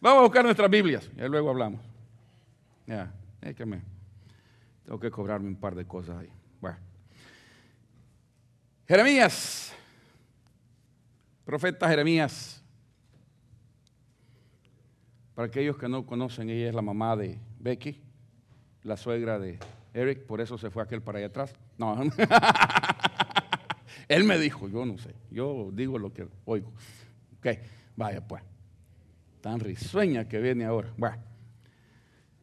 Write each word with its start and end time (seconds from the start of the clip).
Vamos 0.00 0.20
a 0.20 0.22
buscar 0.22 0.44
nuestras 0.44 0.70
Biblias 0.70 1.10
y 1.16 1.20
luego 1.22 1.50
hablamos. 1.50 1.80
Ya, 2.86 3.12
es 3.42 3.54
que 3.54 3.66
me 3.66 3.82
tengo 4.84 4.98
que 4.98 5.10
cobrarme 5.10 5.48
un 5.48 5.56
par 5.56 5.74
de 5.74 5.84
cosas 5.84 6.16
ahí. 6.16 6.30
Bueno. 6.60 6.78
Jeremías, 8.86 9.74
profeta 11.44 11.88
Jeremías. 11.88 12.62
Para 15.34 15.46
aquellos 15.46 15.76
que 15.76 15.88
no 15.88 16.06
conocen, 16.06 16.50
ella 16.50 16.70
es 16.70 16.74
la 16.74 16.82
mamá 16.82 17.14
de 17.14 17.38
Becky, 17.60 18.02
la 18.82 18.96
suegra 18.96 19.38
de 19.38 19.60
Eric, 19.94 20.26
por 20.26 20.40
eso 20.40 20.58
se 20.58 20.70
fue 20.70 20.82
aquel 20.82 21.02
para 21.02 21.18
allá 21.18 21.28
atrás. 21.28 21.54
No, 21.76 21.96
él 24.08 24.24
me 24.24 24.38
dijo, 24.38 24.68
yo 24.68 24.86
no 24.86 24.98
sé, 24.98 25.14
yo 25.30 25.70
digo 25.72 25.98
lo 25.98 26.12
que 26.12 26.26
oigo. 26.44 26.72
Ok, 27.38 27.58
vaya 27.96 28.26
pues. 28.26 28.42
Tan 29.40 29.60
risueña 29.60 30.28
que 30.28 30.40
viene 30.40 30.64
ahora. 30.64 30.88
Bueno. 30.96 31.16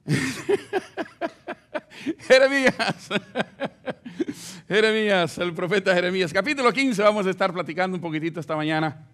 Jeremías. 2.19 3.09
Jeremías, 4.67 5.37
el 5.37 5.53
profeta 5.53 5.93
Jeremías. 5.93 6.31
Capítulo 6.31 6.71
15, 6.71 7.01
vamos 7.01 7.27
a 7.27 7.29
estar 7.29 7.53
platicando 7.53 7.95
un 7.95 8.01
poquitito 8.01 8.39
esta 8.39 8.55
mañana 8.55 9.07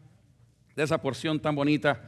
de 0.76 0.84
esa 0.84 1.02
porción 1.02 1.40
tan 1.40 1.56
bonita 1.56 2.02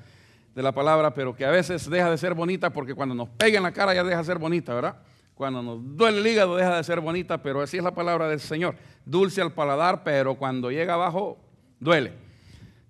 de 0.54 0.62
la 0.62 0.72
palabra, 0.72 1.14
pero 1.14 1.36
que 1.36 1.44
a 1.44 1.50
veces 1.50 1.90
deja 1.90 2.12
de 2.12 2.18
ser 2.18 2.36
bonita 2.36 2.70
porque 2.70 2.94
cuando 2.94 3.16
nos 3.16 3.30
pega 3.30 3.58
en 3.58 3.64
la 3.64 3.72
cara 3.72 3.96
ya 3.96 4.04
deja 4.04 4.20
de 4.20 4.26
ser 4.26 4.38
bonita, 4.38 4.76
¿verdad? 4.76 4.98
Cuando 5.34 5.64
nos 5.64 5.80
duele 5.98 6.20
el 6.20 6.28
hígado 6.28 6.56
deja 6.56 6.78
de 6.78 6.84
ser 6.84 7.00
bonita, 7.00 7.42
pero 7.42 7.62
así 7.62 7.78
es 7.78 7.84
la 7.84 7.96
palabra 7.96 8.28
del 8.30 8.40
Señor. 8.40 8.76
Dulce 9.04 9.42
al 9.42 9.54
paladar, 9.54 10.04
pero 10.04 10.36
cuando 10.36 10.70
llega 10.70 10.94
abajo 10.94 11.40
duele. 11.80 12.14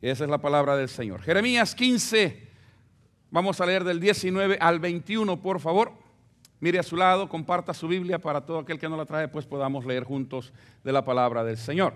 Esa 0.02 0.26
es 0.26 0.30
la 0.30 0.40
palabra 0.40 0.76
del 0.76 0.90
Señor. 0.90 1.22
Jeremías 1.22 1.74
15, 1.74 2.53
vamos 3.34 3.60
a 3.60 3.66
leer 3.66 3.84
del 3.84 4.00
19 4.00 4.60
al 4.62 4.80
21, 4.80 5.42
por 5.42 5.60
favor. 5.60 5.92
Mire 6.60 6.78
a 6.78 6.84
su 6.84 6.96
lado, 6.96 7.28
comparta 7.28 7.74
su 7.74 7.88
Biblia 7.88 8.20
para 8.20 8.46
todo 8.46 8.60
aquel 8.60 8.78
que 8.78 8.88
no 8.88 8.96
la 8.96 9.08
trae, 9.08 9.28
pues 9.28 9.48
podamos 9.48 9.86
leer 9.86 10.04
juntos 10.04 10.54
de 10.84 10.92
la 10.92 11.04
palabra 11.04 11.44
del 11.44 11.58
Señor. 11.58 11.96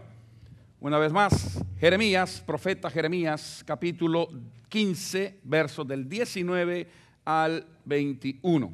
Una 0.79 0.97
vez 0.97 1.13
más, 1.13 1.63
Jeremías, 1.79 2.43
profeta 2.45 2.89
Jeremías, 2.89 3.63
capítulo 3.65 4.29
15, 4.67 5.41
versos 5.43 5.87
del 5.87 6.09
19 6.09 6.89
al 7.23 7.67
21. 7.85 8.73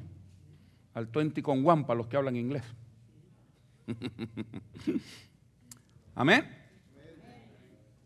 Al 0.94 1.06
20 1.08 1.44
con 1.44 1.64
guampa, 1.64 1.94
los 1.94 2.08
que 2.08 2.16
hablan 2.16 2.38
inglés. 2.38 2.64
Amén. 6.16 6.48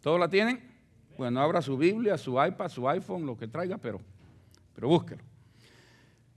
¿Todos 0.01 0.19
la 0.19 0.27
tienen? 0.27 0.61
Bueno, 1.15 1.41
abra 1.41 1.61
su 1.61 1.77
Biblia, 1.77 2.17
su 2.17 2.43
iPad, 2.43 2.69
su 2.69 2.89
iPhone, 2.89 3.25
lo 3.25 3.37
que 3.37 3.47
traiga, 3.47 3.77
pero, 3.77 4.01
pero 4.77 4.89
búsquelo. 4.89 5.23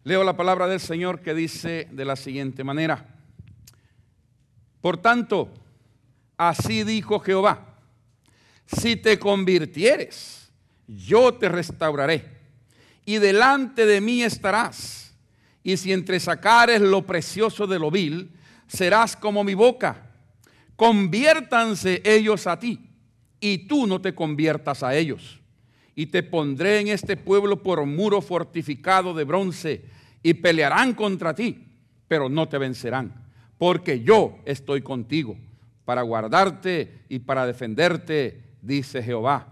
Leo 0.03 0.25
la 0.25 0.35
palabra 0.35 0.67
del 0.67 0.81
Señor 0.81 1.21
que 1.21 1.35
dice 1.35 1.89
de 1.93 2.07
la 2.07 2.17
siguiente 2.17 2.65
manera. 2.65 3.07
Por 4.81 4.97
tanto, 4.97 5.53
así 6.39 6.83
dijo 6.83 7.21
Jehová, 7.21 7.77
si 8.65 8.97
te 8.97 9.19
convirtieres, 9.19 10.51
yo 10.87 11.35
te 11.35 11.51
restauraré, 11.51 12.39
y 13.05 13.19
delante 13.19 13.85
de 13.85 14.01
mí 14.01 14.23
estarás, 14.23 15.15
y 15.63 15.77
si 15.77 15.93
entresacares 15.93 16.81
lo 16.81 17.05
precioso 17.05 17.67
de 17.67 17.79
lo 17.79 17.91
vil, 17.91 18.31
serás 18.69 19.17
como 19.17 19.45
mi 19.45 19.53
boca. 19.53 20.13
Conviértanse 20.77 22.01
ellos 22.07 22.47
a 22.47 22.59
ti 22.59 22.89
y 23.39 23.67
tú 23.67 23.87
no 23.87 24.01
te 24.01 24.15
conviertas 24.15 24.83
a 24.83 24.95
ellos. 24.97 25.40
Y 26.01 26.07
te 26.07 26.23
pondré 26.23 26.81
en 26.81 26.89
este 26.89 27.15
pueblo 27.15 27.63
por 27.63 27.85
muro 27.85 28.23
fortificado 28.23 29.13
de 29.13 29.25
bronce, 29.25 29.85
y 30.23 30.33
pelearán 30.33 30.95
contra 30.95 31.35
ti, 31.35 31.63
pero 32.09 32.31
no 32.31 32.49
te 32.49 32.57
vencerán, 32.57 33.13
porque 33.59 34.01
yo 34.01 34.39
estoy 34.47 34.81
contigo 34.81 35.37
para 35.85 36.01
guardarte 36.01 37.03
y 37.11 37.19
para 37.19 37.45
defenderte, 37.45 38.41
dice 38.63 39.03
Jehová. 39.03 39.47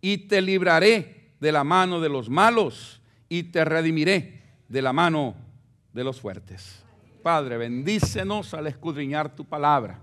Y 0.00 0.26
te 0.26 0.42
libraré 0.42 1.34
de 1.38 1.52
la 1.52 1.62
mano 1.62 2.00
de 2.00 2.08
los 2.08 2.28
malos 2.28 3.00
y 3.28 3.44
te 3.44 3.64
redimiré 3.64 4.42
de 4.68 4.82
la 4.82 4.92
mano 4.92 5.36
de 5.92 6.02
los 6.02 6.20
fuertes. 6.20 6.82
Padre, 7.22 7.58
bendícenos 7.58 8.54
al 8.54 8.66
escudriñar 8.66 9.36
tu 9.36 9.44
palabra 9.44 10.00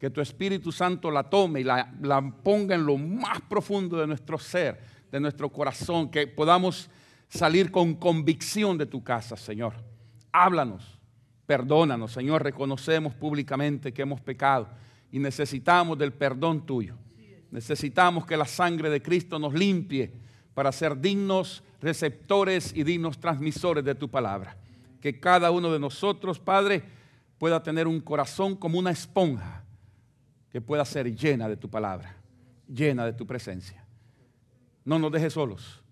que 0.00 0.08
tu 0.08 0.22
Espíritu 0.22 0.72
Santo 0.72 1.10
la 1.10 1.24
tome 1.24 1.60
y 1.60 1.64
la, 1.64 2.32
ponga 2.42 2.74
en 2.74 2.86
lo 2.86 2.96
más 2.96 3.42
profundo 3.42 3.98
de 3.98 4.06
nuestro 4.06 4.38
ser, 4.38 4.80
de 5.10 5.20
nuestro 5.20 5.50
corazón, 5.50 6.10
que 6.10 6.26
podamos 6.26 6.90
salir 7.28 7.70
con 7.70 7.94
convicción 7.94 8.76
de 8.78 8.86
tu 8.86 9.02
casa, 9.02 9.36
Señor. 9.36 9.74
Háblanos, 10.32 10.98
perdónanos, 11.46 12.12
Señor, 12.12 12.42
reconocemos 12.42 13.14
públicamente 13.14 13.92
que 13.92 14.02
hemos 14.02 14.20
pecado 14.20 14.68
y 15.10 15.18
necesitamos 15.18 15.98
del 15.98 16.12
perdón 16.12 16.64
tuyo. 16.64 16.96
Necesitamos 17.50 18.26
que 18.26 18.36
la 18.36 18.44
sangre 18.44 18.90
de 18.90 19.02
Cristo 19.02 19.38
nos 19.38 19.54
limpie 19.54 20.12
para 20.54 20.70
ser 20.70 21.00
dignos 21.00 21.62
receptores 21.80 22.72
y 22.74 22.84
dignos 22.84 23.18
transmisores 23.18 23.84
de 23.84 23.94
tu 23.94 24.08
palabra. 24.08 24.56
Que 25.00 25.18
cada 25.18 25.50
uno 25.50 25.72
de 25.72 25.78
nosotros, 25.78 26.38
Padre, 26.38 26.82
pueda 27.38 27.62
tener 27.62 27.88
un 27.88 28.00
corazón 28.00 28.54
como 28.54 28.78
una 28.78 28.90
esponja 28.90 29.64
que 30.50 30.60
pueda 30.60 30.84
ser 30.84 31.14
llena 31.14 31.48
de 31.48 31.56
tu 31.56 31.70
palabra, 31.70 32.16
llena 32.68 33.06
de 33.06 33.12
tu 33.12 33.26
presencia. 33.26 33.79
No 34.84 34.98
nos 34.98 35.12
dejes 35.12 35.32
solos, 35.32 35.82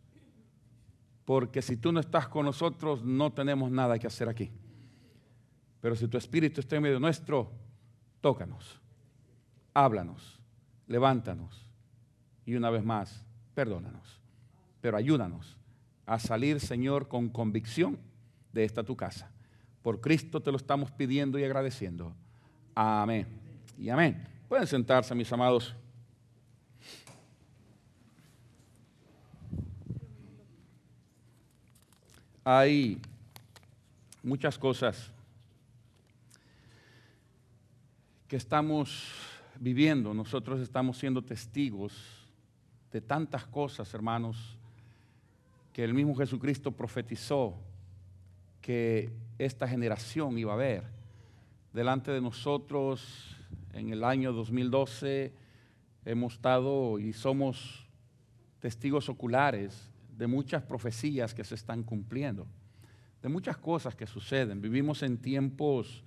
porque 1.25 1.61
si 1.61 1.77
tú 1.77 1.93
no 1.93 2.01
estás 2.01 2.29
con 2.29 2.47
nosotros 2.47 3.05
no 3.05 3.33
tenemos 3.33 3.71
nada 3.71 3.99
que 3.99 4.07
hacer 4.07 4.29
aquí. 4.29 4.51
Pero 5.81 5.95
si 5.95 6.09
tu 6.09 6.17
espíritu 6.17 6.61
está 6.61 6.77
en 6.77 6.83
medio 6.83 6.99
nuestro, 6.99 7.53
tócanos, 8.21 8.81
háblanos, 9.75 10.41
levántanos 10.87 11.67
y 12.45 12.55
una 12.55 12.71
vez 12.71 12.85
más, 12.85 13.25
perdónanos. 13.55 14.21
Pero 14.81 14.97
ayúdanos 14.97 15.57
a 16.07 16.19
salir, 16.19 16.61
Señor, 16.61 17.09
con 17.09 17.29
convicción 17.29 17.99
de 18.53 18.65
esta 18.65 18.83
tu 18.83 18.97
casa. 18.97 19.31
Por 19.83 20.01
Cristo 20.01 20.41
te 20.41 20.51
lo 20.51 20.57
estamos 20.57 20.91
pidiendo 20.91 21.39
y 21.39 21.45
agradeciendo. 21.45 22.15
Amén. 22.75 23.27
Y 23.77 23.91
amén. 23.91 24.27
Pueden 24.49 24.67
sentarse, 24.67 25.15
mis 25.15 25.33
amados. 25.33 25.75
Hay 32.51 32.99
muchas 34.23 34.57
cosas 34.57 35.13
que 38.27 38.37
estamos 38.37 39.07
viviendo. 39.61 40.15
Nosotros 40.15 40.59
estamos 40.61 40.97
siendo 40.97 41.23
testigos 41.23 41.93
de 42.91 43.03
tantas 43.03 43.45
cosas, 43.45 43.93
hermanos, 43.93 44.57
que 45.75 45.85
el 45.85 45.93
mismo 45.93 46.15
Jesucristo 46.15 46.73
profetizó 46.73 47.55
que 48.63 49.11
esta 49.37 49.69
generación 49.69 50.39
iba 50.39 50.55
a 50.55 50.57
ver. 50.57 50.85
Delante 51.75 52.13
de 52.13 52.23
nosotros 52.23 53.37
en 53.75 53.91
el 53.93 54.03
año 54.03 54.33
2012 54.33 55.35
hemos 56.07 56.33
estado 56.33 56.99
y 56.99 57.13
somos 57.13 57.87
testigos 58.59 59.11
oculares 59.11 59.91
de 60.19 60.27
muchas 60.27 60.65
profecías 60.65 61.33
que 61.33 61.45
se 61.45 61.55
están 61.55 61.85
cumpliendo, 61.85 62.49
de 63.23 63.29
muchas 63.29 63.57
cosas 63.57 63.95
que 63.95 64.05
suceden. 64.05 64.61
Vivimos 64.61 65.05
en 65.05 65.17
tiempos 65.19 66.03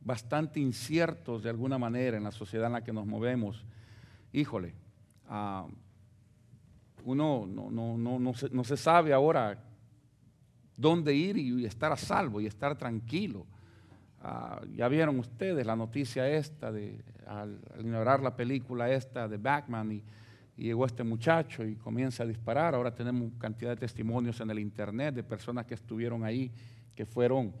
bastante 0.00 0.60
inciertos 0.60 1.42
de 1.42 1.50
alguna 1.50 1.76
manera 1.76 2.16
en 2.16 2.24
la 2.24 2.32
sociedad 2.32 2.68
en 2.68 2.72
la 2.72 2.84
que 2.84 2.92
nos 2.92 3.06
movemos. 3.06 3.62
Híjole, 4.32 4.72
ah, 5.28 5.66
uno 7.04 7.46
no, 7.46 8.34
se, 8.34 8.48
no 8.48 8.64
se 8.64 8.78
sabe 8.78 9.12
ahora 9.12 9.62
dónde 10.74 11.14
ir 11.14 11.36
y 11.36 11.66
estar 11.66 11.92
a 11.92 11.96
salvo 11.96 12.40
y 12.40 12.46
estar 12.46 12.78
tranquilo. 12.78 13.46
Ah, 14.22 14.62
ya 14.74 14.88
vieron 14.88 15.18
ustedes 15.18 15.66
la 15.66 15.76
noticia 15.76 16.26
esta 16.30 16.72
de 16.72 16.98
al, 17.26 17.60
inaugurar 17.78 18.22
la 18.22 18.34
película 18.34 18.90
esta 18.90 19.28
de 19.28 19.36
Batman 19.36 19.92
y, 19.92 20.02
llegó 20.56 20.86
este 20.86 21.04
muchacho 21.04 21.64
y 21.64 21.76
comienza 21.76 22.22
a 22.22 22.26
disparar. 22.26 22.74
Ahora 22.74 22.94
tenemos 22.94 23.32
cantidad 23.38 23.70
de 23.70 23.76
testimonios 23.76 24.40
en 24.40 24.50
el 24.50 24.58
internet 24.58 25.14
de 25.14 25.22
personas 25.22 25.66
que 25.66 25.74
estuvieron 25.74 26.24
ahí, 26.24 26.50
que 26.94 27.04
fueron, 27.06 27.52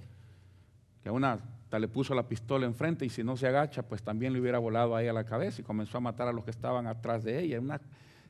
que 1.02 1.08
a 1.08 1.12
una 1.12 1.38
le 1.76 1.88
puso 1.88 2.14
la 2.14 2.28
pistola 2.28 2.66
enfrente 2.66 3.04
y 3.04 3.08
si 3.08 3.24
no 3.24 3.36
se 3.36 3.48
agacha, 3.48 3.82
pues 3.82 4.00
también 4.00 4.32
le 4.32 4.40
hubiera 4.40 4.60
volado 4.60 4.94
ahí 4.94 5.08
a 5.08 5.12
la 5.12 5.24
cabeza 5.24 5.60
y 5.60 5.64
comenzó 5.64 5.98
a 5.98 6.00
matar 6.00 6.28
a 6.28 6.32
los 6.32 6.44
que 6.44 6.52
estaban 6.52 6.86
atrás 6.86 7.24
de 7.24 7.40
ella. 7.40 7.60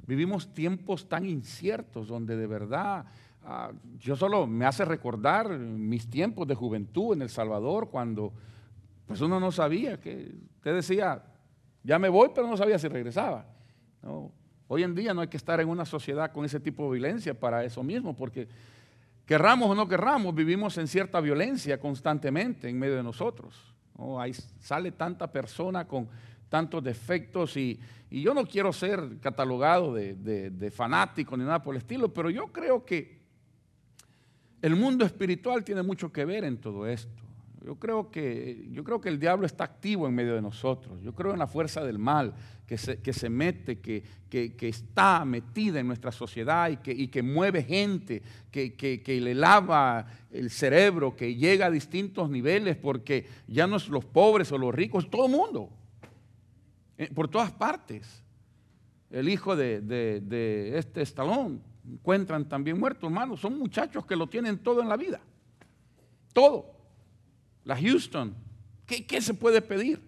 vivimos 0.07 0.55
tiempos 0.55 1.07
tan 1.07 1.27
inciertos 1.27 2.09
donde 2.09 2.39
de 2.39 2.47
verdad 2.47 3.05
Ah, 3.47 3.71
yo 3.99 4.17
solo 4.17 4.47
me 4.47 4.65
hace 4.65 4.87
recordar 4.87 5.51
mis 5.51 6.09
tiempos 6.09 6.49
de 6.49 6.55
juventud 6.55 7.15
en 7.15 7.23
El 7.23 7.29
Salvador, 7.29 7.91
cuando 7.91 8.33
pues 9.07 9.21
uno 9.21 9.39
no 9.39 9.53
sabía 9.53 10.01
que, 10.01 10.35
usted 10.57 10.75
decía, 10.75 11.23
ya 11.83 11.99
me 11.99 12.09
voy, 12.09 12.31
pero 12.35 12.47
no 12.47 12.57
sabía 12.57 12.79
si 12.79 12.89
regresaba. 12.89 13.47
Hoy 14.69 14.83
en 14.83 14.95
día 14.95 15.13
no 15.13 15.21
hay 15.21 15.29
que 15.29 15.37
estar 15.37 15.61
en 15.61 15.69
una 15.69 15.85
sociedad 15.85 16.33
con 16.33 16.45
ese 16.45 16.61
tipo 16.61 16.85
de 16.85 16.99
violencia 16.99 17.39
para 17.39 17.65
eso 17.65 17.83
mismo, 17.83 18.17
porque 18.17 18.49
querramos 19.27 19.71
o 19.71 19.75
no 19.75 19.87
querramos, 19.87 20.35
vivimos 20.35 20.79
en 20.79 20.89
cierta 20.89 21.21
violencia 21.21 21.79
constantemente 21.79 22.69
en 22.69 22.79
medio 22.79 22.97
de 22.97 23.03
nosotros. 23.03 23.75
Ahí 24.19 24.33
sale 24.33 24.93
tanta 24.93 25.31
persona 25.31 25.87
con 25.87 26.09
tantos 26.49 26.83
defectos 26.83 27.57
y, 27.57 27.79
yo 28.11 28.33
no 28.33 28.47
quiero 28.47 28.73
ser 28.73 29.19
catalogado 29.21 29.93
de 29.93 30.73
fanático 30.73 31.37
ni 31.37 31.43
nada 31.43 31.61
por 31.61 31.75
el 31.75 31.81
estilo, 31.81 32.15
pero 32.15 32.31
yo 32.31 32.47
creo 32.53 32.85
que 32.85 33.19
el 34.63 34.77
mundo 34.77 35.05
espiritual 35.05 35.65
tiene 35.65 35.83
mucho 35.83 36.13
que 36.13 36.25
ver 36.25 36.45
en 36.45 36.59
todo 36.59 36.87
esto. 36.87 37.24
Yo 37.65 37.77
creo, 37.77 38.11
que, 38.11 38.69
yo 38.73 38.85
creo 38.85 39.01
que 39.01 39.09
el 39.09 39.19
diablo 39.19 39.47
está 39.47 39.65
activo 39.65 40.07
en 40.07 40.15
medio 40.15 40.35
de 40.35 40.43
nosotros. 40.43 41.01
Yo 41.03 41.15
creo 41.15 41.33
en 41.33 41.39
la 41.39 41.47
fuerza 41.47 41.83
del 41.83 41.99
mal 41.99 42.35
que 42.67 42.77
se, 42.77 43.01
que 43.01 43.15
se 43.15 43.31
mete, 43.31 43.81
que, 43.81 44.03
que, 44.29 44.69
está 44.69 45.25
metida 45.25 45.81
en 45.81 45.87
nuestra 45.87 46.13
sociedad 46.13 46.69
y 46.69 46.77
que, 46.77 46.93
y 46.93 47.09
que 47.09 47.23
mueve 47.23 47.63
gente, 47.63 48.23
que, 48.51 49.03
le 49.07 49.35
lava 49.35 50.07
el 50.31 50.51
cerebro, 50.51 51.17
que 51.17 51.37
llega 51.37 51.67
a 51.67 51.71
distintos 51.71 52.29
niveles, 52.29 52.77
porque 52.77 53.27
ya 53.47 53.67
no 53.67 53.77
es 53.77 53.89
los 53.89 54.05
pobres 54.05 54.53
o 54.53 54.59
los 54.59 54.75
ricos, 54.75 55.09
todo 55.09 55.25
el 55.25 55.33
mundo, 55.33 55.71
eh, 56.99 57.11
por 57.15 57.29
todas 57.29 57.51
partes. 57.51 58.23
El 59.11 59.27
hijo 59.31 59.57
de, 59.57 59.81
de 59.81 60.77
este 60.77 61.01
estalón 61.01 61.63
encuentran 61.91 62.47
también 62.47 62.79
muerto, 62.79 63.07
hermano. 63.07 63.39
Son 63.39 63.59
muchachos 63.59 64.05
que 64.05 64.17
lo 64.17 64.27
tienen 64.27 64.59
todo 64.59 64.83
en 64.83 64.89
la 64.91 64.99
vida. 64.99 65.23
Todo 66.35 66.74
la 67.65 67.77
Houston. 67.77 68.35
¿Qué, 68.87 69.21
se 69.21 69.35
puede 69.35 69.63
pedir? 69.63 70.01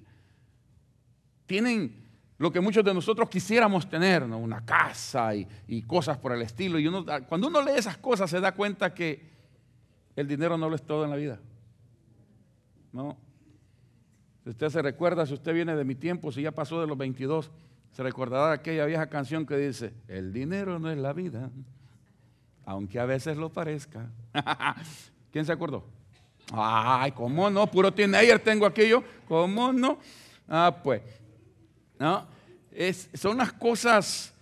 Tienen 1.47 2.05
lo 2.39 2.53
que 2.53 2.61
muchos 2.61 2.85
de 2.85 2.93
nosotros 2.93 3.31
quisiéramos 3.31 3.89
tener, 3.89 4.23
una 4.23 4.65
casa 4.65 5.35
y, 5.35 5.83
cosas 5.83 6.19
por 6.19 6.33
el 6.33 6.43
estilo. 6.43 6.79
Y 6.79 6.91
cuando 7.29 7.49
uno 7.49 7.63
lee 7.63 7.73
esas 7.77 7.97
cosas 7.97 8.31
se 8.31 8.41
da 8.41 8.53
cuenta 8.53 8.93
que 8.93 9.31
el 10.15 10.29
dinero 10.29 10.59
no 10.59 10.69
lo 10.69 10.77
es 10.77 10.83
todo 10.83 11.05
en 11.05 11.11
la 11.11 11.17
vida. 11.17 11.41
No. 12.93 13.17
Si 14.45 14.51
usted 14.51 14.69
se 14.69 14.83
recuerda, 14.83 15.27
si 15.27 15.35
usted 15.35 15.55
viene 15.55 15.75
de 15.75 15.85
mi 15.85 15.95
tiempo, 15.95 16.31
si 16.31 16.43
ya 16.43 16.53
pasó 16.53 16.81
de 16.81 16.87
los 16.87 16.97
22, 16.97 17.51
se 17.93 18.03
recordará 18.03 18.53
aquella 18.53 18.85
vieja 18.85 19.09
canción 19.09 19.47
que 19.47 19.57
dice, 19.57 19.95
el 20.07 20.33
dinero 20.33 20.79
no 20.79 20.91
es 20.91 20.99
la 20.99 21.15
vida, 21.15 21.51
aunque 22.65 23.01
a 23.01 23.07
veces 23.07 23.39
lo 23.39 23.51
parezca. 23.51 24.11
¿Quién 25.33 25.47
se 25.47 25.53
acordó? 25.53 25.96
Ay, 26.53 27.13
¿cómo 27.13 27.51
no? 27.51 27.67
Puro 27.67 27.93
teenager 27.93 28.39
tengo 28.39 28.67
aquello. 28.67 29.03
¿Cómo 29.27 29.73
no? 29.73 29.99
Ah, 30.49 30.77
pues. 30.83 31.03
¿no? 31.99 32.27
Son 33.15 33.37
las 33.37 33.53
cosas 33.53 34.33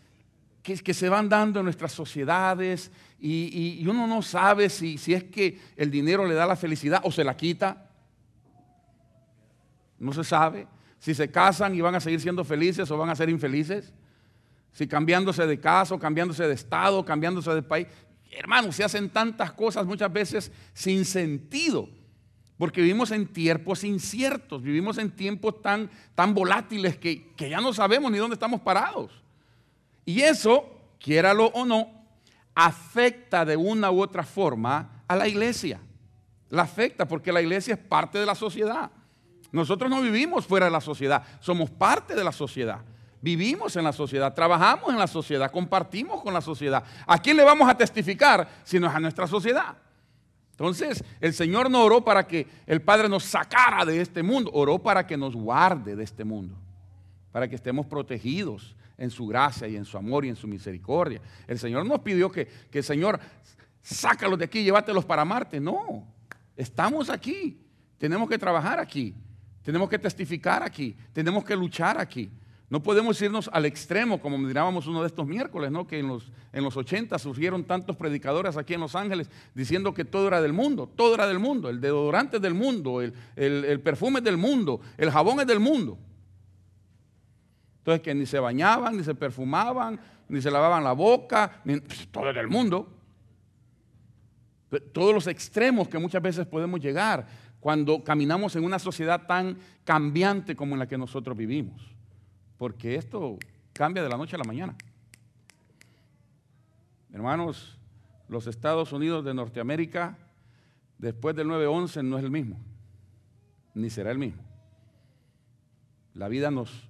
que, 0.62 0.76
que, 0.76 0.92
se 0.92 1.08
van 1.08 1.28
dando 1.28 1.60
en 1.60 1.64
nuestras 1.64 1.92
sociedades 1.92 2.90
y, 3.20 3.78
y 3.80 3.86
uno 3.86 4.06
no 4.06 4.22
sabe 4.22 4.68
si, 4.68 4.98
si, 4.98 5.14
es 5.14 5.24
que 5.24 5.58
el 5.76 5.90
dinero 5.90 6.26
le 6.26 6.34
da 6.34 6.46
la 6.46 6.56
felicidad 6.56 7.00
o 7.04 7.12
se 7.12 7.24
la 7.24 7.36
quita. 7.36 7.90
No 9.98 10.12
se 10.12 10.24
sabe. 10.24 10.66
Si 10.98 11.14
se 11.14 11.30
casan 11.30 11.74
y 11.74 11.80
van 11.80 11.94
a 11.94 12.00
seguir 12.00 12.20
siendo 12.20 12.44
felices 12.44 12.90
o 12.90 12.98
van 12.98 13.10
a 13.10 13.16
ser 13.16 13.28
infelices. 13.30 13.92
Si 14.72 14.88
cambiándose 14.88 15.46
de 15.46 15.60
casa, 15.60 15.94
o 15.94 15.98
cambiándose 15.98 16.46
de 16.48 16.54
estado, 16.54 17.04
cambiándose 17.04 17.54
de 17.54 17.62
país. 17.62 17.86
Hermanos, 18.36 18.76
se 18.76 18.84
hacen 18.84 19.10
tantas 19.10 19.52
cosas 19.52 19.86
muchas 19.86 20.12
veces 20.12 20.52
sin 20.72 21.04
sentido, 21.04 21.88
porque 22.58 22.80
vivimos 22.80 23.10
en 23.10 23.26
tiempos 23.26 23.84
inciertos, 23.84 24.62
vivimos 24.62 24.98
en 24.98 25.10
tiempos 25.10 25.60
tan, 25.62 25.90
tan 26.14 26.34
volátiles 26.34 26.96
que, 26.96 27.32
que 27.34 27.48
ya 27.48 27.60
no 27.60 27.72
sabemos 27.72 28.10
ni 28.10 28.18
dónde 28.18 28.34
estamos 28.34 28.60
parados. 28.60 29.12
Y 30.04 30.20
eso, 30.20 30.68
quiéralo 30.98 31.46
o 31.46 31.64
no, 31.64 31.88
afecta 32.54 33.44
de 33.44 33.56
una 33.56 33.90
u 33.90 34.02
otra 34.02 34.22
forma 34.22 35.02
a 35.08 35.16
la 35.16 35.28
iglesia. 35.28 35.80
La 36.50 36.62
afecta 36.62 37.06
porque 37.06 37.32
la 37.32 37.42
iglesia 37.42 37.74
es 37.74 37.80
parte 37.80 38.18
de 38.18 38.26
la 38.26 38.34
sociedad. 38.34 38.90
Nosotros 39.50 39.90
no 39.90 40.02
vivimos 40.02 40.46
fuera 40.46 40.66
de 40.66 40.72
la 40.72 40.80
sociedad, 40.80 41.22
somos 41.40 41.70
parte 41.70 42.14
de 42.14 42.24
la 42.24 42.32
sociedad. 42.32 42.80
Vivimos 43.24 43.74
en 43.74 43.84
la 43.84 43.92
sociedad, 43.94 44.34
trabajamos 44.34 44.90
en 44.90 44.98
la 44.98 45.06
sociedad, 45.06 45.50
compartimos 45.50 46.20
con 46.20 46.34
la 46.34 46.42
sociedad. 46.42 46.84
¿A 47.06 47.16
quién 47.16 47.38
le 47.38 47.42
vamos 47.42 47.66
a 47.66 47.74
testificar 47.74 48.46
si 48.64 48.78
no 48.78 48.86
es 48.86 48.94
a 48.94 49.00
nuestra 49.00 49.26
sociedad? 49.26 49.78
Entonces, 50.50 51.02
el 51.22 51.32
Señor 51.32 51.70
no 51.70 51.82
oró 51.82 52.04
para 52.04 52.26
que 52.26 52.46
el 52.66 52.82
Padre 52.82 53.08
nos 53.08 53.24
sacara 53.24 53.86
de 53.86 54.02
este 54.02 54.22
mundo, 54.22 54.50
oró 54.52 54.78
para 54.78 55.06
que 55.06 55.16
nos 55.16 55.34
guarde 55.34 55.96
de 55.96 56.04
este 56.04 56.22
mundo, 56.22 56.54
para 57.32 57.48
que 57.48 57.54
estemos 57.54 57.86
protegidos 57.86 58.76
en 58.98 59.08
su 59.08 59.26
gracia 59.26 59.66
y 59.68 59.76
en 59.76 59.86
su 59.86 59.96
amor 59.96 60.26
y 60.26 60.28
en 60.28 60.36
su 60.36 60.46
misericordia. 60.46 61.22
El 61.46 61.58
Señor 61.58 61.86
nos 61.86 62.00
pidió 62.00 62.30
que, 62.30 62.46
que 62.46 62.80
el 62.80 62.84
Señor, 62.84 63.18
sácalos 63.80 64.38
de 64.38 64.44
aquí, 64.44 64.62
llévatelos 64.62 65.06
para 65.06 65.24
Marte. 65.24 65.58
No, 65.60 66.06
estamos 66.58 67.08
aquí, 67.08 67.58
tenemos 67.96 68.28
que 68.28 68.36
trabajar 68.36 68.78
aquí, 68.78 69.14
tenemos 69.62 69.88
que 69.88 69.98
testificar 69.98 70.62
aquí, 70.62 70.94
tenemos 71.14 71.42
que 71.42 71.56
luchar 71.56 71.98
aquí. 71.98 72.30
No 72.74 72.82
podemos 72.82 73.22
irnos 73.22 73.48
al 73.52 73.66
extremo, 73.66 74.20
como 74.20 74.36
mirábamos 74.36 74.88
uno 74.88 75.02
de 75.02 75.06
estos 75.06 75.28
miércoles, 75.28 75.70
¿no? 75.70 75.86
que 75.86 76.00
en 76.00 76.08
los, 76.08 76.32
en 76.52 76.64
los 76.64 76.76
80 76.76 77.16
surgieron 77.20 77.62
tantos 77.62 77.94
predicadores 77.94 78.56
aquí 78.56 78.74
en 78.74 78.80
Los 78.80 78.96
Ángeles 78.96 79.30
diciendo 79.54 79.94
que 79.94 80.04
todo 80.04 80.26
era 80.26 80.42
del 80.42 80.52
mundo, 80.52 80.90
todo 80.96 81.14
era 81.14 81.28
del 81.28 81.38
mundo, 81.38 81.70
el 81.70 81.80
deodorante 81.80 82.38
es 82.38 82.42
del 82.42 82.54
mundo, 82.54 83.00
el, 83.00 83.14
el 83.36 83.80
perfume 83.80 84.18
es 84.18 84.24
del 84.24 84.38
mundo, 84.38 84.80
el 84.98 85.12
jabón 85.12 85.38
es 85.38 85.46
del 85.46 85.60
mundo. 85.60 85.96
Entonces 87.78 88.02
que 88.02 88.12
ni 88.12 88.26
se 88.26 88.40
bañaban, 88.40 88.96
ni 88.96 89.04
se 89.04 89.14
perfumaban, 89.14 90.00
ni 90.28 90.42
se 90.42 90.50
lavaban 90.50 90.82
la 90.82 90.94
boca, 90.94 91.60
pues, 91.64 92.08
todo 92.10 92.28
es 92.28 92.34
del 92.34 92.48
mundo. 92.48 92.92
Todos 94.92 95.14
los 95.14 95.28
extremos 95.28 95.86
que 95.86 95.98
muchas 95.98 96.20
veces 96.20 96.44
podemos 96.44 96.80
llegar 96.80 97.24
cuando 97.60 98.02
caminamos 98.02 98.56
en 98.56 98.64
una 98.64 98.80
sociedad 98.80 99.28
tan 99.28 99.58
cambiante 99.84 100.56
como 100.56 100.74
en 100.74 100.80
la 100.80 100.88
que 100.88 100.98
nosotros 100.98 101.36
vivimos 101.36 101.93
porque 102.64 102.94
esto 102.94 103.38
cambia 103.74 104.02
de 104.02 104.08
la 104.08 104.16
noche 104.16 104.36
a 104.36 104.38
la 104.38 104.44
mañana. 104.44 104.74
Hermanos, 107.12 107.78
los 108.26 108.46
Estados 108.46 108.90
Unidos 108.90 109.22
de 109.22 109.34
Norteamérica, 109.34 110.16
después 110.96 111.36
del 111.36 111.48
9-11, 111.48 112.02
no 112.02 112.16
es 112.16 112.24
el 112.24 112.30
mismo, 112.30 112.56
ni 113.74 113.90
será 113.90 114.12
el 114.12 114.18
mismo. 114.18 114.42
La 116.14 116.26
vida 116.28 116.50
nos, 116.50 116.88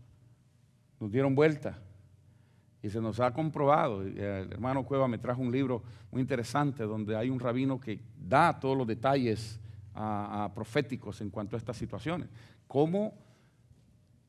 dieron 1.00 1.35
vuelta 1.35 1.77
y 2.81 2.88
se 2.88 3.00
nos 3.00 3.19
ha 3.19 3.32
comprobado. 3.32 4.03
El 4.03 4.53
hermano 4.53 4.85
Cueva 4.85 5.09
me 5.09 5.19
trajo 5.19 5.43
un 5.43 5.50
libro 5.50 5.82
muy 6.12 6.20
interesante 6.20 6.85
donde 6.85 7.17
hay 7.17 7.31
un 7.31 7.41
rabino 7.41 7.81
que 7.81 7.99
da 8.17 8.60
todos 8.60 8.79
los 8.79 8.87
detalles 8.87 9.58
a 9.93 10.53
proféticos 10.55 11.20
en 11.20 11.31
cuanto 11.31 11.56
a 11.56 11.58
estas 11.58 11.77
situaciones. 11.77 12.29
Cómo 12.69 13.24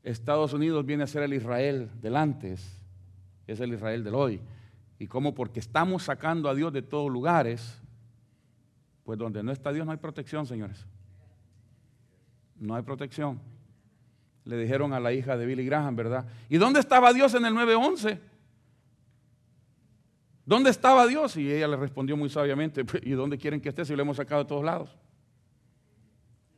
Estados 0.06 0.54
Unidos 0.54 0.86
viene 0.86 1.04
a 1.04 1.08
ser 1.08 1.24
el 1.24 1.34
Israel 1.34 1.90
del 2.00 2.16
antes, 2.16 2.80
es 3.48 3.60
el 3.60 3.74
Israel 3.74 4.04
del 4.04 4.14
hoy. 4.14 4.40
Y 5.00 5.08
como 5.08 5.34
porque 5.34 5.60
estamos 5.60 6.04
sacando 6.04 6.48
a 6.48 6.54
Dios 6.54 6.72
de 6.72 6.84
todos 6.84 7.12
lugares, 7.12 7.82
pues 9.04 9.18
donde 9.18 9.42
no 9.42 9.52
está 9.52 9.74
Dios 9.74 9.84
no 9.84 9.92
hay 9.92 9.98
protección, 9.98 10.46
señores. 10.46 10.86
No 12.56 12.76
hay 12.76 12.84
protección. 12.84 13.42
Le 14.46 14.58
dijeron 14.58 14.94
a 14.94 15.00
la 15.00 15.12
hija 15.12 15.38
de 15.38 15.46
Billy 15.48 15.66
Graham, 15.66 15.96
¿verdad? 15.96 16.28
¿Y 16.50 16.58
dónde 16.58 16.80
estaba 16.80 17.12
Dios 17.12 17.34
en 17.34 17.44
el 17.44 17.56
911? 17.56 18.22
¿Dónde 20.46 20.70
estaba 20.70 21.08
Dios? 21.08 21.36
Y 21.36 21.52
ella 21.52 21.68
le 21.68 21.78
respondió 21.78 22.16
muy 22.16 22.30
sabiamente, 22.30 22.86
¿y 23.02 23.12
dónde 23.12 23.40
quieren 23.40 23.60
que 23.60 23.70
esté 23.70 23.84
si 23.84 23.96
lo 23.96 24.04
hemos 24.04 24.18
sacado 24.18 24.44
de 24.44 24.48
todos 24.48 24.64
lados? 24.64 24.96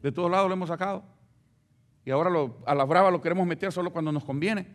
De 0.01 0.11
todos 0.11 0.29
lados 0.29 0.49
lo 0.49 0.53
hemos 0.53 0.67
sacado 0.67 1.16
y 2.07 2.09
ahora 2.09 2.31
a 2.65 2.73
la 2.73 2.85
brava 2.85 3.11
lo 3.11 3.19
queremos 3.19 3.45
meter 3.45 3.69
solo 3.69 3.91
cuando 3.91 4.13
nos 4.13 4.23
conviene. 4.23 4.65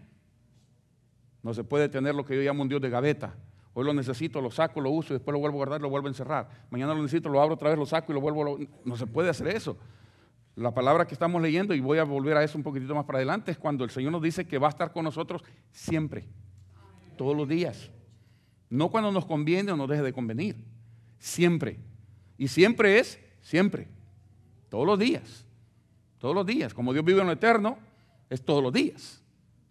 No 1.43 1.55
se 1.55 1.65
puede 1.65 1.89
tener 1.89 2.15
lo 2.15 2.27
que 2.27 2.37
yo 2.37 2.43
llamo 2.43 2.61
un 2.61 2.69
Dios 2.69 2.83
de 2.83 2.91
gaveta. 2.91 3.35
Hoy 3.73 3.87
lo 3.87 3.95
necesito, 3.95 4.43
lo 4.43 4.51
saco, 4.51 4.83
lo 4.83 4.91
uso 4.91 5.15
y 5.15 5.17
después 5.17 5.33
lo 5.33 5.39
vuelvo 5.39 5.57
a 5.57 5.61
guardar 5.61 5.81
y 5.81 5.83
lo 5.83 5.89
vuelvo 5.89 6.09
a 6.09 6.11
encerrar. 6.11 6.67
Mañana 6.69 6.93
lo 6.93 7.01
necesito, 7.01 7.31
lo 7.31 7.41
abro 7.41 7.55
otra 7.55 7.71
vez, 7.71 7.79
lo 7.79 7.87
saco 7.87 8.13
y 8.13 8.15
lo 8.15 8.21
vuelvo 8.21 8.57
a... 8.57 8.59
No 8.85 8.99
se 8.99 9.07
puede 9.07 9.31
hacer 9.31 9.49
eso. 9.49 9.79
La 10.57 10.75
palabra 10.75 11.07
que 11.07 11.15
estamos 11.15 11.41
leyendo, 11.41 11.73
y 11.73 11.81
voy 11.81 11.97
a 11.97 12.05
volver 12.05 12.37
a 12.37 12.45
eso 12.45 12.59
un 12.59 12.65
poquitito 12.65 12.95
más 12.95 13.07
para 13.07 13.17
adelante, 13.17 13.51
es 13.51 13.57
cuando 13.57 13.83
el 13.83 13.89
Señor 13.89 14.13
nos 14.13 14.21
dice 14.21 14.47
que 14.47 14.59
va 14.59 14.67
a 14.67 14.71
estar 14.71 14.93
con 14.93 15.03
nosotros 15.03 15.43
siempre, 15.71 16.29
todos 17.17 17.35
los 17.35 17.49
días. 17.49 17.91
No 18.69 18.91
cuando 18.91 19.11
nos 19.11 19.25
conviene 19.25 19.73
o 19.73 19.77
nos 19.79 19.89
deje 19.89 20.03
de 20.03 20.13
convenir, 20.13 20.63
siempre. 21.19 21.81
Y 22.37 22.49
siempre 22.49 22.99
es 22.99 23.19
siempre, 23.41 23.89
todos 24.69 24.87
los 24.87 24.99
días. 24.99 25.47
Todos 26.23 26.37
los 26.37 26.47
días. 26.47 26.73
Como 26.73 26.93
Dios 26.93 27.05
vive 27.05 27.21
en 27.21 27.27
lo 27.27 27.33
eterno, 27.33 27.77
es 28.31 28.45
todos 28.45 28.63
los 28.63 28.73
días. 28.73 29.21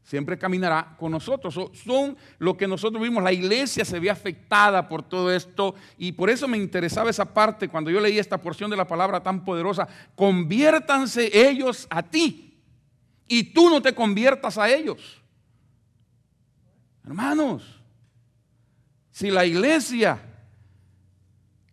Siempre 0.04 0.38
caminará 0.38 0.98
con 1.00 1.14
nosotros. 1.14 1.54
Son 1.54 2.18
lo 2.40 2.58
que 2.58 2.68
nosotros 2.68 3.02
vimos. 3.02 3.24
La 3.24 3.32
iglesia 3.32 3.86
se 3.86 4.02
ve 4.02 4.10
afectada 4.10 4.90
por 4.90 5.02
todo 5.02 5.32
esto. 5.32 5.76
Y 5.98 6.12
por 6.12 6.30
eso 6.30 6.50
me 6.50 6.58
interesaba 6.58 7.10
esa 7.10 7.34
parte 7.34 7.70
cuando 7.70 7.90
yo 7.90 8.02
leí 8.02 8.20
esta 8.20 8.38
porción 8.38 8.70
de 8.70 8.76
la 8.76 8.86
palabra 8.86 9.24
tan 9.24 9.46
poderosa. 9.46 9.88
Conviértanse 10.14 11.30
ellos 11.34 11.88
a 11.90 12.04
ti. 12.04 12.60
Y 13.30 13.54
tú 13.54 13.70
no 13.70 13.82
te 13.82 13.96
conviertas 13.96 14.58
a 14.58 14.70
ellos. 14.70 15.22
Hermanos, 17.06 17.80
Si 19.10 19.32
la 19.32 19.46
iglesia 19.46 20.22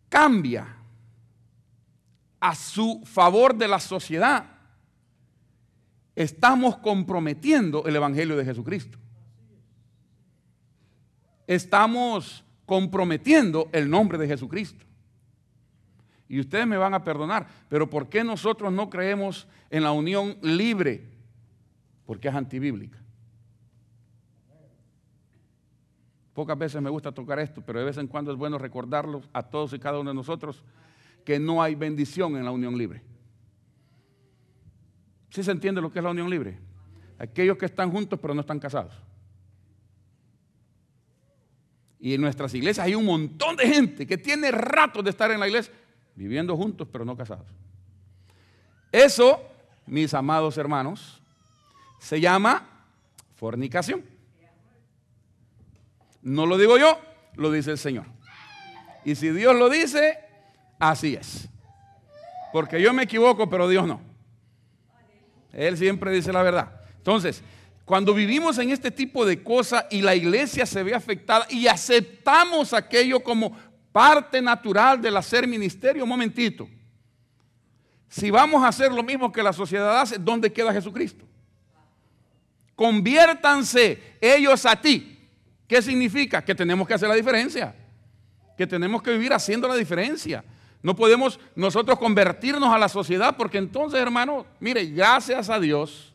cambia 0.08 0.76
a 2.38 2.54
su 2.54 3.02
favor 3.04 3.56
de 3.56 3.66
la 3.66 3.80
sociedad, 3.80 4.58
estamos 6.19 6.79
comprometiendo 6.79 7.87
el 7.87 7.95
Evangelio 7.95 8.37
de 8.37 8.45
Jesucristo. 8.45 8.99
Estamos 11.47 12.45
comprometiendo 12.67 13.69
el 13.71 13.89
nombre 13.89 14.19
de 14.19 14.27
Jesucristo. 14.27 14.85
Y 16.29 16.41
ustedes 16.41 16.67
me 16.67 16.77
van 16.77 16.93
a 16.93 17.05
perdonar, 17.05 17.47
pero 17.69 17.89
¿por 17.89 18.09
qué 18.09 18.25
nosotros 18.25 18.73
no 18.73 18.91
creemos 18.91 19.47
en 19.71 19.85
la 19.85 19.93
unión 19.93 20.37
libre? 20.43 21.09
Porque 22.05 22.27
es 22.27 22.35
antibíblica. 22.35 22.99
Pocas 26.35 26.59
veces 26.59 26.83
me 26.83 26.91
gusta 26.91 27.13
tocar 27.13 27.39
esto, 27.39 27.63
pero 27.65 27.79
de 27.79 27.85
vez 27.85 27.97
en 27.97 28.09
cuando 28.09 28.33
es 28.33 28.37
bueno 28.37 28.59
recordarlo 28.59 29.23
a 29.33 29.45
todos 29.45 29.73
y 29.73 29.79
cada 29.79 30.01
uno 30.01 30.11
de 30.11 30.17
nosotros 30.17 30.65
que 31.25 31.39
no 31.39 31.63
hay 31.63 31.77
bendición 31.77 32.37
en 32.37 32.45
la 32.45 32.51
unión 32.51 32.77
libre. 32.77 33.03
¿Sí 35.30 35.42
se 35.42 35.50
entiende 35.50 35.80
lo 35.80 35.92
que 35.92 35.99
es 35.99 36.04
la 36.04 36.11
unión 36.11 36.30
libre? 36.30 36.58
Aquellos 37.18 37.56
que 37.58 37.66
están 37.66 37.90
juntos 37.90 38.18
pero 38.20 38.35
no 38.35 38.40
están 38.40 38.58
casados. 38.58 38.94
Y 42.00 42.14
en 42.14 42.20
nuestras 42.20 42.54
iglesias 42.54 42.87
hay 42.87 42.94
un 42.94 43.04
montón 43.04 43.56
de 43.56 43.66
gente 43.66 44.06
que 44.06 44.16
tiene 44.16 44.50
rato 44.50 45.02
de 45.02 45.11
estar 45.11 45.30
en 45.30 45.40
la 45.40 45.49
iglesia 45.49 45.73
viviendo 46.14 46.56
juntos 46.56 46.88
pero 46.90 47.04
no 47.04 47.16
casados. 47.16 47.47
Eso, 48.92 49.40
mis 49.87 50.14
amados 50.14 50.56
hermanos, 50.56 51.20
se 51.99 52.20
llama 52.20 52.66
fornicación. 53.35 54.04
No 56.23 56.47
lo 56.47 56.56
digo 56.56 56.78
yo, 56.78 56.99
lo 57.35 57.50
dice 57.50 57.73
el 57.73 57.78
Señor. 57.78 58.06
Y 59.04 59.14
si 59.14 59.30
Dios 59.30 59.56
lo 59.56 59.68
dice, 59.68 60.18
así 60.78 61.14
es. 61.14 61.49
Porque 62.52 62.80
yo 62.80 62.92
me 62.92 63.04
equivoco, 63.04 63.49
pero 63.49 63.68
Dios 63.68 63.87
no. 63.87 64.08
Él 65.52 65.76
siempre 65.76 66.12
dice 66.12 66.33
la 66.33 66.43
verdad. 66.43 66.81
Entonces, 66.97 67.43
cuando 67.85 68.12
vivimos 68.12 68.59
en 68.59 68.71
este 68.71 68.90
tipo 68.90 69.25
de 69.25 69.43
cosas 69.43 69.87
y 69.90 70.02
la 70.02 70.14
iglesia 70.14 70.67
se 70.67 70.83
ve 70.83 70.95
afectada 70.95 71.47
y 71.49 71.67
aceptamos 71.67 72.75
aquello 72.75 73.21
como 73.21 73.57
parte 73.93 74.43
natural 74.43 75.00
del 75.00 75.17
hacer 75.17 75.47
ministerio, 75.47 76.02
un 76.02 76.11
momentito. 76.11 76.69
Si 78.09 78.31
vamos 78.31 78.62
a 78.62 78.69
hacer 78.69 78.93
lo 78.93 79.02
mismo 79.02 79.33
que 79.33 79.43
la 79.43 79.52
sociedad 79.52 80.00
hace, 80.00 80.19
¿dónde 80.19 80.52
queda 80.52 80.73
Jesucristo? 80.73 81.25
Conviértanse 82.75 84.17
ellos 84.21 84.64
a 84.64 84.81
ti. 84.81 85.19
¿Qué 85.67 85.83
significa? 85.83 86.45
Que 86.45 86.55
tenemos 86.55 86.87
que 86.87 86.95
hacer 86.95 87.09
la 87.09 87.14
diferencia. 87.14 87.75
Que 88.57 88.67
tenemos 88.67 89.02
que 89.02 89.12
vivir 89.12 89.33
haciendo 89.33 89.67
la 89.67 89.75
diferencia. 89.75 90.45
No 90.82 90.94
podemos 90.94 91.40
nosotros 91.56 91.99
convertirnos 91.99 92.73
a 92.73 92.78
la 92.78 92.88
sociedad 92.88 93.37
porque 93.37 93.58
entonces, 93.58 94.00
hermano, 94.00 94.47
mire, 94.61 94.87
gracias 94.87 95.50
a 95.50 95.58
Dios 95.58 96.14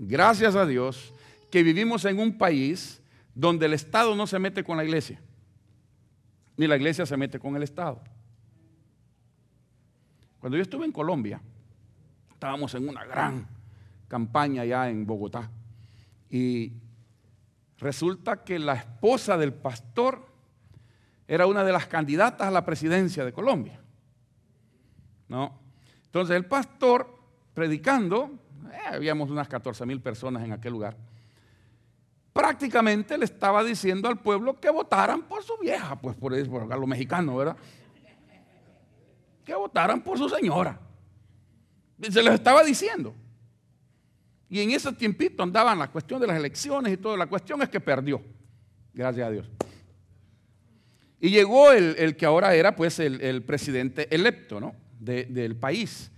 Gracias 0.00 0.54
a 0.54 0.64
Dios 0.64 1.12
que 1.50 1.64
vivimos 1.64 2.04
en 2.04 2.20
un 2.20 2.38
país 2.38 3.02
donde 3.34 3.66
el 3.66 3.74
Estado 3.74 4.14
no 4.14 4.28
se 4.28 4.38
mete 4.38 4.62
con 4.62 4.76
la 4.76 4.84
iglesia, 4.84 5.20
ni 6.56 6.68
la 6.68 6.76
iglesia 6.76 7.04
se 7.04 7.16
mete 7.16 7.40
con 7.40 7.56
el 7.56 7.64
Estado. 7.64 8.00
Cuando 10.38 10.56
yo 10.56 10.62
estuve 10.62 10.86
en 10.86 10.92
Colombia, 10.92 11.40
estábamos 12.30 12.72
en 12.76 12.88
una 12.88 13.04
gran 13.04 13.48
campaña 14.06 14.64
ya 14.64 14.88
en 14.88 15.04
Bogotá 15.04 15.50
y 16.30 16.74
resulta 17.78 18.44
que 18.44 18.60
la 18.60 18.74
esposa 18.74 19.36
del 19.36 19.52
pastor 19.52 20.28
era 21.26 21.46
una 21.46 21.64
de 21.64 21.72
las 21.72 21.88
candidatas 21.88 22.46
a 22.46 22.52
la 22.52 22.64
presidencia 22.64 23.24
de 23.24 23.32
Colombia. 23.32 23.80
¿No? 25.28 25.58
Entonces 26.06 26.36
el 26.36 26.46
pastor 26.46 27.18
predicando 27.54 28.30
eh, 28.72 28.94
habíamos 28.94 29.30
unas 29.30 29.48
14 29.48 29.84
mil 29.86 30.00
personas 30.00 30.44
en 30.44 30.52
aquel 30.52 30.72
lugar, 30.72 30.96
prácticamente 32.32 33.18
le 33.18 33.24
estaba 33.24 33.64
diciendo 33.64 34.08
al 34.08 34.20
pueblo 34.20 34.60
que 34.60 34.70
votaran 34.70 35.22
por 35.22 35.42
su 35.42 35.56
vieja, 35.58 35.96
pues 35.96 36.16
por, 36.16 36.34
eso, 36.34 36.50
por 36.50 36.68
lo 36.68 36.86
mexicano, 36.86 37.36
¿verdad? 37.36 37.56
Que 39.44 39.54
votaran 39.54 40.02
por 40.02 40.18
su 40.18 40.28
señora. 40.28 40.78
Se 42.00 42.22
les 42.22 42.34
estaba 42.34 42.62
diciendo. 42.62 43.14
Y 44.48 44.60
en 44.60 44.70
ese 44.70 44.92
tiempito 44.92 45.42
andaban 45.42 45.78
la 45.78 45.90
cuestión 45.90 46.20
de 46.20 46.26
las 46.26 46.36
elecciones 46.36 46.92
y 46.92 46.96
todo. 46.96 47.16
La 47.16 47.26
cuestión 47.26 47.60
es 47.62 47.68
que 47.68 47.80
perdió. 47.80 48.22
Gracias 48.94 49.26
a 49.26 49.30
Dios. 49.30 49.50
Y 51.20 51.30
llegó 51.30 51.72
el, 51.72 52.16
que 52.16 52.24
ahora 52.24 52.54
era 52.54 52.76
pues 52.76 53.00
el, 53.00 53.42
presidente 53.42 54.14
electo 54.14 54.60
¿no? 54.60 54.74
Del 54.98 55.56
país. 55.56 56.10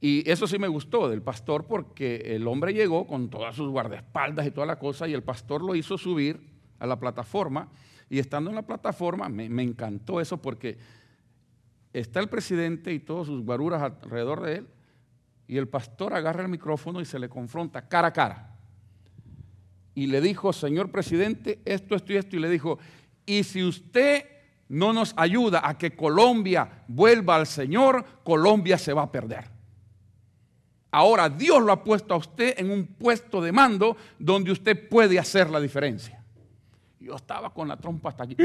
Y 0.00 0.28
eso 0.30 0.46
sí 0.46 0.58
me 0.58 0.68
gustó 0.68 1.08
del 1.08 1.22
pastor 1.22 1.66
porque 1.66 2.34
el 2.36 2.46
hombre 2.46 2.72
llegó 2.72 3.06
con 3.06 3.30
todas 3.30 3.56
sus 3.56 3.68
guardaespaldas 3.70 4.46
y 4.46 4.50
toda 4.52 4.66
la 4.66 4.78
cosa 4.78 5.08
y 5.08 5.12
el 5.12 5.22
pastor 5.22 5.62
lo 5.62 5.74
hizo 5.74 5.98
subir 5.98 6.40
a 6.78 6.86
la 6.86 7.00
plataforma 7.00 7.68
y 8.08 8.20
estando 8.20 8.50
en 8.50 8.56
la 8.56 8.66
plataforma 8.66 9.28
me, 9.28 9.62
encantó 9.62 10.20
eso 10.20 10.40
porque 10.40 10.78
está 11.92 12.20
el 12.20 12.28
presidente 12.28 12.92
y 12.92 13.00
todos 13.00 13.26
sus 13.26 13.44
guaruras 13.44 13.82
alrededor 13.82 14.42
de 14.42 14.56
él 14.58 14.68
y 15.48 15.56
el 15.56 15.66
pastor 15.66 16.14
agarra 16.14 16.42
el 16.42 16.48
micrófono 16.48 17.00
y 17.00 17.04
se 17.04 17.18
le 17.18 17.28
confronta 17.28 17.88
cara 17.88 18.08
a 18.08 18.12
cara. 18.12 18.54
Y 19.94 20.06
le 20.06 20.20
dijo, 20.20 20.52
señor 20.52 20.92
presidente, 20.92 21.60
esto, 21.64 21.96
esto 21.96 22.12
y 22.12 22.16
esto. 22.16 22.36
Y 22.36 22.38
le 22.38 22.50
dijo, 22.50 22.78
y 23.26 23.42
si 23.42 23.64
usted 23.64 24.24
no 24.68 24.92
nos 24.92 25.14
ayuda 25.16 25.66
a 25.66 25.78
que 25.78 25.94
Colombia 25.96 26.84
vuelva 26.88 27.36
al 27.36 27.46
Señor, 27.46 28.04
Colombia 28.22 28.78
se 28.78 28.92
va 28.92 29.02
a 29.02 29.12
perder. 29.12 29.50
Ahora 30.90 31.28
Dios 31.28 31.62
lo 31.62 31.72
ha 31.72 31.84
puesto 31.84 32.14
a 32.14 32.16
usted 32.16 32.54
en 32.58 32.70
un 32.70 32.86
puesto 32.86 33.40
de 33.42 33.52
mando 33.52 33.96
donde 34.18 34.52
usted 34.52 34.88
puede 34.88 35.18
hacer 35.18 35.50
la 35.50 35.60
diferencia. 35.60 36.22
Yo 37.00 37.14
estaba 37.16 37.52
con 37.52 37.68
la 37.68 37.76
trompa 37.76 38.10
hasta 38.10 38.24
aquí. 38.24 38.36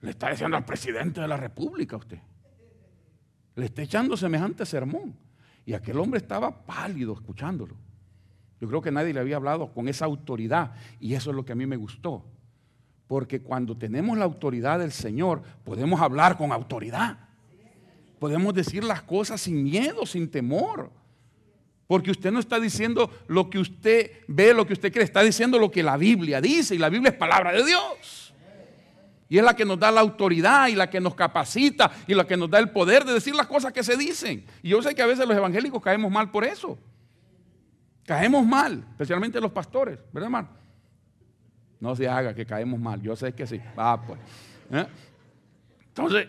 Le 0.00 0.10
está 0.10 0.30
diciendo 0.30 0.56
al 0.56 0.64
presidente 0.64 1.20
de 1.20 1.28
la 1.28 1.36
República 1.36 1.96
usted. 1.96 2.18
Le 3.54 3.66
está 3.66 3.82
echando 3.82 4.16
semejante 4.16 4.64
sermón. 4.66 5.16
Y 5.64 5.74
aquel 5.74 5.98
hombre 5.98 6.18
estaba 6.18 6.64
pálido 6.64 7.12
escuchándolo. 7.12 7.76
Yo 8.60 8.68
creo 8.68 8.82
que 8.82 8.90
nadie 8.90 9.12
le 9.12 9.20
había 9.20 9.36
hablado 9.36 9.72
con 9.72 9.88
esa 9.88 10.06
autoridad. 10.06 10.74
Y 10.98 11.14
eso 11.14 11.30
es 11.30 11.36
lo 11.36 11.44
que 11.44 11.52
a 11.52 11.56
mí 11.56 11.66
me 11.66 11.76
gustó. 11.76 12.24
Porque 13.06 13.40
cuando 13.40 13.76
tenemos 13.76 14.16
la 14.16 14.24
autoridad 14.24 14.78
del 14.78 14.92
Señor, 14.92 15.42
podemos 15.64 16.00
hablar 16.00 16.36
con 16.36 16.52
autoridad. 16.52 17.18
Podemos 18.18 18.54
decir 18.54 18.84
las 18.84 19.02
cosas 19.02 19.40
sin 19.40 19.62
miedo, 19.62 20.06
sin 20.06 20.30
temor. 20.30 20.90
Porque 21.86 22.10
usted 22.10 22.32
no 22.32 22.38
está 22.38 22.58
diciendo 22.58 23.10
lo 23.26 23.50
que 23.50 23.58
usted 23.58 24.12
ve, 24.28 24.54
lo 24.54 24.66
que 24.66 24.72
usted 24.72 24.92
cree, 24.92 25.04
está 25.04 25.22
diciendo 25.22 25.58
lo 25.58 25.70
que 25.70 25.82
la 25.82 25.96
Biblia 25.96 26.40
dice. 26.40 26.74
Y 26.74 26.78
la 26.78 26.88
Biblia 26.88 27.10
es 27.10 27.16
palabra 27.16 27.52
de 27.52 27.64
Dios. 27.64 28.32
Y 29.28 29.38
es 29.38 29.44
la 29.44 29.56
que 29.56 29.64
nos 29.64 29.78
da 29.78 29.90
la 29.90 30.02
autoridad 30.02 30.68
y 30.68 30.74
la 30.74 30.88
que 30.88 31.00
nos 31.00 31.14
capacita 31.14 31.90
y 32.06 32.14
la 32.14 32.26
que 32.26 32.36
nos 32.36 32.50
da 32.50 32.58
el 32.58 32.70
poder 32.70 33.04
de 33.04 33.14
decir 33.14 33.34
las 33.34 33.46
cosas 33.46 33.72
que 33.72 33.82
se 33.82 33.96
dicen. 33.96 34.44
Y 34.62 34.68
yo 34.68 34.82
sé 34.82 34.94
que 34.94 35.02
a 35.02 35.06
veces 35.06 35.26
los 35.26 35.36
evangélicos 35.36 35.82
caemos 35.82 36.10
mal 36.10 36.30
por 36.30 36.44
eso. 36.44 36.78
Caemos 38.04 38.44
mal, 38.44 38.84
especialmente 38.90 39.40
los 39.40 39.50
pastores, 39.50 39.98
¿verdad, 40.12 40.26
hermano? 40.26 40.61
No 41.82 41.96
se 41.96 42.08
haga 42.08 42.32
que 42.32 42.46
caemos 42.46 42.78
mal, 42.78 43.02
yo 43.02 43.16
sé 43.16 43.34
que 43.34 43.46
sí. 43.46 43.60
Ah, 43.76 44.00
pues. 44.06 44.20
¿eh? 44.70 44.86
Entonces, 45.88 46.28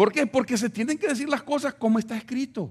¿Por 0.00 0.10
qué? 0.10 0.26
Porque 0.26 0.56
se 0.56 0.70
tienen 0.70 0.96
que 0.96 1.08
decir 1.08 1.28
las 1.28 1.42
cosas 1.42 1.74
como 1.74 1.98
está 1.98 2.16
escrito. 2.16 2.70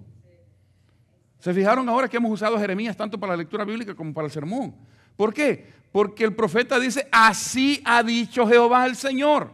¿Se 1.38 1.54
fijaron 1.54 1.88
ahora 1.88 2.08
que 2.08 2.18
hemos 2.18 2.32
usado 2.32 2.58
Jeremías 2.58 2.98
tanto 2.98 3.20
para 3.20 3.34
la 3.34 3.38
lectura 3.38 3.64
bíblica 3.64 3.94
como 3.94 4.12
para 4.12 4.26
el 4.26 4.32
sermón? 4.32 4.74
¿Por 5.16 5.32
qué? 5.32 5.72
Porque 5.92 6.24
el 6.24 6.34
profeta 6.34 6.80
dice, 6.80 7.08
así 7.12 7.84
ha 7.86 8.02
dicho 8.02 8.48
Jehová 8.48 8.84
el 8.88 8.96
Señor. 8.96 9.52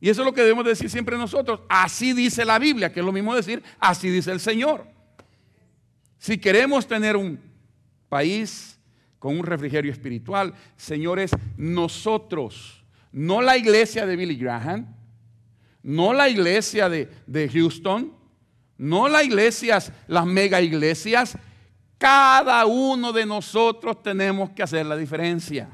Y 0.00 0.08
eso 0.08 0.22
es 0.22 0.26
lo 0.26 0.34
que 0.34 0.40
debemos 0.40 0.64
decir 0.64 0.90
siempre 0.90 1.16
nosotros. 1.16 1.60
Así 1.68 2.14
dice 2.14 2.44
la 2.44 2.58
Biblia, 2.58 2.92
que 2.92 2.98
es 2.98 3.06
lo 3.06 3.12
mismo 3.12 3.32
decir, 3.32 3.62
así 3.78 4.10
dice 4.10 4.32
el 4.32 4.40
Señor. 4.40 4.88
Si 6.18 6.36
queremos 6.36 6.84
tener 6.84 7.16
un 7.16 7.38
país 8.08 8.76
con 9.20 9.38
un 9.38 9.44
refrigerio 9.44 9.92
espiritual, 9.92 10.54
señores, 10.76 11.30
nosotros, 11.58 12.82
no 13.12 13.42
la 13.42 13.56
iglesia 13.58 14.06
de 14.06 14.16
Billy 14.16 14.34
Graham, 14.34 14.96
no 15.82 16.14
la 16.14 16.28
iglesia 16.28 16.88
de, 16.88 17.50
Houston, 17.52 18.12
no 18.78 19.08
las 19.08 19.24
iglesias, 19.24 19.92
las 20.08 20.24
mega 20.24 20.62
iglesias. 20.62 21.36
Cada 21.98 22.64
uno 22.64 23.12
de 23.12 23.26
nosotros 23.26 24.02
tenemos 24.02 24.50
que 24.50 24.62
hacer 24.62 24.86
la 24.86 24.96
diferencia. 24.96 25.68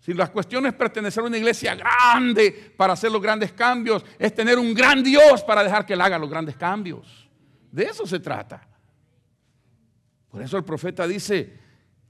Si 0.00 0.14
las 0.14 0.30
cuestiones 0.30 0.72
es 0.72 0.78
pertenecer 0.78 1.22
a 1.22 1.26
una 1.26 1.36
iglesia 1.36 1.74
grande 1.74 2.72
para 2.78 2.94
hacer 2.94 3.12
los 3.12 3.20
grandes 3.20 3.52
cambios, 3.52 4.02
es 4.18 4.34
tener 4.34 4.58
un 4.58 4.72
gran 4.72 5.02
Dios 5.02 5.42
para 5.42 5.62
dejar 5.62 5.84
que 5.84 5.92
Él 5.92 6.00
haga 6.00 6.18
los 6.18 6.30
grandes 6.30 6.56
cambios. 6.56 7.28
De 7.70 7.84
eso 7.84 8.06
se 8.06 8.18
trata. 8.18 8.66
Por 10.30 10.42
eso 10.42 10.56
el 10.56 10.64
profeta 10.64 11.06
dice 11.06 11.52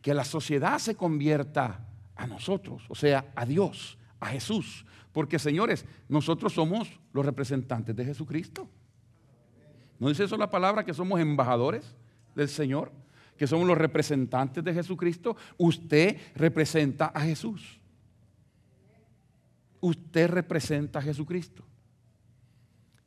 que 0.02 0.14
la 0.14 0.24
sociedad 0.24 0.78
se 0.78 0.94
convierta 0.94 1.86
a 2.16 2.26
nosotros, 2.26 2.82
o 2.88 2.94
sea, 2.94 3.32
a 3.34 3.46
Dios, 3.46 3.98
a 4.20 4.28
Jesús. 4.28 4.84
Porque 5.12 5.38
señores, 5.38 5.84
nosotros 6.08 6.52
somos 6.52 7.00
los 7.12 7.24
representantes 7.24 7.94
de 7.94 8.04
Jesucristo. 8.04 8.68
¿No 9.98 10.08
dice 10.08 10.24
eso 10.24 10.36
la 10.36 10.50
palabra 10.50 10.84
que 10.84 10.94
somos 10.94 11.20
embajadores 11.20 11.94
del 12.34 12.48
Señor? 12.48 12.92
Que 13.36 13.46
somos 13.46 13.66
los 13.66 13.78
representantes 13.78 14.62
de 14.62 14.74
Jesucristo. 14.74 15.36
Usted 15.56 16.18
representa 16.34 17.06
a 17.06 17.20
Jesús. 17.20 17.80
Usted 19.80 20.28
representa 20.28 20.98
a 20.98 21.02
Jesucristo. 21.02 21.64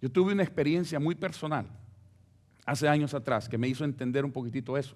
Yo 0.02 0.10
tuve 0.10 0.34
una 0.34 0.44
experiencia 0.44 1.00
muy 1.00 1.16
personal 1.16 1.68
hace 2.66 2.88
años 2.88 3.14
atrás 3.14 3.50
que 3.50 3.58
me 3.58 3.68
hizo 3.68 3.84
entender 3.84 4.26
un 4.26 4.32
poquitito 4.32 4.78
eso. 4.78 4.96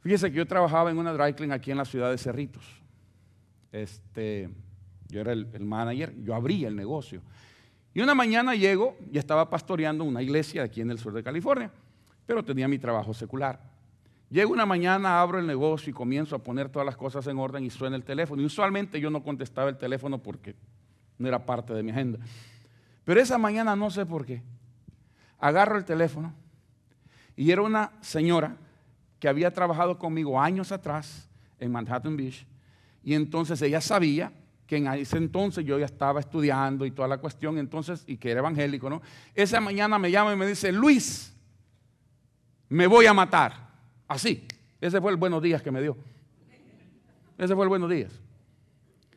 Fíjese 0.00 0.30
que 0.30 0.36
yo 0.36 0.46
trabajaba 0.46 0.90
en 0.90 0.98
una 0.98 1.12
dry 1.12 1.32
clean 1.32 1.52
aquí 1.52 1.70
en 1.70 1.78
la 1.78 1.84
ciudad 1.84 2.10
de 2.10 2.18
Cerritos. 2.18 2.64
Este, 3.72 4.50
yo 5.08 5.20
era 5.20 5.32
el, 5.32 5.48
el 5.52 5.64
manager, 5.64 6.14
yo 6.22 6.34
abría 6.34 6.68
el 6.68 6.76
negocio. 6.76 7.22
Y 7.94 8.00
una 8.00 8.14
mañana 8.14 8.54
llego 8.54 8.96
y 9.10 9.18
estaba 9.18 9.48
pastoreando 9.48 10.04
una 10.04 10.20
iglesia 10.20 10.64
aquí 10.64 10.80
en 10.80 10.90
el 10.90 10.98
sur 10.98 11.12
de 11.12 11.22
California, 11.22 11.70
pero 12.26 12.44
tenía 12.44 12.68
mi 12.68 12.78
trabajo 12.78 13.14
secular. 13.14 13.60
Llego 14.30 14.52
una 14.52 14.66
mañana, 14.66 15.20
abro 15.20 15.38
el 15.38 15.46
negocio 15.46 15.90
y 15.90 15.92
comienzo 15.92 16.34
a 16.34 16.40
poner 16.40 16.68
todas 16.68 16.84
las 16.84 16.96
cosas 16.96 17.24
en 17.28 17.38
orden 17.38 17.64
y 17.64 17.70
suena 17.70 17.94
el 17.94 18.02
teléfono. 18.02 18.42
Y 18.42 18.44
usualmente 18.44 19.00
yo 19.00 19.08
no 19.08 19.22
contestaba 19.22 19.70
el 19.70 19.78
teléfono 19.78 20.18
porque 20.18 20.56
no 21.18 21.28
era 21.28 21.46
parte 21.46 21.72
de 21.72 21.82
mi 21.84 21.92
agenda. 21.92 22.18
Pero 23.04 23.20
esa 23.20 23.38
mañana 23.38 23.76
no 23.76 23.90
sé 23.90 24.04
por 24.04 24.26
qué. 24.26 24.42
Agarro 25.38 25.76
el 25.76 25.84
teléfono 25.84 26.32
y 27.36 27.50
era 27.50 27.62
una 27.62 27.92
señora 28.00 28.56
que 29.18 29.28
había 29.28 29.50
trabajado 29.52 29.98
conmigo 29.98 30.40
años 30.40 30.72
atrás 30.72 31.28
en 31.58 31.72
Manhattan 31.72 32.16
Beach. 32.16 32.46
Y 33.02 33.14
entonces 33.14 33.60
ella 33.62 33.80
sabía 33.80 34.32
que 34.66 34.76
en 34.76 34.86
ese 34.88 35.18
entonces 35.18 35.64
yo 35.64 35.78
ya 35.78 35.84
estaba 35.84 36.20
estudiando 36.20 36.86
y 36.86 36.90
toda 36.90 37.08
la 37.08 37.18
cuestión, 37.18 37.58
entonces, 37.58 38.04
y 38.06 38.16
que 38.16 38.30
era 38.30 38.40
evangélico, 38.40 38.88
¿no? 38.88 39.02
Esa 39.34 39.60
mañana 39.60 39.98
me 39.98 40.10
llama 40.10 40.32
y 40.32 40.36
me 40.36 40.46
dice, 40.46 40.72
Luis, 40.72 41.34
me 42.68 42.86
voy 42.86 43.06
a 43.06 43.12
matar. 43.12 43.68
Así. 44.08 44.46
Ese 44.80 45.00
fue 45.00 45.10
el 45.10 45.16
buenos 45.16 45.42
días 45.42 45.62
que 45.62 45.70
me 45.70 45.80
dio. 45.80 45.96
Ese 47.38 47.54
fue 47.54 47.64
el 47.64 47.68
buenos 47.68 47.90
días. 47.90 48.12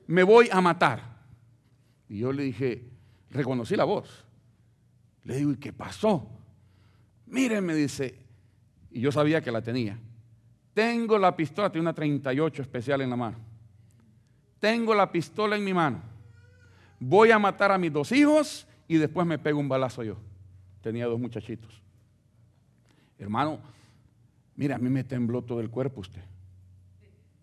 Me 0.06 0.24
voy 0.24 0.50
a 0.52 0.62
matar. 0.62 1.18
Y 2.10 2.20
yo 2.20 2.32
le 2.32 2.44
dije, 2.44 2.90
reconocí 3.32 3.76
la 3.76 3.84
voz. 3.84 4.26
Le 5.28 5.36
digo, 5.36 5.52
¿y 5.52 5.58
qué 5.58 5.72
pasó? 5.72 6.28
Miren, 7.28 7.64
me 7.64 7.76
dice, 7.76 8.18
y 8.90 9.02
yo 9.02 9.12
sabía 9.12 9.42
que 9.42 9.52
la 9.52 9.62
tenía. 9.62 10.00
Tengo 10.74 11.20
la 11.20 11.36
pistola, 11.36 11.72
tiene 11.72 11.84
una 11.84 11.94
38 11.94 12.64
especial 12.64 13.02
en 13.02 13.12
la 13.12 13.16
mano 13.16 13.48
tengo 14.60 14.96
la 14.96 15.12
pistola 15.12 15.56
en 15.56 15.64
mi 15.64 15.74
mano, 15.74 16.02
voy 17.00 17.32
a 17.32 17.40
matar 17.40 17.72
a 17.72 17.78
mis 17.78 17.92
dos 17.92 18.12
hijos 18.12 18.68
y 18.88 18.98
después 18.98 19.28
me 19.28 19.38
pego 19.38 19.60
un 19.60 19.70
balazo 19.70 20.04
yo. 20.04 20.18
Tenía 20.82 21.06
dos 21.06 21.20
muchachitos. 21.20 21.82
Hermano, 23.20 23.60
mira, 24.56 24.76
a 24.76 24.80
mí 24.80 24.90
me 24.90 25.04
tembló 25.04 25.42
todo 25.42 25.60
el 25.60 25.70
cuerpo 25.70 26.02
usted. 26.02 26.22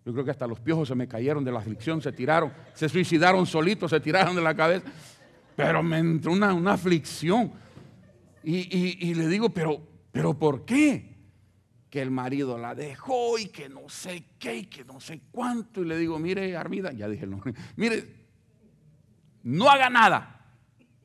Yo 0.05 0.13
creo 0.13 0.23
que 0.23 0.31
hasta 0.31 0.47
los 0.47 0.59
piojos 0.59 0.87
se 0.87 0.95
me 0.95 1.07
cayeron 1.07 1.43
de 1.43 1.51
la 1.51 1.59
aflicción, 1.59 2.01
se 2.01 2.11
tiraron, 2.11 2.53
se 2.73 2.87
suicidaron 2.87 3.45
solitos, 3.45 3.89
se 3.89 3.99
tiraron 3.99 4.35
de 4.35 4.41
la 4.41 4.55
cabeza. 4.55 4.85
Pero 5.55 5.81
me 5.81 5.97
entró 5.97 6.31
una, 6.31 6.53
una 6.53 6.73
aflicción. 6.73 7.51
Y, 8.47 9.09
y, 9.09 9.15
le 9.15 9.27
digo, 9.27 9.49
pero, 9.49 9.81
pero 10.11 10.37
¿por 10.37 10.65
qué? 10.65 11.15
que 11.89 12.01
el 12.01 12.11
marido 12.11 12.57
la 12.57 12.75
dejó 12.75 13.39
y 13.39 13.45
que 13.45 13.69
no 13.69 13.87
sé 13.87 14.25
qué 14.37 14.57
y 14.57 14.65
que 14.65 14.83
no 14.83 14.99
sé 14.99 15.21
cuánto. 15.31 15.81
Y 15.81 15.85
le 15.85 15.97
digo, 15.97 16.19
mire, 16.19 16.57
Armida, 16.57 16.91
ya 16.91 17.07
dije 17.07 17.23
el 17.23 17.31
nombre, 17.31 17.53
mire, 17.77 18.05
no 19.43 19.69
haga 19.69 19.89
nada, 19.89 20.45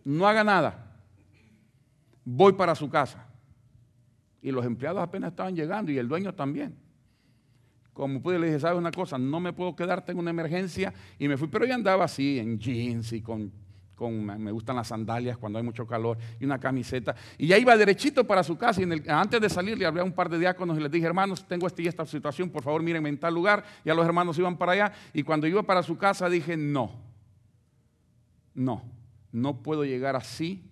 no 0.05 0.27
haga 0.27 0.43
nada. 0.43 1.01
Voy 2.25 2.55
para 2.55 2.75
su 2.75 2.91
casa. 2.91 3.25
Y 4.43 4.51
los 4.51 4.67
empleados 4.67 5.01
apenas 5.01 5.31
estaban 5.31 5.55
llegando 5.55 5.93
y 5.93 5.99
el 5.99 6.09
dueño 6.09 6.35
también. 6.35 6.77
Como 7.93 8.21
pude, 8.21 8.41
le 8.41 8.47
dije, 8.47 8.59
¿sabes 8.59 8.77
una 8.77 8.91
cosa? 8.91 9.17
No 9.17 9.39
me 9.39 9.53
puedo 9.53 9.77
quedar, 9.77 10.05
tengo 10.05 10.19
una 10.19 10.31
emergencia. 10.31 10.93
Y 11.21 11.29
me 11.29 11.37
fui, 11.37 11.47
pero 11.47 11.67
yo 11.67 11.75
andaba 11.75 12.07
así, 12.07 12.41
en 12.41 12.59
jeans 12.59 13.13
y 13.13 13.23
con 13.23 13.53
me 14.09 14.53
gustan 14.53 14.77
las 14.77 14.89
sandalias 14.89 15.37
cuando 15.37 15.59
hay 15.59 15.65
mucho 15.65 15.87
calor 15.87 16.17
y 16.39 16.45
una 16.45 16.59
camiseta. 16.59 17.15
Y 17.37 17.49
ya 17.49 17.59
iba 17.59 17.77
derechito 17.77 18.27
para 18.27 18.43
su 18.43 18.57
casa 18.57 18.81
y 18.81 19.03
antes 19.09 19.41
de 19.41 19.51
salir 19.51 19.77
le 19.77 19.85
hablé 19.85 20.01
a 20.01 20.05
un 20.05 20.13
par 20.13 20.29
de 20.31 20.39
diáconos 20.39 20.79
y 20.79 20.81
les 20.81 20.91
dije, 20.91 21.07
hermanos, 21.07 21.47
tengo 21.47 21.67
esta 21.67 21.83
y 21.83 21.89
esta 21.89 22.07
situación, 22.07 22.49
por 22.49 22.63
favor 22.63 22.83
mírenme 22.83 23.09
en 23.09 23.19
tal 23.19 23.35
lugar. 23.35 23.65
Y 23.85 23.91
a 23.91 23.95
los 23.95 24.07
hermanos 24.07 24.39
iban 24.39 24.57
para 24.57 24.73
allá 24.73 24.93
y 25.13 25.23
cuando 25.23 25.47
iba 25.47 25.63
para 25.63 25.83
su 25.83 25.99
casa 25.99 26.31
dije, 26.31 26.57
no, 26.57 26.93
no, 28.55 28.83
no 29.33 29.63
puedo 29.63 29.85
llegar 29.85 30.17
así 30.17 30.63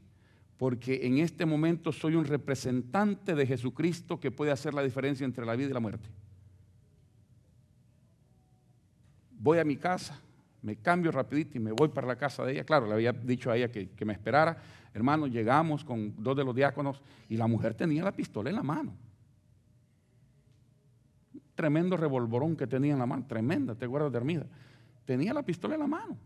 porque 0.56 1.06
en 1.06 1.18
este 1.18 1.46
momento 1.46 1.92
soy 1.92 2.14
un 2.14 2.24
representante 2.24 3.34
de 3.34 3.46
Jesucristo 3.46 4.18
que 4.18 4.30
puede 4.30 4.50
hacer 4.50 4.74
la 4.74 4.82
diferencia 4.82 5.24
entre 5.24 5.46
la 5.46 5.54
vida 5.54 5.70
y 5.70 5.72
la 5.72 5.80
muerte. 5.80 6.08
Voy 9.38 9.58
a 9.58 9.64
mi 9.64 9.76
casa 9.76 10.20
me 10.62 10.76
cambio 10.76 11.12
rapidito 11.12 11.56
y 11.56 11.60
me 11.60 11.72
voy 11.72 11.88
para 11.88 12.06
la 12.06 12.16
casa 12.16 12.44
de 12.44 12.52
ella. 12.52 12.64
Claro, 12.64 12.86
le 12.86 12.94
había 12.94 13.12
dicho 13.12 13.50
a 13.50 13.56
ella 13.56 13.70
que, 13.70 14.04
me 14.04 14.12
esperara. 14.12 14.56
Hermano, 14.92 15.26
llegamos 15.26 15.84
con 15.84 16.14
dos 16.22 16.36
de 16.36 16.44
los 16.44 16.54
diáconos 16.54 17.00
y 17.28 17.36
la 17.36 17.46
mujer 17.46 17.74
tenía 17.74 18.02
la 18.02 18.12
pistola 18.12 18.50
en 18.50 18.56
la 18.56 18.62
mano. 18.62 18.94
Tremendo 21.54 21.96
revolvorón 21.96 22.56
que 22.56 22.66
tenía 22.66 22.92
en 22.92 22.98
la 22.98 23.06
mano, 23.06 23.24
tremenda, 23.26 23.74
te 23.74 23.84
acuerdas 23.84 24.12
de 24.12 24.18
Hermida. 24.18 24.46
Tenía 25.04 25.32
la 25.32 25.42
pistola 25.42 25.74
en 25.74 25.80
la 25.80 25.86
mano. 25.86 26.16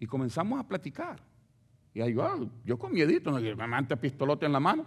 Y 0.00 0.06
comenzamos 0.06 0.58
a 0.60 0.66
platicar. 0.66 1.20
Y 1.92 2.00
ahí 2.00 2.12
yo, 2.12 2.22
ah, 2.24 2.38
yo 2.64 2.78
con 2.78 2.92
miedito, 2.92 3.30
no, 3.30 3.40
me 3.40 3.66
mante 3.66 3.96
pistolote 3.96 4.46
en 4.46 4.52
la 4.52 4.60
mano, 4.60 4.84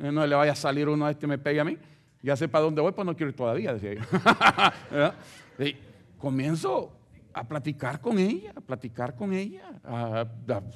eh, 0.00 0.10
no 0.10 0.26
le 0.26 0.34
vaya 0.34 0.52
a 0.52 0.56
salir 0.56 0.88
uno 0.88 1.06
a 1.06 1.12
este 1.12 1.26
y 1.26 1.28
me 1.28 1.38
pegue 1.38 1.60
a 1.60 1.64
mí. 1.64 1.78
Ya 2.22 2.36
sé 2.36 2.48
para 2.48 2.64
dónde 2.64 2.80
voy, 2.80 2.92
pues 2.92 3.06
no 3.06 3.16
quiero 3.16 3.30
ir 3.30 3.36
todavía, 3.36 3.74
decía 3.74 3.94
yo. 3.94 5.12
comienzo 6.22 6.92
a 7.34 7.48
platicar 7.48 8.00
con 8.00 8.16
ella, 8.16 8.52
a 8.54 8.60
platicar 8.60 9.16
con 9.16 9.32
ella. 9.32 9.72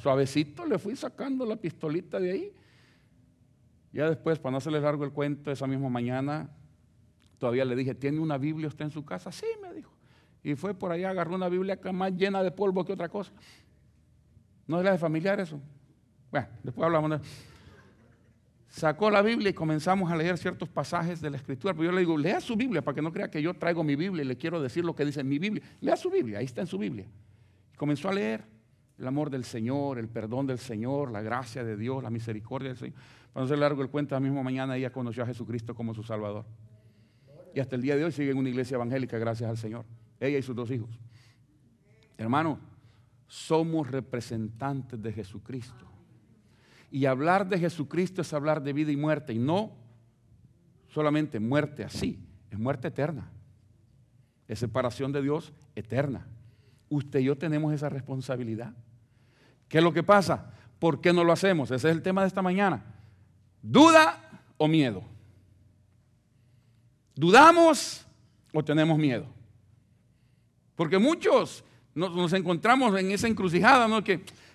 suavecito 0.03 0.67
le 0.67 0.77
fui 0.77 0.97
sacando 0.97 1.47
la 1.47 1.55
pistolita 1.55 2.19
de 2.19 2.33
ahí. 2.33 2.53
Ya 3.93 4.09
después, 4.09 4.41
para 4.41 4.51
no 4.51 4.57
hacerle 4.59 4.81
largo 4.81 5.05
el 5.05 5.13
cuento, 5.13 5.53
esa 5.53 5.69
misma 5.69 5.89
mañana, 5.89 6.51
todavía 7.39 7.65
le 7.65 7.77
dije, 7.77 7.95
¿tiene 7.95 8.19
una 8.19 8.39
Biblia 8.39 8.67
usted 8.67 8.87
en 8.87 8.91
su 8.91 9.05
casa? 9.05 9.31
Sí, 9.31 9.47
me 9.63 9.73
dijo. 9.73 9.93
Y 10.43 10.57
fue 10.57 10.75
por 10.75 10.91
allá, 10.91 11.11
agarró 11.11 11.37
una 11.37 11.49
Biblia 11.49 11.79
más 11.93 12.13
llena 12.13 12.43
de 12.43 12.51
polvo 12.51 12.85
que 12.85 12.95
otra 12.95 13.09
cosa. 13.09 13.31
¿No 14.67 14.79
es 14.79 14.85
la 14.85 14.91
de 14.91 14.99
familiar 14.99 15.39
eso? 15.39 15.61
Bueno, 16.33 16.49
después 16.65 16.85
hablamos 16.85 17.11
de 17.11 17.21
sacó 18.77 19.11
la 19.11 19.23
Biblia 19.23 19.49
y 19.49 19.55
comenzamos 19.55 20.11
a 20.13 20.17
leer 20.17 20.37
ciertos 20.37 20.69
pasajes 20.69 21.23
de 21.23 21.31
la 21.31 21.39
Escritura. 21.39 21.73
Pero 21.73 21.85
yo 21.85 21.93
le 21.93 22.01
digo, 22.01 22.19
lea 22.19 22.43
su 22.43 22.57
Biblia 22.57 22.83
para 22.83 22.95
que 22.95 23.01
no 23.01 23.11
crea 23.11 23.31
que 23.31 23.41
yo 23.41 23.55
traigo 23.55 23.83
mi 23.83 23.97
Biblia 23.97 24.23
y 24.23 24.27
le 24.27 24.37
quiero 24.37 24.61
decir 24.61 24.85
lo 24.85 24.95
que 24.95 25.03
dice 25.07 25.25
mi 25.25 25.39
Biblia. 25.39 25.65
Lea 25.81 25.97
su 25.97 26.11
Biblia, 26.11 26.41
ahí 26.41 26.45
está 26.45 26.61
en 26.61 26.67
su 26.67 26.77
Biblia. 26.77 27.07
Y 27.73 27.77
comenzó 27.79 28.11
a 28.11 28.13
leer 28.13 28.45
el 28.99 29.07
amor 29.07 29.31
del 29.31 29.45
Señor, 29.45 29.99
el 29.99 30.09
perdón 30.09 30.47
del 30.47 30.59
Señor, 30.59 31.11
la 31.11 31.23
gracia 31.23 31.65
de 31.65 31.75
Dios, 31.75 32.03
la 32.03 32.11
misericordia 32.11 32.69
del 32.69 32.77
Señor. 32.77 32.99
Para 33.33 33.45
no 33.45 33.49
ser 33.49 33.59
largo 33.59 33.81
el 33.81 33.89
cuento, 33.89 34.15
la 34.15 34.21
misma 34.21 34.43
mañana 34.43 34.77
ella 34.77 34.93
conoció 34.93 35.23
a 35.23 35.27
Jesucristo 35.27 35.75
como 35.75 35.95
su 35.95 36.03
Salvador. 36.03 36.45
Y 37.55 37.61
hasta 37.61 37.77
el 37.77 37.83
día 37.83 37.97
de 37.97 38.05
hoy 38.05 38.13
sigue 38.13 38.33
en 38.33 38.37
una 38.37 38.51
iglesia 38.51 38.75
evangélica 38.75 39.17
gracias 39.17 39.49
al 39.49 39.57
Señor. 39.57 39.87
Ella 40.21 40.37
y 40.37 40.43
sus 40.43 40.55
dos 40.55 40.71
hijos. 40.71 40.91
Hermano, 42.19 42.61
somos 43.27 43.91
representantes 43.91 45.01
de 45.01 45.15
Jesucristo. 45.15 45.86
Y 46.91 47.07
hablar 47.07 47.49
de 47.49 47.59
Jesucristo 47.59 48.23
es 48.23 48.33
hablar 48.33 48.63
de 48.63 48.73
vida 48.73 48.93
y 48.93 48.97
muerte, 48.97 49.33
y 49.33 49.39
no 49.39 49.73
solamente 50.89 51.41
muerte 51.41 51.85
así, 51.85 52.19
es 52.51 52.59
muerte 52.59 52.89
eterna. 52.89 53.31
Es 54.49 54.61
separación 54.61 55.13
de 55.13 55.23
Dios 55.23 55.53
eterna. 55.75 56.27
Usted 56.89 57.21
y 57.21 57.25
yo 57.25 57.37
tenemos 57.37 57.73
esa 57.73 57.89
responsabilidad. 57.89 58.73
¿Qué 59.69 59.79
es 59.79 59.85
lo 59.85 59.93
que 59.93 60.03
pasa? 60.03 60.53
¿Por 60.79 61.01
qué 61.01 61.13
no 61.13 61.25
lo 61.25 61.33
hacemos? 61.33 61.71
Ese 61.71 61.89
es 61.89 61.97
el 61.97 62.03
tema 62.03 62.23
de 62.23 62.29
esta 62.29 62.43
mañana. 62.43 62.85
¿Duda 63.61 64.43
o 64.57 64.69
miedo? 64.69 65.03
¿Dudamos 67.15 68.07
o 68.53 68.63
tenemos 68.63 68.99
miedo? 68.99 69.27
Porque 70.77 70.99
muchos 70.99 71.65
nos, 71.95 72.33
encontramos 72.35 72.99
en 72.99 73.11
esa 73.11 73.27
encrucijada, 73.27 73.89
¿no? 73.89 74.05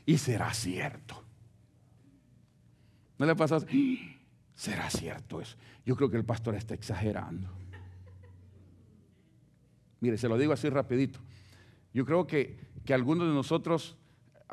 ¿y 0.06 0.18
será 0.18 0.54
cierto? 0.54 1.21
¿No 3.22 3.28
le 3.28 3.36
pasa 3.36 3.58
así? 3.58 4.18
¿Será 4.56 4.90
cierto 4.90 5.42
eso? 5.42 5.56
Yo 5.86 5.96
creo 5.96 6.10
que 6.10 6.18
el 6.18 6.26
pastor 6.26 6.56
está 6.56 6.74
exagerando. 6.74 7.52
Mire, 10.00 10.18
se 10.18 10.28
lo 10.28 10.40
digo 10.40 10.54
así 10.54 10.68
rapidito. 10.70 11.20
Yo 11.94 12.04
creo 12.04 12.26
que, 12.26 12.58
que 12.84 12.96
algunos 12.96 13.28
de 13.28 13.36
nosotros 13.36 13.96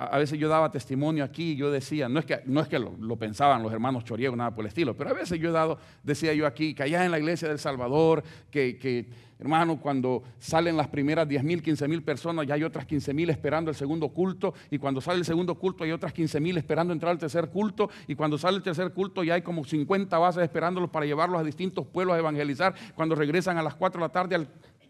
a 0.01 0.17
veces 0.17 0.39
yo 0.39 0.49
daba 0.49 0.71
testimonio 0.71 1.25
aquí 1.25 1.53
y 1.53 1.57
yo 1.57 1.73
decía, 1.73 2.09
no 2.09 2.21
es 2.21 2.25
que, 2.25 2.41
no 2.47 2.61
es 2.61 2.69
que 2.69 2.79
lo, 2.79 3.17
pensaban 3.17 3.65
los 3.65 3.73
hermanos 3.73 4.05
Choriego, 4.05 4.37
nada 4.37 4.55
por 4.55 4.65
el 4.65 4.69
estilo, 4.69 4.97
pero 4.97 5.11
a 5.11 5.13
veces 5.13 5.41
yo 5.41 5.49
he 5.49 5.53
dado, 5.53 5.77
decía 6.05 6.33
yo 6.35 6.47
aquí, 6.47 6.73
que 6.73 6.85
allá 6.85 7.05
en 7.05 7.11
la 7.11 7.19
iglesia 7.19 7.49
del 7.49 7.59
Salvador, 7.59 8.23
que, 8.49 9.09
hermano, 9.41 9.81
cuando 9.81 10.23
salen 10.39 10.77
las 10.77 10.87
primeras 10.87 11.27
10 11.27 11.43
mil, 11.43 11.63
15 11.65 11.89
mil 11.89 12.05
personas, 12.05 12.47
ya 12.47 12.55
hay 12.55 12.63
otras 12.63 12.87
15 12.87 13.13
mil 13.13 13.29
esperando 13.29 13.73
el 13.73 13.77
segundo 13.77 14.09
culto, 14.11 14.55
y 14.71 14.79
cuando 14.79 15.01
sale 15.01 15.19
el 15.19 15.25
segundo 15.25 15.57
culto 15.57 15.83
hay 15.83 15.91
otras 15.91 16.13
15 16.13 16.39
mil 16.39 16.57
esperando 16.57 16.93
entrar 16.93 17.11
al 17.11 17.19
tercer 17.19 17.49
culto, 17.49 17.91
y 18.07 18.15
cuando 18.15 18.39
sale 18.39 18.59
el 18.59 18.63
tercer 18.63 18.93
culto 18.93 19.25
ya 19.25 19.35
hay 19.35 19.43
como 19.43 19.65
50 19.65 20.17
bases 20.17 20.45
esperándolos 20.45 20.91
para 20.91 21.07
llevarlos 21.07 21.41
a 21.41 21.43
distintos 21.43 21.85
pueblos 21.85 22.15
a 22.15 22.21
evangelizar, 22.21 22.73
cuando 22.95 23.17
regresan 23.17 23.59
a 23.59 23.65
las 23.65 23.75
4 23.75 23.99
de 24.01 24.07
la 24.07 24.13
tarde 24.13 24.37
al 24.37 24.49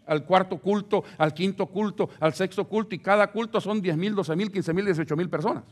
al 0.09 0.25
cuarto 0.25 0.57
culto, 0.57 1.03
al 1.17 1.33
quinto 1.33 1.67
culto, 1.67 2.09
al 2.19 2.33
sexto 2.33 2.67
culto, 2.67 2.95
y 2.95 2.99
cada 2.99 3.31
culto 3.31 3.61
son 3.61 3.79
10 3.79 3.95
mil, 3.95 4.15
12 4.15 4.35
mil, 4.35 4.51
15 4.51 4.73
mil, 4.73 4.85
18 4.85 5.15
mil 5.15 5.29
personas. 5.29 5.63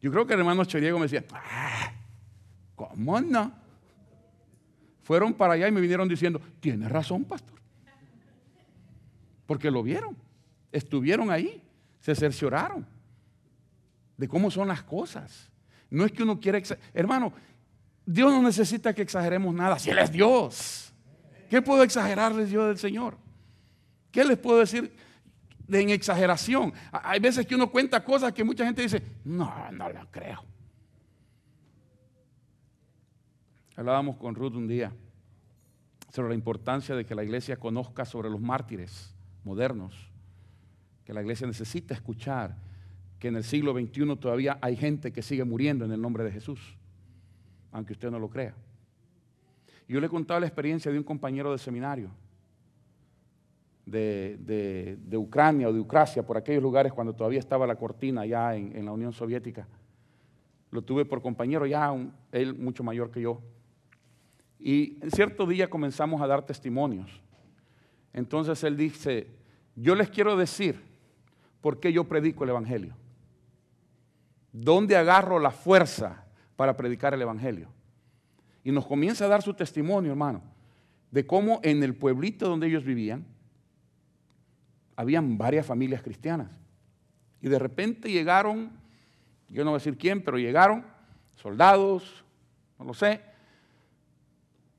Yo 0.00 0.10
creo 0.10 0.26
que 0.26 0.32
el 0.32 0.40
hermano 0.40 0.64
Cheriego 0.64 0.98
me 0.98 1.04
decía, 1.04 1.24
ah, 1.32 1.92
¿cómo 2.74 3.20
no? 3.20 3.52
Fueron 5.02 5.34
para 5.34 5.54
allá 5.54 5.68
y 5.68 5.72
me 5.72 5.80
vinieron 5.80 6.08
diciendo, 6.08 6.40
tiene 6.58 6.88
razón, 6.88 7.24
pastor. 7.24 7.60
Porque 9.44 9.70
lo 9.70 9.82
vieron, 9.82 10.16
estuvieron 10.72 11.30
ahí, 11.30 11.62
se 12.00 12.14
cercioraron 12.14 12.86
de 14.16 14.26
cómo 14.26 14.50
son 14.50 14.68
las 14.68 14.82
cosas. 14.82 15.50
No 15.90 16.04
es 16.04 16.12
que 16.12 16.22
uno 16.22 16.40
quiera, 16.40 16.60
hermano, 16.94 17.32
Dios 18.06 18.32
no 18.32 18.42
necesita 18.42 18.94
que 18.94 19.02
exageremos 19.02 19.54
nada, 19.54 19.78
si 19.78 19.90
Él 19.90 19.98
es 19.98 20.10
Dios. 20.10 20.85
¿Qué 21.48 21.62
puedo 21.62 21.82
exagerarles 21.82 22.50
yo 22.50 22.66
del 22.66 22.78
Señor? 22.78 23.16
¿Qué 24.10 24.24
les 24.24 24.38
puedo 24.38 24.58
decir 24.58 24.94
de 25.68 25.80
en 25.80 25.90
exageración? 25.90 26.72
Hay 26.90 27.20
veces 27.20 27.46
que 27.46 27.54
uno 27.54 27.70
cuenta 27.70 28.04
cosas 28.04 28.32
que 28.32 28.44
mucha 28.44 28.64
gente 28.64 28.82
dice, 28.82 29.02
no, 29.24 29.70
no 29.72 29.88
lo 29.90 30.10
creo. 30.10 30.42
Hablábamos 33.76 34.16
con 34.16 34.34
Ruth 34.34 34.54
un 34.54 34.66
día 34.66 34.92
sobre 36.10 36.30
la 36.30 36.34
importancia 36.34 36.94
de 36.94 37.04
que 37.04 37.14
la 37.14 37.22
iglesia 37.22 37.58
conozca 37.58 38.06
sobre 38.06 38.30
los 38.30 38.40
mártires 38.40 39.14
modernos, 39.44 39.94
que 41.04 41.12
la 41.12 41.20
iglesia 41.20 41.46
necesita 41.46 41.92
escuchar 41.92 42.56
que 43.18 43.28
en 43.28 43.36
el 43.36 43.44
siglo 43.44 43.72
XXI 43.72 44.16
todavía 44.16 44.58
hay 44.62 44.76
gente 44.76 45.12
que 45.12 45.22
sigue 45.22 45.44
muriendo 45.44 45.84
en 45.84 45.92
el 45.92 46.00
nombre 46.00 46.24
de 46.24 46.32
Jesús, 46.32 46.76
aunque 47.70 47.92
usted 47.92 48.10
no 48.10 48.18
lo 48.18 48.30
crea. 48.30 48.54
Yo 49.88 50.00
le 50.00 50.06
he 50.06 50.10
contado 50.10 50.40
la 50.40 50.46
experiencia 50.46 50.90
de 50.90 50.98
un 50.98 51.04
compañero 51.04 51.52
de 51.52 51.58
seminario 51.58 52.10
de, 53.86 55.16
Ucrania 55.16 55.68
o 55.68 55.72
de 55.72 55.80
Ucracia, 55.80 56.26
por 56.26 56.36
aquellos 56.36 56.62
lugares 56.62 56.92
cuando 56.92 57.14
todavía 57.14 57.38
estaba 57.38 57.66
la 57.66 57.76
cortina 57.76 58.26
ya 58.26 58.54
en, 58.54 58.84
la 58.84 58.92
Unión 58.92 59.12
Soviética. 59.12 59.66
Lo 60.70 60.82
tuve 60.82 61.04
por 61.04 61.22
compañero 61.22 61.66
ya, 61.66 61.94
él 62.32 62.54
mucho 62.54 62.82
mayor 62.82 63.10
que 63.10 63.20
yo. 63.20 63.40
Y 64.58 64.98
en 65.00 65.10
cierto 65.10 65.46
día 65.46 65.70
comenzamos 65.70 66.20
a 66.20 66.26
dar 66.26 66.44
testimonios. 66.44 67.22
Entonces 68.12 68.62
él 68.64 68.76
dice, 68.76 69.28
yo 69.76 69.94
les 69.94 70.10
quiero 70.10 70.36
decir 70.36 70.80
por 71.60 71.78
qué 71.78 71.92
yo 71.92 72.04
predico 72.04 72.44
el 72.44 72.50
Evangelio. 72.50 72.94
¿Dónde 74.52 74.96
agarro 74.96 75.38
la 75.38 75.50
fuerza 75.50 76.24
para 76.56 76.76
predicar 76.76 77.14
el 77.14 77.22
Evangelio? 77.22 77.68
Y 78.66 78.72
nos 78.72 78.84
comienza 78.84 79.26
a 79.26 79.28
dar 79.28 79.42
su 79.42 79.54
testimonio, 79.54 80.10
hermano, 80.10 80.42
de 81.12 81.24
cómo 81.24 81.60
en 81.62 81.84
el 81.84 81.94
pueblito 81.94 82.48
donde 82.48 82.66
ellos 82.66 82.82
vivían, 82.82 83.24
habían 84.96 85.38
varias 85.38 85.64
familias 85.64 86.02
cristianas. 86.02 86.50
Y 87.40 87.48
de 87.48 87.60
repente 87.60 88.10
llegaron, 88.10 88.72
yo 89.50 89.62
no 89.62 89.70
voy 89.70 89.76
a 89.76 89.78
decir 89.78 89.96
quién, 89.96 90.20
pero 90.20 90.36
llegaron 90.36 90.84
soldados, 91.36 92.24
no 92.76 92.86
lo 92.86 92.92
sé, 92.92 93.20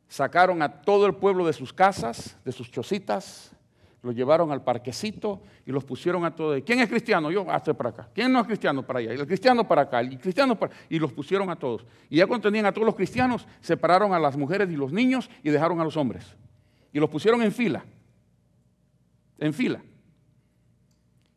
sacaron 0.09 0.61
a 0.61 0.81
todo 0.81 1.05
el 1.05 1.15
pueblo 1.15 1.47
de 1.47 1.53
sus 1.53 1.71
casas, 1.71 2.37
de 2.43 2.51
sus 2.51 2.69
chocitas, 2.69 3.55
los 4.03 4.15
llevaron 4.15 4.51
al 4.51 4.63
parquecito 4.63 5.41
y 5.65 5.71
los 5.71 5.83
pusieron 5.83 6.23
a 6.23 6.33
todos. 6.33 6.61
¿Quién 6.65 6.79
es 6.79 6.89
cristiano? 6.89 7.31
Yo, 7.31 7.49
hasta 7.49 7.73
para 7.73 7.89
acá. 7.89 8.09
¿Quién 8.13 8.31
no 8.31 8.39
es 8.39 8.47
cristiano? 8.47 8.85
Para 8.85 8.99
allá. 8.99 9.11
El 9.11 9.25
cristiano 9.25 9.67
para 9.67 9.83
acá. 9.83 10.01
Cristiano. 10.19 10.57
Y 10.89 10.99
los 10.99 11.11
pusieron 11.11 11.49
a 11.49 11.55
todos. 11.55 11.85
Y 12.09 12.17
ya 12.17 12.27
cuando 12.27 12.47
tenían 12.47 12.65
a 12.67 12.71
todos 12.71 12.85
los 12.85 12.95
cristianos, 12.95 13.47
separaron 13.59 14.13
a 14.13 14.19
las 14.19 14.37
mujeres 14.37 14.69
y 14.69 14.75
los 14.75 14.91
niños 14.91 15.29
y 15.43 15.49
dejaron 15.49 15.81
a 15.81 15.83
los 15.83 15.97
hombres. 15.97 16.35
Y 16.93 16.99
los 16.99 17.09
pusieron 17.09 17.41
en 17.41 17.51
fila. 17.51 17.83
En 19.39 19.53
fila. 19.53 19.81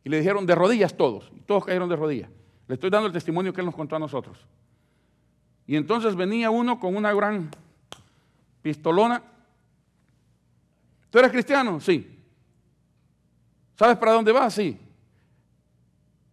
Y 0.03 0.09
le 0.09 0.19
dijeron 0.19 0.45
de 0.45 0.55
rodillas 0.55 0.95
todos. 0.95 1.31
Y 1.35 1.41
todos 1.41 1.65
cayeron 1.65 1.89
de 1.89 1.95
rodillas. 1.95 2.29
Le 2.67 2.75
estoy 2.75 2.89
dando 2.89 3.07
el 3.07 3.13
testimonio 3.13 3.53
que 3.53 3.61
él 3.61 3.65
nos 3.65 3.75
contó 3.75 3.95
a 3.95 3.99
nosotros. 3.99 4.37
Y 5.67 5.75
entonces 5.75 6.15
venía 6.15 6.49
uno 6.51 6.79
con 6.79 6.95
una 6.95 7.13
gran 7.13 7.49
pistolona. 8.61 9.23
¿Tú 11.09 11.19
eres 11.19 11.31
cristiano? 11.31 11.79
Sí. 11.79 12.19
¿Sabes 13.81 13.97
para 13.97 14.11
dónde 14.11 14.31
vas? 14.31 14.53
Sí. 14.53 14.79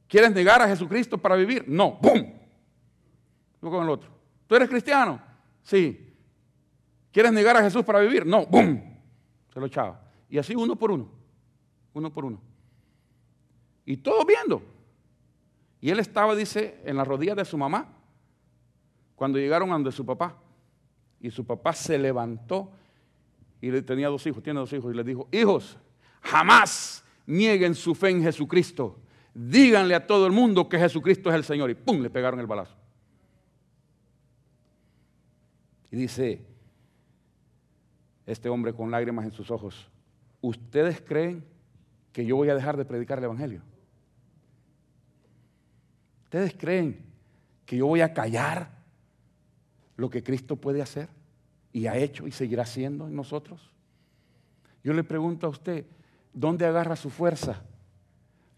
¿Quieres 0.06 0.34
negar 0.34 0.60
a 0.60 0.68
Jesucristo 0.68 1.16
para 1.16 1.34
vivir? 1.34 1.64
No. 1.66 1.92
¡Bum! 1.92 2.30
Yo 3.62 3.70
con 3.70 3.84
el 3.84 3.88
otro. 3.88 4.10
¿Tú 4.46 4.54
eres 4.54 4.68
cristiano? 4.68 5.18
Sí. 5.62 6.14
¿Quieres 7.10 7.32
negar 7.32 7.56
a 7.56 7.62
Jesús 7.62 7.82
para 7.86 8.00
vivir? 8.00 8.26
No. 8.26 8.44
¡Bum! 8.44 8.78
Se 9.50 9.58
lo 9.58 9.64
echaba. 9.64 9.98
Y 10.28 10.36
así 10.36 10.54
uno 10.54 10.76
por 10.76 10.90
uno. 10.90 11.08
Uno 11.94 12.12
por 12.12 12.26
uno. 12.26 12.38
Y 13.86 13.96
todos 13.96 14.26
viendo. 14.26 14.60
Y 15.80 15.88
él 15.88 16.00
estaba, 16.00 16.34
dice, 16.36 16.82
en 16.84 16.98
las 16.98 17.08
rodillas 17.08 17.36
de 17.36 17.46
su 17.46 17.56
mamá 17.56 17.88
cuando 19.16 19.38
llegaron 19.38 19.70
donde 19.70 19.90
su 19.90 20.04
papá. 20.04 20.36
Y 21.18 21.30
su 21.30 21.46
papá 21.46 21.72
se 21.72 21.96
levantó 21.96 22.70
y 23.62 23.70
le 23.70 23.80
tenía 23.80 24.08
dos 24.08 24.26
hijos, 24.26 24.42
tiene 24.42 24.60
dos 24.60 24.70
hijos, 24.74 24.92
y 24.92 24.96
le 24.98 25.02
dijo, 25.02 25.28
hijos, 25.32 25.78
jamás 26.20 27.06
nieguen 27.28 27.74
su 27.74 27.94
fe 27.94 28.08
en 28.08 28.22
Jesucristo. 28.22 28.98
Díganle 29.34 29.94
a 29.94 30.06
todo 30.06 30.26
el 30.26 30.32
mundo 30.32 30.68
que 30.68 30.78
Jesucristo 30.78 31.28
es 31.28 31.36
el 31.36 31.44
Señor. 31.44 31.70
Y 31.70 31.74
¡pum! 31.74 32.00
le 32.00 32.10
pegaron 32.10 32.40
el 32.40 32.46
balazo. 32.46 32.74
Y 35.90 35.96
dice 35.96 36.44
este 38.26 38.48
hombre 38.48 38.74
con 38.74 38.90
lágrimas 38.90 39.24
en 39.26 39.30
sus 39.30 39.50
ojos, 39.50 39.88
¿ustedes 40.40 41.00
creen 41.00 41.44
que 42.12 42.24
yo 42.26 42.36
voy 42.36 42.48
a 42.48 42.54
dejar 42.54 42.76
de 42.76 42.84
predicar 42.84 43.18
el 43.18 43.24
Evangelio? 43.24 43.62
¿Ustedes 46.24 46.54
creen 46.58 47.06
que 47.64 47.76
yo 47.76 47.86
voy 47.86 48.00
a 48.00 48.12
callar 48.12 48.70
lo 49.96 50.10
que 50.10 50.22
Cristo 50.22 50.56
puede 50.56 50.82
hacer 50.82 51.08
y 51.72 51.86
ha 51.86 51.96
hecho 51.96 52.26
y 52.26 52.32
seguirá 52.32 52.64
haciendo 52.64 53.06
en 53.06 53.14
nosotros? 53.14 53.70
Yo 54.82 54.92
le 54.92 55.04
pregunto 55.04 55.46
a 55.46 55.50
usted, 55.50 55.86
¿dónde 56.38 56.66
agarra 56.66 56.94
su 56.94 57.10
fuerza 57.10 57.62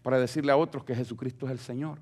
para 0.03 0.19
decirle 0.19 0.51
a 0.51 0.57
otros 0.57 0.83
que 0.83 0.95
Jesucristo 0.95 1.47
es 1.47 1.51
el 1.51 1.59
Señor? 1.59 1.99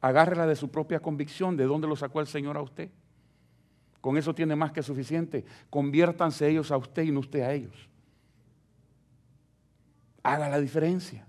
Agárrela 0.00 0.46
de 0.46 0.56
su 0.56 0.70
propia 0.70 1.00
convicción, 1.00 1.56
de 1.56 1.64
dónde 1.64 1.86
lo 1.86 1.94
sacó 1.94 2.20
el 2.20 2.26
Señor 2.26 2.56
a 2.56 2.62
usted. 2.62 2.90
Con 4.00 4.16
eso 4.16 4.34
tiene 4.34 4.56
más 4.56 4.72
que 4.72 4.82
suficiente. 4.82 5.44
Conviértanse 5.68 6.48
ellos 6.48 6.72
a 6.72 6.78
usted 6.78 7.02
y 7.02 7.12
no 7.12 7.20
usted 7.20 7.42
a 7.42 7.52
ellos. 7.52 7.88
Haga 10.22 10.48
la 10.48 10.58
diferencia. 10.58 11.26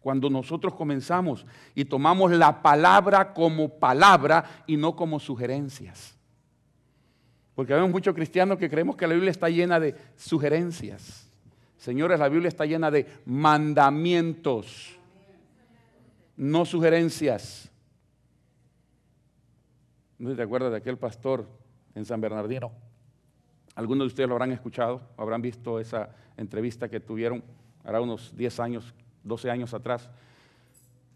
Cuando 0.00 0.28
nosotros 0.28 0.74
comenzamos 0.74 1.46
y 1.74 1.84
tomamos 1.84 2.32
la 2.32 2.60
palabra 2.60 3.32
como 3.32 3.78
palabra 3.78 4.64
y 4.66 4.76
no 4.76 4.96
como 4.96 5.20
sugerencias. 5.20 6.16
Porque 7.54 7.72
hay 7.72 7.88
muchos 7.88 8.14
cristianos 8.14 8.58
que 8.58 8.68
creemos 8.68 8.96
que 8.96 9.06
la 9.06 9.14
Biblia 9.14 9.30
está 9.30 9.48
llena 9.48 9.80
de 9.80 9.94
sugerencias. 10.16 11.25
Señores, 11.76 12.18
la 12.18 12.28
Biblia 12.28 12.48
está 12.48 12.64
llena 12.64 12.90
de 12.90 13.06
mandamientos, 13.26 14.96
no 16.36 16.64
sugerencias. 16.64 17.70
¿No 20.18 20.34
te 20.34 20.42
acuerdas 20.42 20.70
de 20.70 20.78
aquel 20.78 20.96
pastor 20.96 21.46
en 21.94 22.04
San 22.04 22.20
Bernardino? 22.20 22.72
Algunos 23.74 24.04
de 24.04 24.06
ustedes 24.06 24.28
lo 24.28 24.34
habrán 24.34 24.52
escuchado, 24.52 25.02
habrán 25.18 25.42
visto 25.42 25.78
esa 25.78 26.08
entrevista 26.36 26.88
que 26.88 27.00
tuvieron 27.00 27.42
hará 27.86 28.00
unos 28.00 28.36
10 28.36 28.60
años, 28.60 28.94
12 29.22 29.50
años 29.50 29.72
atrás. 29.72 30.10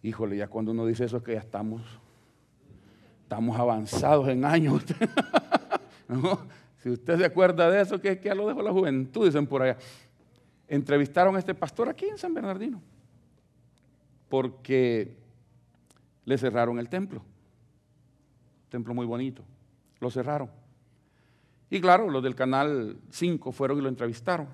Híjole, 0.02 0.36
ya 0.36 0.46
cuando 0.46 0.70
uno 0.70 0.86
dice 0.86 1.04
eso 1.04 1.16
es 1.16 1.22
que 1.22 1.34
ya 1.34 1.40
estamos, 1.40 1.82
estamos 3.22 3.58
avanzados 3.58 4.28
en 4.28 4.44
años. 4.44 4.84
Si 6.82 6.88
usted 6.88 7.18
se 7.18 7.26
acuerda 7.26 7.70
de 7.70 7.82
eso, 7.82 8.00
que, 8.00 8.18
que 8.18 8.30
ya 8.30 8.34
lo 8.34 8.48
dejó 8.48 8.62
la 8.62 8.72
juventud, 8.72 9.26
dicen 9.26 9.46
por 9.46 9.60
allá 9.60 9.76
entrevistaron 10.70 11.34
a 11.34 11.40
este 11.40 11.54
pastor 11.54 11.88
aquí 11.88 12.06
en 12.06 12.16
San 12.16 12.32
Bernardino, 12.32 12.80
porque 14.28 15.16
le 16.24 16.38
cerraron 16.38 16.78
el 16.78 16.88
templo. 16.88 17.22
Templo 18.68 18.94
muy 18.94 19.04
bonito. 19.04 19.42
Lo 19.98 20.10
cerraron. 20.10 20.48
Y 21.68 21.80
claro, 21.80 22.08
los 22.08 22.22
del 22.22 22.36
canal 22.36 22.98
5 23.10 23.50
fueron 23.50 23.78
y 23.78 23.82
lo 23.82 23.88
entrevistaron. 23.88 24.48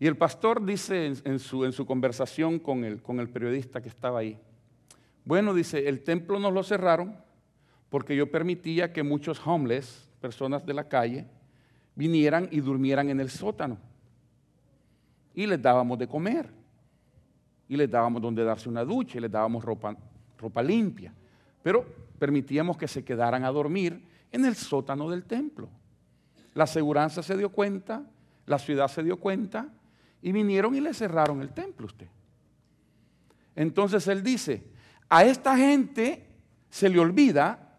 Y 0.00 0.06
el 0.08 0.16
pastor 0.16 0.64
dice 0.64 1.06
en, 1.06 1.38
su, 1.38 1.64
en 1.64 1.72
su, 1.72 1.86
conversación 1.86 2.58
con 2.58 2.84
el, 2.84 3.00
con 3.00 3.20
el 3.20 3.30
periodista 3.30 3.80
que 3.80 3.88
estaba 3.88 4.18
ahí, 4.18 4.38
bueno, 5.24 5.54
dice, 5.54 5.88
el 5.88 6.02
templo 6.02 6.38
nos 6.38 6.52
lo 6.52 6.62
cerraron 6.62 7.16
porque 7.88 8.14
yo 8.14 8.30
permitía 8.30 8.92
que 8.92 9.02
muchos 9.02 9.44
homeless, 9.44 10.08
personas 10.20 10.66
de 10.66 10.74
la 10.74 10.88
calle, 10.88 11.26
vinieran 11.94 12.48
y 12.50 12.60
durmieran 12.60 13.10
en 13.10 13.20
el 13.20 13.30
sótano. 13.30 13.78
Y 15.36 15.46
les 15.46 15.62
dábamos 15.62 15.96
de 15.96 16.08
comer. 16.08 16.50
Y 17.68 17.76
les 17.76 17.88
dábamos 17.88 18.20
donde 18.20 18.42
darse 18.42 18.68
una 18.68 18.84
ducha 18.84 19.18
y 19.18 19.20
les 19.20 19.30
dábamos 19.30 19.64
ropa, 19.64 19.96
ropa 20.36 20.62
limpia. 20.62 21.14
Pero 21.62 21.86
permitíamos 22.18 22.76
que 22.76 22.88
se 22.88 23.04
quedaran 23.04 23.44
a 23.44 23.50
dormir 23.50 24.02
en 24.32 24.44
el 24.44 24.56
sótano 24.56 25.08
del 25.08 25.24
templo. 25.24 25.68
La 26.54 26.64
aseguranza 26.64 27.22
se 27.22 27.36
dio 27.36 27.50
cuenta, 27.50 28.02
la 28.46 28.58
ciudad 28.58 28.88
se 28.88 29.02
dio 29.02 29.18
cuenta 29.20 29.68
y 30.22 30.32
vinieron 30.32 30.74
y 30.74 30.80
le 30.80 30.94
cerraron 30.94 31.42
el 31.42 31.50
templo 31.50 31.86
usted. 31.86 32.08
Entonces 33.54 34.08
él 34.08 34.22
dice, 34.22 34.64
a 35.08 35.24
esta 35.24 35.56
gente 35.56 36.26
se 36.70 36.88
le 36.88 36.98
olvida 36.98 37.78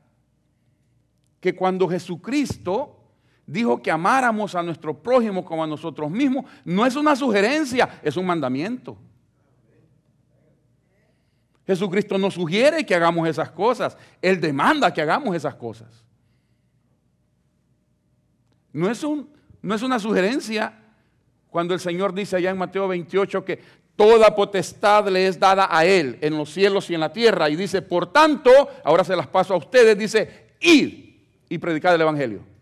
que 1.39 1.56
cuando 1.56 1.88
Jesucristo 1.88 2.96
dijo 3.47 3.81
que 3.81 3.89
amáramos 3.89 4.53
a 4.53 4.62
nuestro 4.62 4.93
prójimo 4.93 5.43
como 5.43 5.63
a 5.63 5.67
nosotros 5.67 6.12
mismos, 6.12 6.45
no 6.65 6.86
es 6.86 6.95
una 6.95 7.15
sugerencia, 7.15 7.99
es 8.03 8.17
un 8.17 8.25
mandamiento. 8.25 8.97
Jesucristo 11.65 12.17
nos 12.17 12.36
sugiere 12.36 12.86
que 12.86 12.93
hagamos 12.93 13.27
esas 13.27 13.49
cosas, 13.49 13.97
Él 14.21 14.39
demanda 14.39 14.93
que 14.93 15.01
hagamos 15.01 15.36
esas 15.36 15.55
cosas. 15.55 16.03
No 18.73 18.91
es, 18.91 19.03
un, 19.03 19.29
no 19.62 19.73
es 19.73 19.81
una 19.81 19.97
sugerencia 19.97 20.77
cuando 21.49 21.73
el 21.73 21.79
Señor 21.79 22.13
dice 22.13 22.36
allá 22.36 22.51
en 22.51 22.57
Mateo 22.57 22.88
28 22.88 23.43
que 23.43 23.60
toda 23.95 24.36
potestad 24.36 25.07
le 25.07 25.27
es 25.27 25.39
dada 25.39 25.67
a 25.71 25.83
Él 25.86 26.19
en 26.21 26.38
los 26.38 26.51
cielos 26.51 26.89
y 26.89 26.93
en 26.93 26.99
la 26.99 27.12
tierra. 27.12 27.49
Y 27.49 27.55
dice, 27.55 27.81
por 27.81 28.12
tanto, 28.12 28.51
ahora 28.83 29.03
se 29.03 29.15
las 29.15 29.27
paso 29.27 29.53
a 29.53 29.57
ustedes, 29.57 29.97
dice, 29.97 30.55
id 30.60 31.15
y 31.49 31.57
predicad 31.57 31.95
el 31.95 32.01
Evangelio. 32.01 32.57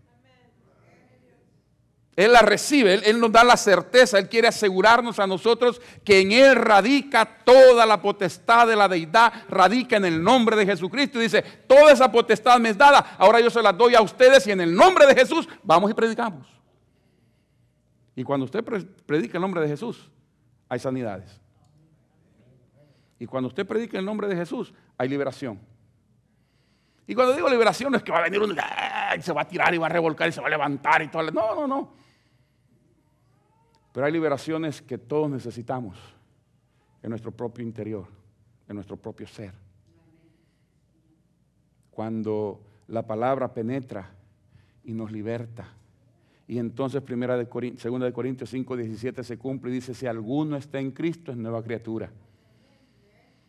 Él 2.15 2.31
la 2.31 2.39
recibe, 2.39 2.93
él, 2.93 3.19
nos 3.19 3.29
da 3.29 3.43
la 3.43 3.57
certeza, 3.57 4.17
Él 4.17 4.29
quiere 4.29 4.47
asegurarnos 4.47 5.19
a 5.19 5.27
nosotros 5.27 5.81
que 6.05 6.21
en 6.21 6.31
Él 6.31 6.55
radica 6.55 7.25
toda 7.43 7.85
la 7.85 8.01
potestad 8.01 8.67
de 8.67 8.75
la 8.77 8.87
deidad, 8.87 9.33
radica 9.49 9.97
en 9.97 10.05
el 10.05 10.23
nombre 10.23 10.55
de 10.55 10.65
Jesucristo. 10.65 11.19
Y 11.19 11.23
dice, 11.23 11.41
toda 11.67 11.91
esa 11.91 12.09
potestad 12.09 12.57
me 12.57 12.69
es 12.69 12.77
dada, 12.77 13.17
ahora 13.17 13.41
yo 13.41 13.49
se 13.49 13.61
la 13.61 13.73
doy 13.73 13.95
a 13.95 14.01
ustedes 14.01 14.47
y 14.47 14.51
en 14.51 14.61
el 14.61 14.73
nombre 14.73 15.05
de 15.05 15.13
Jesús 15.13 15.49
vamos 15.61 15.91
y 15.91 15.93
predicamos. 15.93 16.47
Y 18.15 18.23
cuando 18.23 18.45
usted 18.45 18.63
predica 19.05 19.37
el 19.37 19.41
nombre 19.41 19.59
de 19.61 19.67
Jesús, 19.67 20.09
hay 20.69 20.79
sanidades. 20.79 21.41
Y 23.19 23.25
cuando 23.25 23.49
usted 23.49 23.67
predica 23.67 23.99
el 23.99 24.05
nombre 24.05 24.29
de 24.29 24.37
Jesús, 24.37 24.73
hay 24.97 25.09
liberación. 25.09 25.59
Y 27.07 27.13
cuando 27.13 27.33
digo 27.33 27.49
liberación 27.49 27.91
no 27.91 27.97
es 27.97 28.03
que 28.03 28.11
va 28.13 28.19
a 28.19 28.23
venir 28.23 28.41
un... 28.41 28.55
se 29.21 29.33
va 29.33 29.41
a 29.41 29.47
tirar 29.47 29.73
y 29.75 29.77
va 29.77 29.87
a 29.87 29.89
revolcar 29.89 30.29
y 30.29 30.31
se 30.31 30.39
va 30.39 30.47
a 30.47 30.49
levantar 30.49 31.01
y 31.01 31.09
todo. 31.09 31.29
No, 31.31 31.55
no, 31.55 31.67
no. 31.67 32.04
Pero 33.95 34.07
hay 34.07 34.11
liberaciones 34.11 34.81
que 34.81 34.97
todos 34.97 35.29
necesitamos 35.31 35.97
en 37.01 37.11
nuestro 37.11 37.31
propio 37.31 37.63
interior, 37.63 38.05
en 38.67 38.75
nuestro 38.75 38.97
propio 38.97 39.25
ser. 39.25 39.53
Cuando 41.91 42.59
la 42.89 43.07
palabra 43.07 43.53
penetra 43.53 44.11
y 44.83 44.91
nos 44.91 45.13
liberta. 45.13 45.69
Y 46.45 46.57
entonces 46.57 47.01
primera 47.03 47.37
de 47.37 47.47
segunda 47.77 48.05
de 48.05 48.11
Corintios 48.11 48.49
5, 48.49 48.75
17 48.75 49.23
se 49.23 49.37
cumple 49.37 49.71
y 49.71 49.75
dice, 49.75 49.93
si 49.93 50.05
alguno 50.07 50.57
está 50.57 50.77
en 50.77 50.91
Cristo 50.91 51.31
es 51.31 51.37
nueva 51.37 51.63
criatura. 51.63 52.11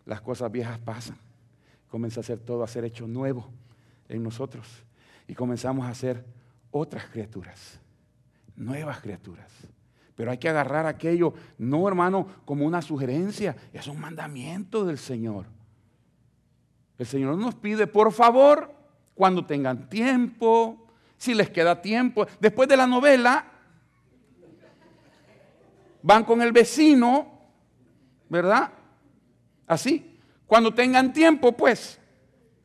Las 0.04 0.20
cosas 0.20 0.52
viejas 0.52 0.78
pasan. 0.78 1.18
Comienza 1.88 2.20
a 2.20 2.22
ser 2.22 2.38
todo 2.38 2.62
a 2.62 2.68
ser 2.68 2.84
hecho 2.84 3.08
nuevo 3.08 3.48
en 4.08 4.22
nosotros. 4.22 4.84
Y 5.26 5.34
comenzamos 5.34 5.88
a 5.88 5.94
ser 5.96 6.24
otras 6.70 7.06
criaturas, 7.06 7.80
nuevas 8.54 9.00
criaturas. 9.00 9.50
Pero 10.16 10.30
hay 10.30 10.38
que 10.38 10.48
agarrar 10.48 10.86
aquello, 10.86 11.34
no 11.58 11.86
hermano, 11.86 12.26
como 12.46 12.64
una 12.64 12.80
sugerencia, 12.80 13.54
es 13.72 13.86
un 13.86 14.00
mandamiento 14.00 14.84
del 14.84 14.96
Señor. 14.96 15.44
El 16.98 17.06
Señor 17.06 17.36
nos 17.36 17.54
pide, 17.54 17.86
por 17.86 18.10
favor, 18.10 18.72
cuando 19.14 19.44
tengan 19.44 19.90
tiempo, 19.90 20.86
si 21.18 21.34
les 21.34 21.50
queda 21.50 21.82
tiempo, 21.82 22.26
después 22.40 22.66
de 22.66 22.78
la 22.78 22.86
novela, 22.86 23.44
van 26.02 26.24
con 26.24 26.40
el 26.40 26.50
vecino, 26.50 27.30
¿verdad? 28.30 28.72
Así, 29.66 30.18
cuando 30.46 30.72
tengan 30.72 31.12
tiempo, 31.12 31.52
pues, 31.52 31.98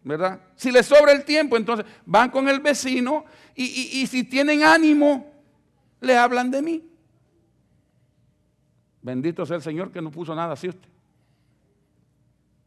¿verdad? 0.03 0.39
Si 0.55 0.71
les 0.71 0.85
sobra 0.85 1.11
el 1.11 1.25
tiempo, 1.25 1.57
entonces 1.57 1.85
van 2.05 2.29
con 2.29 2.47
el 2.47 2.61
vecino 2.61 3.25
y, 3.55 3.65
y 4.01 4.07
si 4.07 4.23
tienen 4.23 4.63
ánimo, 4.63 5.29
le 5.99 6.17
hablan 6.17 6.49
de 6.49 6.61
mí. 6.61 6.90
Bendito 9.01 9.45
sea 9.45 9.55
el 9.55 9.61
Señor 9.61 9.91
que 9.91 10.01
no 10.01 10.11
puso 10.11 10.35
nada 10.35 10.53
así 10.53 10.69
usted. 10.69 10.89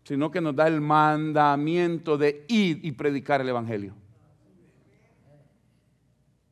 Sino 0.05 0.31
que 0.31 0.41
nos 0.41 0.55
da 0.55 0.67
el 0.67 0.81
mandamiento 0.81 2.19
de 2.19 2.45
ir 2.49 2.81
y 2.83 2.93
predicar 2.93 3.41
el 3.41 3.49
Evangelio. 3.49 3.95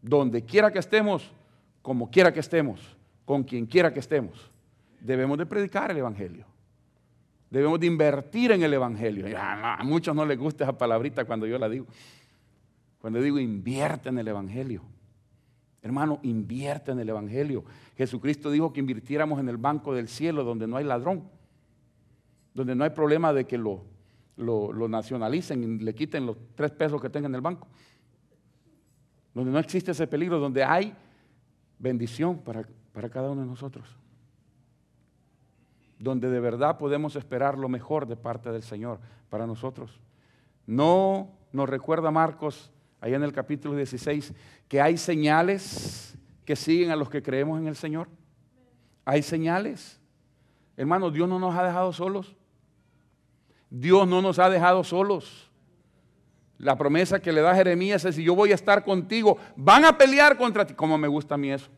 Donde 0.01 0.45
quiera 0.45 0.73
que 0.73 0.79
estemos, 0.79 1.31
como 1.83 2.11
quiera 2.11 2.33
que 2.33 2.41
estemos, 2.41 2.81
con 3.25 3.45
quien 3.45 3.67
quiera 3.67 3.93
que 3.93 4.01
estemos, 4.01 4.51
debemos 5.01 5.37
de 5.39 5.47
predicar 5.47 5.91
el 5.91 5.99
Evangelio. 5.99 6.47
Debemos 7.51 7.79
de 7.79 7.87
invertir 7.87 8.53
en 8.53 8.63
el 8.63 8.73
Evangelio. 8.73 9.27
A 9.37 9.81
muchos 9.85 10.17
no 10.17 10.25
les 10.25 10.39
gusta 10.39 10.65
esa 10.65 10.79
palabrita 10.79 11.27
cuando 11.27 11.47
yo 11.47 11.59
la 11.59 11.69
digo. 11.69 11.87
Cuando 12.99 13.21
digo 13.21 13.39
invierte 13.39 14.09
en 14.09 14.19
el 14.19 14.29
Evangelio. 14.29 14.83
Hermano, 15.83 16.21
invierte 16.23 16.93
en 16.93 17.01
el 17.01 17.09
Evangelio. 17.09 17.65
Jesucristo 17.97 18.51
dijo 18.51 18.73
que 18.73 18.79
invirtiéramos 18.79 19.41
en 19.41 19.49
el 19.49 19.57
banco 19.57 19.93
del 19.93 20.09
cielo 20.09 20.45
donde 20.45 20.69
no 20.69 20.77
hay 20.77 20.85
ladrón, 20.85 21.25
donde 22.55 22.77
no 22.77 22.85
hay 22.85 22.91
problema 22.91 23.33
de 23.33 23.47
que 23.47 23.59
lo, 23.59 23.85
lo, 24.37 24.89
nacionalicen 24.89 25.63
y 25.63 25.83
le 25.83 25.95
quiten 25.95 26.25
los 26.25 26.37
tres 26.55 26.71
pesos 26.71 27.01
que 27.01 27.11
tenga 27.11 27.27
en 27.27 27.35
el 27.35 27.41
banco, 27.41 27.67
donde 29.35 29.51
no 29.51 29.59
existe 29.59 29.91
ese 29.91 30.07
peligro, 30.07 30.39
donde 30.39 30.63
hay 30.63 30.95
bendición 31.81 32.39
para, 32.39 32.65
para 32.93 33.11
cada 33.11 33.31
uno 33.33 33.43
de 33.43 33.49
nosotros, 33.49 33.89
donde 35.99 36.31
de 36.31 36.39
verdad 36.39 36.79
podemos 36.79 37.17
esperar 37.17 37.59
lo 37.59 37.69
mejor 37.69 38.07
de 38.07 38.17
parte 38.17 38.53
del 38.53 38.63
Señor 38.63 39.01
para 39.29 39.49
nosotros. 39.49 40.01
No 40.65 41.31
nos 41.53 41.69
recuerda 41.69 42.13
Marcos 42.13 42.71
allá 43.03 43.17
en 43.17 43.25
el 43.25 43.33
capítulo 43.33 43.75
16, 43.75 44.33
que 44.69 44.81
hay 44.81 44.97
señales 44.97 46.17
que 46.45 46.55
siguen 46.55 46.93
a 46.93 46.97
los 46.97 47.11
que 47.11 47.21
creemos 47.21 47.61
en 47.61 47.67
el 47.67 47.75
Señor. 47.75 48.09
Hay 49.05 49.23
señales. 49.23 50.01
Hermano, 50.77 51.11
Dios 51.11 51.29
no 51.29 51.41
nos 51.41 51.55
ha 51.57 51.65
dejado 51.65 51.93
solos. 51.93 52.37
Dios 53.69 54.07
no 54.07 54.23
nos 54.23 54.39
ha 54.39 54.49
dejado 54.49 54.85
solos. 54.85 55.51
La 56.59 56.79
promesa 56.79 57.19
que 57.19 57.33
le 57.33 57.41
da 57.41 57.57
Jeremías 57.57 58.05
es, 58.05 58.15
si 58.15 58.23
yo 58.23 58.37
voy 58.37 58.53
a 58.53 58.55
estar 58.55 58.85
contigo, 58.85 59.37
van 59.57 59.85
a 59.85 59.99
pelear 59.99 60.39
contra 60.39 60.65
ti. 60.65 60.73
Como 60.73 60.97
me 60.97 61.09
gusta 61.09 61.35
a 61.35 61.39
mí 61.39 61.51
eso. 61.51 61.71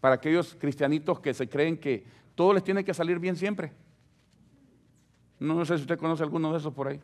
Para 0.00 0.16
aquellos 0.16 0.56
cristianitos 0.58 1.20
que 1.20 1.32
se 1.32 1.48
creen 1.48 1.78
que 1.78 2.04
todo 2.34 2.52
les 2.52 2.64
tiene 2.64 2.84
que 2.84 2.92
salir 2.92 3.20
bien 3.20 3.36
siempre. 3.36 3.72
No, 5.38 5.64
sé 5.64 5.76
si 5.76 5.82
usted 5.82 5.96
conoce 5.96 6.24
alguno 6.24 6.50
de 6.50 6.58
esos 6.58 6.74
por 6.74 6.88
ahí. 6.88 7.00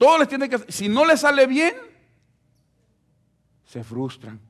Todo 0.00 0.16
les 0.16 0.28
tiene 0.28 0.48
que 0.48 0.72
Si 0.72 0.88
no 0.88 1.04
les 1.04 1.20
sale 1.20 1.46
bien, 1.46 1.74
se 3.66 3.84
frustran. 3.84 4.40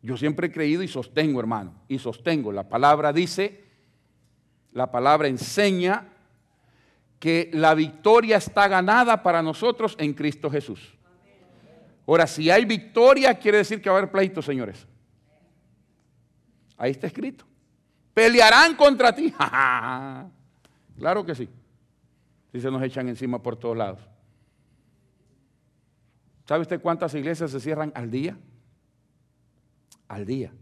Yo 0.00 0.16
siempre 0.16 0.46
he 0.46 0.52
creído 0.52 0.80
y 0.84 0.86
sostengo, 0.86 1.40
hermano, 1.40 1.74
y 1.88 1.98
sostengo. 1.98 2.52
La 2.52 2.68
palabra 2.68 3.12
dice, 3.12 3.64
la 4.70 4.92
palabra 4.92 5.26
enseña 5.26 6.06
que 7.18 7.50
la 7.52 7.74
victoria 7.74 8.36
está 8.36 8.68
ganada 8.68 9.24
para 9.24 9.42
nosotros 9.42 9.96
en 9.98 10.14
Cristo 10.14 10.48
Jesús. 10.48 10.94
Ahora, 12.06 12.28
si 12.28 12.48
hay 12.48 12.64
victoria, 12.64 13.34
quiere 13.34 13.58
decir 13.58 13.82
que 13.82 13.90
va 13.90 13.96
a 13.96 13.98
haber 13.98 14.12
pleito, 14.12 14.40
señores. 14.40 14.86
Ahí 16.76 16.92
está 16.92 17.08
escrito. 17.08 17.44
Pelearán 18.14 18.76
contra 18.76 19.12
ti. 19.12 19.34
claro 20.96 21.26
que 21.26 21.34
sí 21.34 21.48
si 22.52 22.60
se 22.60 22.70
nos 22.70 22.82
echan 22.82 23.08
encima 23.08 23.42
por 23.42 23.56
todos 23.56 23.76
lados. 23.76 24.00
¿Sabe 26.46 26.62
usted 26.62 26.80
cuántas 26.80 27.14
iglesias 27.14 27.50
se 27.50 27.60
cierran 27.60 27.92
al 27.94 28.10
día? 28.10 28.36
Al 30.08 30.26
día. 30.26 30.52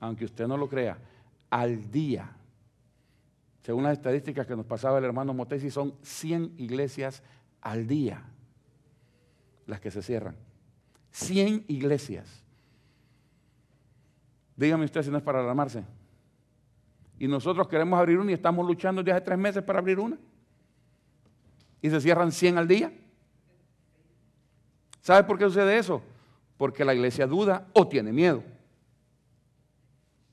Aunque 0.00 0.24
usted 0.24 0.46
no 0.46 0.56
lo 0.56 0.68
crea, 0.68 0.96
al 1.50 1.90
día. 1.90 2.30
Según 3.62 3.84
las 3.84 3.94
estadísticas 3.94 4.46
que 4.46 4.56
nos 4.56 4.66
pasaba 4.66 4.98
el 4.98 5.04
hermano 5.04 5.34
Motesi, 5.34 5.70
son 5.70 5.94
100 6.02 6.54
iglesias 6.58 7.22
al 7.60 7.86
día 7.86 8.24
las 9.66 9.80
que 9.80 9.90
se 9.90 10.02
cierran. 10.02 10.36
100 11.10 11.64
iglesias. 11.68 12.42
Dígame 14.56 14.84
usted 14.84 15.02
si 15.02 15.10
no 15.10 15.18
es 15.18 15.22
para 15.22 15.40
alarmarse. 15.40 15.84
Y 17.18 17.28
nosotros 17.28 17.68
queremos 17.68 17.98
abrir 17.98 18.18
una 18.18 18.30
y 18.30 18.34
estamos 18.34 18.66
luchando 18.66 19.02
desde 19.02 19.12
hace 19.12 19.24
tres 19.24 19.38
meses 19.38 19.62
para 19.62 19.78
abrir 19.78 19.98
una. 19.98 20.18
Y 21.84 21.90
se 21.90 22.00
cierran 22.00 22.32
100 22.32 22.56
al 22.56 22.66
día. 22.66 22.90
¿Sabe 25.02 25.22
por 25.24 25.36
qué 25.36 25.44
sucede 25.44 25.76
eso? 25.76 26.00
Porque 26.56 26.82
la 26.82 26.94
iglesia 26.94 27.26
duda 27.26 27.66
o 27.74 27.86
tiene 27.86 28.10
miedo. 28.10 28.42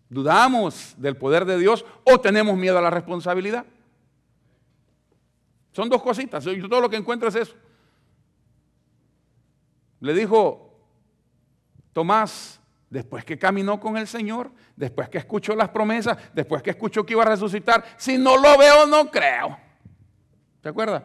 ¿Dudamos 0.07 0.95
del 0.95 1.17
poder 1.17 1.43
de 1.43 1.57
Dios 1.57 1.83
o 2.05 2.21
tenemos 2.21 2.55
miedo 2.55 2.77
a 2.77 2.81
la 2.81 2.89
responsabilidad? 2.89 3.65
Son 5.73 5.89
dos 5.89 6.01
cositas. 6.01 6.45
Yo 6.45 6.69
todo 6.69 6.79
lo 6.79 6.89
que 6.89 6.95
encuentro 6.95 7.27
es 7.27 7.35
eso. 7.35 7.53
Le 9.99 10.13
dijo 10.13 10.73
Tomás, 11.91 12.61
después 12.89 13.25
que 13.25 13.37
caminó 13.37 13.77
con 13.77 13.97
el 13.97 14.07
Señor, 14.07 14.53
después 14.77 15.09
que 15.09 15.17
escuchó 15.17 15.53
las 15.53 15.67
promesas, 15.67 16.17
después 16.33 16.63
que 16.63 16.69
escuchó 16.69 17.05
que 17.05 17.11
iba 17.11 17.23
a 17.23 17.25
resucitar, 17.25 17.83
si 17.97 18.17
no 18.17 18.37
lo 18.37 18.57
veo, 18.57 18.87
no 18.87 19.11
creo. 19.11 19.57
¿Te 20.61 20.69
acuerdas? 20.69 21.03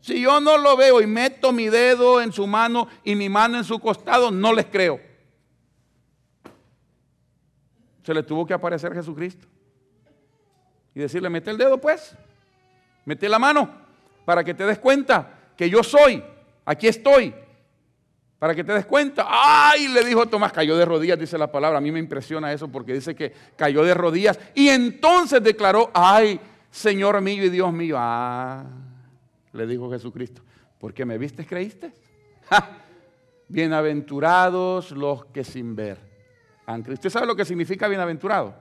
Si 0.00 0.20
yo 0.20 0.40
no 0.40 0.56
lo 0.56 0.76
veo 0.76 1.00
y 1.00 1.06
meto 1.06 1.52
mi 1.52 1.68
dedo 1.68 2.20
en 2.20 2.32
su 2.32 2.46
mano 2.46 2.88
y 3.04 3.14
mi 3.14 3.28
mano 3.28 3.58
en 3.58 3.64
su 3.64 3.78
costado, 3.78 4.30
no 4.30 4.52
les 4.52 4.66
creo. 4.66 5.00
Se 8.02 8.14
le 8.14 8.22
tuvo 8.22 8.46
que 8.46 8.54
aparecer 8.54 8.94
Jesucristo 8.94 9.46
y 10.94 11.00
decirle, 11.00 11.28
mete 11.28 11.50
el 11.50 11.58
dedo 11.58 11.78
pues, 11.78 12.16
mete 13.04 13.28
la 13.28 13.38
mano 13.38 13.70
para 14.24 14.42
que 14.42 14.54
te 14.54 14.64
des 14.64 14.78
cuenta 14.78 15.38
que 15.56 15.68
yo 15.68 15.82
soy, 15.82 16.22
aquí 16.64 16.88
estoy, 16.88 17.34
para 18.38 18.54
que 18.54 18.64
te 18.64 18.72
des 18.72 18.86
cuenta. 18.86 19.26
¡Ay! 19.28 19.88
Le 19.88 20.02
dijo 20.02 20.26
Tomás, 20.26 20.50
cayó 20.50 20.74
de 20.78 20.86
rodillas, 20.86 21.18
dice 21.18 21.36
la 21.36 21.52
palabra. 21.52 21.76
A 21.76 21.80
mí 21.82 21.92
me 21.92 21.98
impresiona 21.98 22.50
eso 22.50 22.68
porque 22.68 22.94
dice 22.94 23.14
que 23.14 23.34
cayó 23.54 23.84
de 23.84 23.92
rodillas. 23.92 24.40
Y 24.54 24.70
entonces 24.70 25.42
declaró, 25.42 25.90
¡ay! 25.92 26.40
Señor 26.70 27.20
mío 27.20 27.44
y 27.44 27.50
Dios 27.50 27.70
mío. 27.70 27.96
¡Ah! 27.98 28.64
Le 29.52 29.66
dijo 29.66 29.90
Jesucristo, 29.90 30.42
porque 30.78 31.04
me 31.04 31.18
viste, 31.18 31.46
creíste. 31.46 31.92
Bienaventurados 33.48 34.92
los 34.92 35.24
que 35.26 35.44
sin 35.44 35.74
ver 35.74 35.98
han 36.66 36.82
creído. 36.82 36.98
¿Usted 36.98 37.10
sabe 37.10 37.26
lo 37.26 37.34
que 37.34 37.44
significa 37.44 37.88
bienaventurado? 37.88 38.54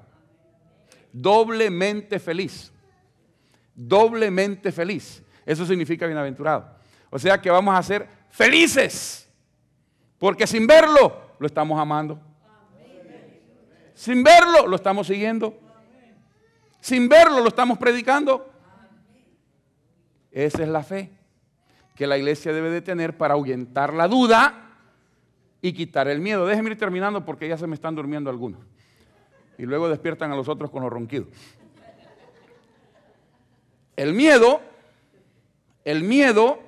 Doblemente 1.12 2.20
feliz. 2.20 2.72
Doblemente 3.76 4.72
feliz. 4.72 5.24
Eso 5.46 5.66
significa 5.66 6.06
bienaventurado. 6.06 6.76
O 7.10 7.20
sea 7.20 7.40
que 7.40 7.50
vamos 7.50 7.76
a 7.76 7.84
ser 7.84 8.08
felices 8.30 9.30
porque 10.20 10.46
sin 10.46 10.68
verlo 10.68 11.22
lo 11.40 11.48
estamos 11.48 11.80
amando. 11.80 12.20
Sin 13.94 14.22
verlo 14.22 14.68
lo 14.68 14.76
estamos 14.76 15.08
siguiendo. 15.08 15.58
Sin 16.82 17.10
verlo 17.10 17.40
lo 17.40 17.48
estamos 17.48 17.78
predicando. 17.78 18.52
Esa 20.32 20.64
es 20.64 20.70
la 20.70 20.84
fe 20.84 21.12
que 21.96 22.08
la 22.08 22.18
iglesia 22.18 22.54
debe 22.54 22.70
de 22.70 22.82
tener 22.82 23.18
para 23.18 23.34
ahuyentar 23.34 23.94
la 23.94 24.08
duda 24.08 24.70
y 25.62 25.74
quitar 25.74 26.08
el 26.08 26.22
miedo. 26.22 26.46
Déjenme 26.46 26.72
ir 26.72 26.78
terminando 26.78 27.26
porque 27.26 27.48
ya 27.48 27.58
se 27.58 27.68
me 27.68 27.76
están 27.76 27.96
durmiendo 27.96 28.30
algunos. 28.30 28.62
Y 29.58 29.64
luego 29.64 29.90
despiertan 29.90 30.32
a 30.32 30.36
los 30.36 30.48
otros 30.48 30.72
con 30.72 30.82
los 30.84 30.92
ronquidos. 30.92 31.28
El 33.98 34.14
miedo, 34.14 34.62
el 35.84 36.04
miedo 36.04 36.64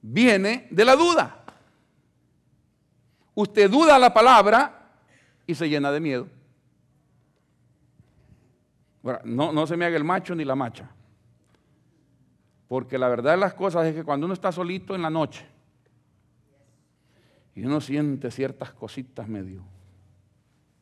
viene 0.00 0.68
de 0.70 0.84
la 0.84 0.94
duda. 0.94 1.44
Usted 3.34 3.68
duda 3.68 3.98
la 3.98 4.14
palabra 4.14 4.92
y 5.46 5.54
se 5.56 5.68
llena 5.68 5.90
de 5.90 5.98
miedo. 5.98 6.28
no, 9.24 9.52
no 9.52 9.66
se 9.66 9.76
me 9.76 9.84
haga 9.84 9.96
el 9.96 10.04
macho 10.04 10.34
ni 10.36 10.44
la 10.44 10.54
macha. 10.54 10.88
Porque 12.68 12.98
la 12.98 13.08
verdad 13.08 13.32
de 13.32 13.38
las 13.38 13.54
cosas 13.54 13.86
es 13.86 13.94
que 13.94 14.04
cuando 14.04 14.26
uno 14.26 14.34
está 14.34 14.52
solito 14.52 14.94
en 14.94 15.02
la 15.02 15.10
noche 15.10 15.46
y 17.54 17.64
uno 17.64 17.80
siente 17.80 18.30
ciertas 18.30 18.72
cositas 18.72 19.26
medio, 19.26 19.64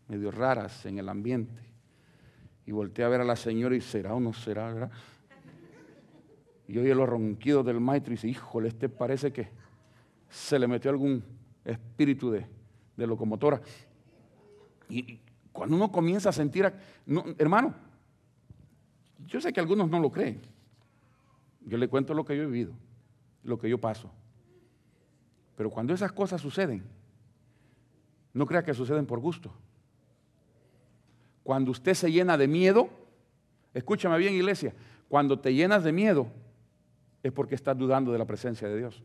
medio 0.09 0.33
raras 0.33 0.85
en 0.85 0.99
el 0.99 1.09
ambiente 1.09 1.63
y 2.67 2.73
voltea 2.73 3.07
a 3.07 3.09
ver 3.09 3.21
a 3.21 3.25
la 3.25 3.37
señora 3.37 3.77
y 3.77 3.81
será 3.81 4.15
o 4.15 4.21
no 4.21 4.33
será. 4.33 4.91
Y 6.67 6.77
oye 6.79 6.93
los 6.95 7.09
ronquidos 7.09 7.65
del 7.65 7.81
maestro 7.81 8.13
y 8.13 8.17
dice, 8.17 8.29
híjole, 8.29 8.69
este 8.69 8.89
parece 8.89 9.33
que 9.33 9.49
se 10.29 10.59
le 10.59 10.67
metió 10.67 10.91
algún 10.91 11.23
espíritu 11.65 12.33
de, 12.33 12.47
locomotora. 12.97 13.61
Y 14.89 15.21
cuando 15.53 15.77
uno 15.77 15.93
comienza 15.93 16.31
a 16.31 16.33
sentir, 16.33 16.73
hermano, 17.39 17.75
yo 19.27 19.41
sé 19.41 19.53
que 19.53 19.61
algunos 19.61 19.89
no 19.89 20.01
lo 20.01 20.11
creen. 20.11 20.56
Yo 21.67 21.77
le 21.77 21.89
cuento 21.89 22.15
lo 22.15 22.25
que 22.25 22.37
yo 22.37 22.45
he 22.45 22.47
vivido, 22.47 22.73
lo 23.43 23.59
que 23.59 23.69
yo 23.69 23.79
paso. 23.79 24.11
Pero 25.57 25.69
cuando 25.69 25.93
esas 25.93 26.13
cosas 26.13 26.41
suceden, 26.41 26.85
no 28.33 28.47
crea 28.47 28.63
que 28.63 28.73
suceden 28.73 29.05
por 29.05 29.19
gusto. 29.19 29.53
Cuando 31.43 31.73
usted 31.73 31.95
se 31.95 32.11
llena 32.11 32.39
de 32.39 32.47
miedo, 32.47 32.89
escúchame 33.75 34.17
bien 34.19 34.35
iglesia, 34.35 34.75
cuando 35.09 35.39
te 35.39 35.53
llenas 35.53 35.83
de 35.83 35.93
miedo 35.93 36.29
es 37.23 37.33
porque 37.33 37.57
estás 37.57 37.77
dudando 37.77 38.13
de 38.13 38.19
la 38.19 38.27
presencia 38.27 38.69
de 38.69 38.79
Dios. 38.79 39.03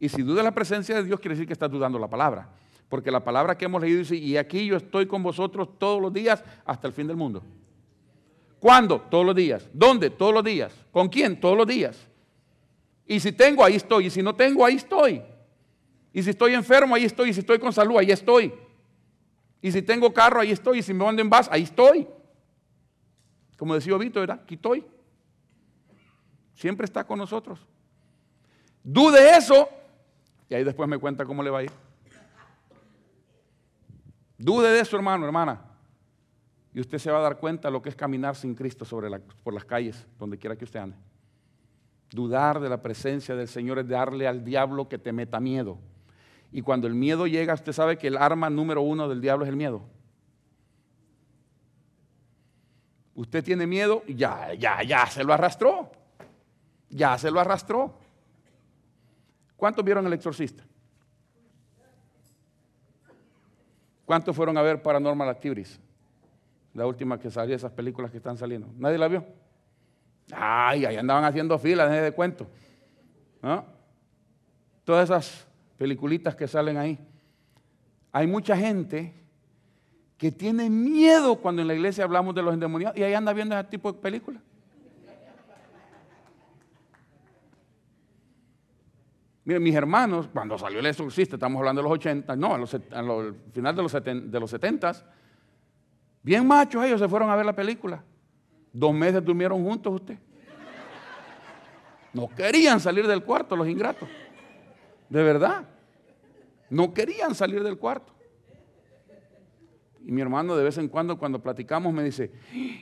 Y 0.00 0.08
si 0.08 0.22
duda 0.22 0.42
la 0.42 0.52
presencia 0.52 0.96
de 0.96 1.04
Dios, 1.04 1.20
quiere 1.20 1.34
decir 1.34 1.46
que 1.46 1.52
estás 1.52 1.70
dudando 1.70 1.98
la 1.98 2.08
palabra. 2.08 2.48
Porque 2.88 3.10
la 3.10 3.24
palabra 3.24 3.56
que 3.56 3.64
hemos 3.64 3.80
leído 3.80 4.00
dice, 4.00 4.16
y 4.16 4.36
aquí 4.36 4.66
yo 4.66 4.76
estoy 4.76 5.06
con 5.06 5.22
vosotros 5.22 5.78
todos 5.78 6.02
los 6.02 6.12
días 6.12 6.44
hasta 6.64 6.88
el 6.88 6.92
fin 6.92 7.06
del 7.06 7.16
mundo. 7.16 7.42
¿Cuándo? 8.64 8.98
Todos 8.98 9.26
los 9.26 9.34
días. 9.34 9.68
¿Dónde? 9.74 10.08
Todos 10.08 10.32
los 10.32 10.42
días. 10.42 10.74
¿Con 10.90 11.10
quién? 11.10 11.38
Todos 11.38 11.54
los 11.54 11.66
días. 11.66 12.08
Y 13.06 13.20
si 13.20 13.30
tengo, 13.30 13.62
ahí 13.62 13.74
estoy. 13.76 14.06
Y 14.06 14.10
si 14.10 14.22
no 14.22 14.34
tengo, 14.34 14.64
ahí 14.64 14.76
estoy. 14.76 15.22
Y 16.14 16.22
si 16.22 16.30
estoy 16.30 16.54
enfermo, 16.54 16.94
ahí 16.94 17.04
estoy. 17.04 17.28
Y 17.28 17.34
si 17.34 17.40
estoy 17.40 17.58
con 17.58 17.74
salud, 17.74 17.98
ahí 17.98 18.10
estoy. 18.10 18.54
Y 19.60 19.70
si 19.70 19.82
tengo 19.82 20.14
carro, 20.14 20.40
ahí 20.40 20.50
estoy. 20.50 20.78
Y 20.78 20.82
si 20.82 20.94
me 20.94 21.04
mando 21.04 21.20
en 21.20 21.30
ahí 21.50 21.64
estoy. 21.64 22.08
Como 23.58 23.74
decía 23.74 23.96
Obito, 23.96 24.20
¿verdad? 24.20 24.40
Aquí 24.42 24.54
estoy. 24.54 24.82
Siempre 26.54 26.86
está 26.86 27.04
con 27.04 27.18
nosotros. 27.18 27.60
Dude 28.82 29.36
eso 29.36 29.68
y 30.48 30.54
ahí 30.54 30.64
después 30.64 30.88
me 30.88 30.96
cuenta 30.96 31.26
cómo 31.26 31.42
le 31.42 31.50
va 31.50 31.58
a 31.58 31.64
ir. 31.64 31.72
Dude 34.38 34.70
de 34.70 34.80
eso, 34.80 34.96
hermano, 34.96 35.26
hermana. 35.26 35.73
Y 36.74 36.80
usted 36.80 36.98
se 36.98 37.10
va 37.10 37.18
a 37.18 37.22
dar 37.22 37.38
cuenta 37.38 37.70
lo 37.70 37.80
que 37.80 37.88
es 37.88 37.94
caminar 37.94 38.34
sin 38.34 38.54
Cristo 38.54 38.84
por 39.44 39.54
las 39.54 39.64
calles, 39.64 40.06
donde 40.18 40.36
quiera 40.36 40.56
que 40.56 40.64
usted 40.64 40.80
ande. 40.80 40.96
Dudar 42.10 42.58
de 42.58 42.68
la 42.68 42.82
presencia 42.82 43.36
del 43.36 43.46
Señor 43.46 43.78
es 43.78 43.88
darle 43.88 44.26
al 44.26 44.44
diablo 44.44 44.88
que 44.88 44.98
te 44.98 45.12
meta 45.12 45.38
miedo. 45.38 45.78
Y 46.50 46.62
cuando 46.62 46.88
el 46.88 46.94
miedo 46.94 47.28
llega, 47.28 47.54
usted 47.54 47.72
sabe 47.72 47.96
que 47.96 48.08
el 48.08 48.16
arma 48.16 48.50
número 48.50 48.82
uno 48.82 49.08
del 49.08 49.20
diablo 49.20 49.44
es 49.44 49.50
el 49.50 49.56
miedo. 49.56 49.82
Usted 53.14 53.44
tiene 53.44 53.66
miedo, 53.66 54.02
ya, 54.08 54.52
ya, 54.54 54.82
ya 54.82 55.06
se 55.06 55.22
lo 55.22 55.32
arrastró. 55.32 55.92
Ya 56.90 57.16
se 57.18 57.30
lo 57.30 57.38
arrastró. 57.38 57.96
¿Cuántos 59.56 59.84
vieron 59.84 60.06
El 60.06 60.12
Exorcista? 60.12 60.64
¿Cuántos 64.04 64.34
fueron 64.34 64.58
a 64.58 64.62
ver 64.62 64.82
Paranormal 64.82 65.28
Activities? 65.28 65.80
La 66.74 66.86
última 66.86 67.18
que 67.18 67.30
salió, 67.30 67.54
esas 67.54 67.72
películas 67.72 68.10
que 68.10 68.18
están 68.18 68.36
saliendo. 68.36 68.68
¿Nadie 68.76 68.98
la 68.98 69.08
vio? 69.08 69.24
Ay, 70.32 70.84
ahí 70.84 70.96
andaban 70.96 71.24
haciendo 71.24 71.58
filas, 71.58 71.90
de 71.90 72.12
cuento. 72.12 72.46
Todas 74.84 75.04
esas 75.04 75.46
peliculitas 75.78 76.34
que 76.34 76.48
salen 76.48 76.76
ahí. 76.76 76.98
Hay 78.12 78.26
mucha 78.26 78.56
gente 78.56 79.14
que 80.18 80.32
tiene 80.32 80.70
miedo 80.70 81.36
cuando 81.36 81.62
en 81.62 81.68
la 81.68 81.74
iglesia 81.74 82.04
hablamos 82.04 82.34
de 82.34 82.42
los 82.42 82.54
endemoniados 82.54 82.96
y 82.96 83.02
ahí 83.02 83.14
anda 83.14 83.32
viendo 83.32 83.56
ese 83.58 83.68
tipo 83.68 83.92
de 83.92 83.98
películas. 83.98 84.42
Miren, 89.44 89.62
mis 89.62 89.74
hermanos, 89.74 90.28
cuando 90.32 90.56
salió 90.56 90.78
el 90.78 90.86
exorcista, 90.86 91.36
estamos 91.36 91.58
hablando 91.58 91.82
de 91.82 91.88
los 91.88 91.92
80, 91.92 92.34
no, 92.34 92.54
al 92.54 92.66
final 93.52 93.76
de 93.76 93.82
los, 93.82 93.92
de 93.92 94.40
los 94.40 94.50
70, 94.50 94.92
bien 96.24 96.44
machos 96.44 96.84
ellos 96.84 96.98
se 96.98 97.08
fueron 97.08 97.30
a 97.30 97.36
ver 97.36 97.46
la 97.46 97.54
película. 97.54 98.02
Dos 98.72 98.92
meses 98.92 99.24
durmieron 99.24 99.62
juntos 99.62 99.94
usted. 99.94 100.18
No 102.12 102.28
querían 102.28 102.80
salir 102.80 103.06
del 103.06 103.22
cuarto 103.22 103.54
los 103.54 103.68
ingratos. 103.68 104.08
De 105.08 105.22
verdad. 105.22 105.68
No 106.70 106.92
querían 106.92 107.34
salir 107.34 107.62
del 107.62 107.78
cuarto. 107.78 108.12
Y 110.04 110.12
mi 110.12 110.20
hermano 110.20 110.56
de 110.56 110.64
vez 110.64 110.76
en 110.78 110.88
cuando 110.88 111.18
cuando 111.18 111.40
platicamos 111.40 111.92
me 111.92 112.02
dice, 112.02 112.32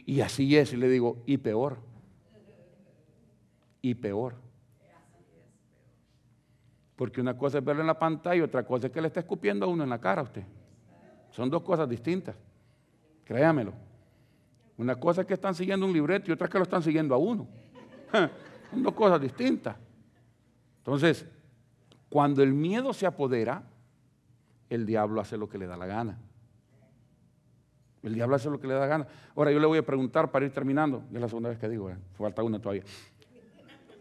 y 0.07 0.21
así 0.21 0.57
es. 0.57 0.73
Y 0.73 0.77
le 0.77 0.89
digo, 0.89 1.23
y 1.27 1.39
peor. 1.39 1.79
Y 3.81 3.95
peor. 3.95 4.37
Porque 6.97 7.21
una 7.21 7.37
cosa 7.37 7.59
es 7.59 7.65
verlo 7.65 7.81
en 7.81 7.87
la 7.87 7.99
pantalla 7.99 8.37
y 8.37 8.41
otra 8.41 8.65
cosa 8.65 8.87
es 8.87 8.93
que 8.93 9.01
le 9.01 9.09
está 9.09 9.21
escupiendo 9.21 9.67
a 9.67 9.69
uno 9.69 9.83
en 9.83 9.91
la 9.91 10.01
cara 10.01 10.21
a 10.21 10.25
usted. 10.25 10.45
Son 11.31 11.51
dos 11.51 11.63
cosas 11.63 11.89
distintas. 11.89 12.37
Créamelo. 13.25 13.73
Una 14.77 14.97
cosa 14.97 15.23
es 15.23 15.27
que 15.27 15.35
están 15.35 15.55
siguiendo 15.55 15.87
un 15.87 15.93
libreto 15.93 16.31
y 16.31 16.35
otra 16.35 16.47
es 16.47 16.51
que 16.51 16.59
lo 16.59 16.65
están 16.65 16.83
siguiendo 16.83 17.15
a 17.15 17.19
uno. 17.19 17.47
Son 18.71 18.83
dos 18.83 18.95
cosas 18.95 19.21
distintas. 19.21 19.77
Entonces, 20.79 21.27
cuando 22.09 22.43
el 22.43 22.53
miedo 22.53 22.93
se 22.93 23.07
apodera, 23.07 23.63
el 24.69 24.87
diablo 24.87 25.21
hace 25.21 25.37
lo 25.37 25.49
que 25.49 25.59
le 25.59 25.67
da 25.67 25.77
la 25.77 25.87
gana. 25.87 26.19
El 28.03 28.15
diablo 28.15 28.35
hace 28.35 28.51
lo 28.51 28.59
que 28.59 28.67
le 28.67 28.75
da 28.75 28.81
la 28.81 28.87
gana. 28.87 29.07
Ahora 29.37 29.53
yo 29.53 29.61
le 29.61 29.67
voy 29.67 29.79
a 29.79 29.87
preguntar 29.87 30.31
para 30.31 30.45
ir 30.45 30.53
terminando. 30.53 31.05
Es 31.13 31.21
la 31.21 31.29
segunda 31.29 31.51
vez 31.51 31.59
que 31.59 31.69
digo, 31.69 31.91
¿eh? 31.91 31.97
falta 32.15 32.43
una 32.43 32.59
todavía. 32.59 32.83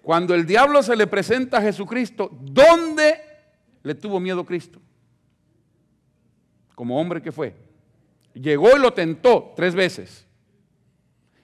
Cuando 0.01 0.33
el 0.33 0.45
diablo 0.45 0.81
se 0.81 0.95
le 0.95 1.05
presenta 1.05 1.59
a 1.59 1.61
Jesucristo, 1.61 2.31
¿dónde 2.41 3.13
le 3.83 3.93
tuvo 3.93 4.19
miedo 4.19 4.43
Cristo? 4.45 4.81
Como 6.73 6.99
hombre 6.99 7.21
que 7.21 7.31
fue. 7.31 7.55
Llegó 8.33 8.75
y 8.75 8.79
lo 8.79 8.93
tentó 8.93 9.53
tres 9.55 9.75
veces. 9.75 10.27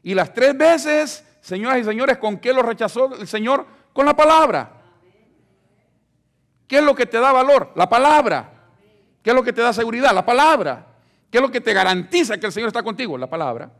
Y 0.04 0.14
las 0.14 0.34
tres 0.34 0.58
veces, 0.58 1.26
señoras 1.42 1.80
y 1.80 1.84
señores, 1.84 2.18
¿con 2.18 2.38
qué 2.38 2.54
lo 2.54 2.62
rechazó 2.62 3.14
el 3.16 3.28
Señor? 3.28 3.66
Con 3.94 4.06
la 4.06 4.16
palabra. 4.16 4.82
¿Qué 6.68 6.78
es 6.78 6.84
lo 6.84 6.96
que 6.96 7.06
te 7.06 7.20
da 7.20 7.32
valor? 7.32 7.72
La 7.76 7.90
palabra. 7.90 8.54
¿Qué 9.22 9.32
es 9.32 9.36
lo 9.36 9.44
que 9.44 9.54
te 9.54 9.62
da 9.62 9.74
seguridad? 9.74 10.14
La 10.14 10.26
palabra. 10.26 10.88
¿Qué 11.30 11.38
es 11.40 11.42
lo 11.42 11.52
que 11.52 11.62
te 11.62 11.74
garantiza 11.74 12.38
que 12.38 12.46
el 12.46 12.52
Señor 12.52 12.68
está 12.68 12.84
contigo? 12.84 13.18
La 13.18 13.30
palabra. 13.30 13.72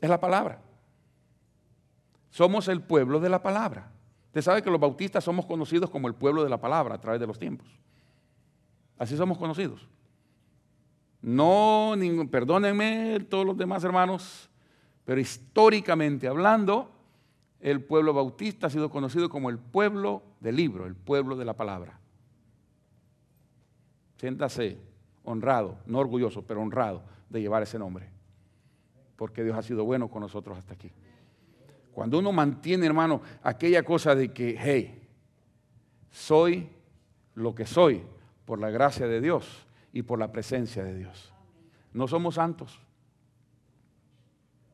Es 0.00 0.08
la 0.08 0.18
palabra. 0.18 0.60
Somos 2.30 2.68
el 2.68 2.80
pueblo 2.80 3.20
de 3.20 3.28
la 3.28 3.42
palabra. 3.42 3.90
Usted 4.26 4.42
sabe 4.42 4.62
que 4.62 4.70
los 4.70 4.80
bautistas 4.80 5.22
somos 5.22 5.44
conocidos 5.46 5.90
como 5.90 6.08
el 6.08 6.14
pueblo 6.14 6.42
de 6.42 6.50
la 6.50 6.60
palabra 6.60 6.94
a 6.94 7.00
través 7.00 7.20
de 7.20 7.26
los 7.26 7.38
tiempos. 7.38 7.68
Así 8.98 9.16
somos 9.16 9.38
conocidos. 9.38 9.88
No, 11.22 11.94
perdónenme 12.30 13.20
todos 13.28 13.44
los 13.44 13.56
demás 13.56 13.84
hermanos, 13.84 14.48
pero 15.04 15.20
históricamente 15.20 16.26
hablando, 16.26 16.90
el 17.60 17.82
pueblo 17.82 18.14
bautista 18.14 18.68
ha 18.68 18.70
sido 18.70 18.88
conocido 18.88 19.28
como 19.28 19.50
el 19.50 19.58
pueblo 19.58 20.22
del 20.40 20.56
libro, 20.56 20.86
el 20.86 20.94
pueblo 20.94 21.36
de 21.36 21.44
la 21.44 21.54
palabra. 21.54 21.98
Siéntase 24.16 24.78
honrado, 25.24 25.78
no 25.86 25.98
orgulloso, 25.98 26.42
pero 26.42 26.62
honrado 26.62 27.02
de 27.28 27.42
llevar 27.42 27.62
ese 27.62 27.78
nombre, 27.78 28.08
porque 29.16 29.44
Dios 29.44 29.56
ha 29.56 29.62
sido 29.62 29.84
bueno 29.84 30.08
con 30.08 30.22
nosotros 30.22 30.56
hasta 30.56 30.72
aquí. 30.72 30.90
Cuando 31.92 32.18
uno 32.18 32.32
mantiene, 32.32 32.86
hermano, 32.86 33.20
aquella 33.42 33.82
cosa 33.82 34.14
de 34.14 34.32
que, 34.32 34.56
hey, 34.58 35.06
soy 36.10 36.68
lo 37.34 37.54
que 37.54 37.66
soy 37.66 38.02
por 38.46 38.58
la 38.58 38.70
gracia 38.70 39.06
de 39.06 39.20
Dios 39.20 39.66
y 39.92 40.02
por 40.02 40.18
la 40.18 40.30
presencia 40.30 40.84
de 40.84 40.94
Dios. 40.94 41.32
No 41.92 42.06
somos 42.06 42.36
santos. 42.36 42.80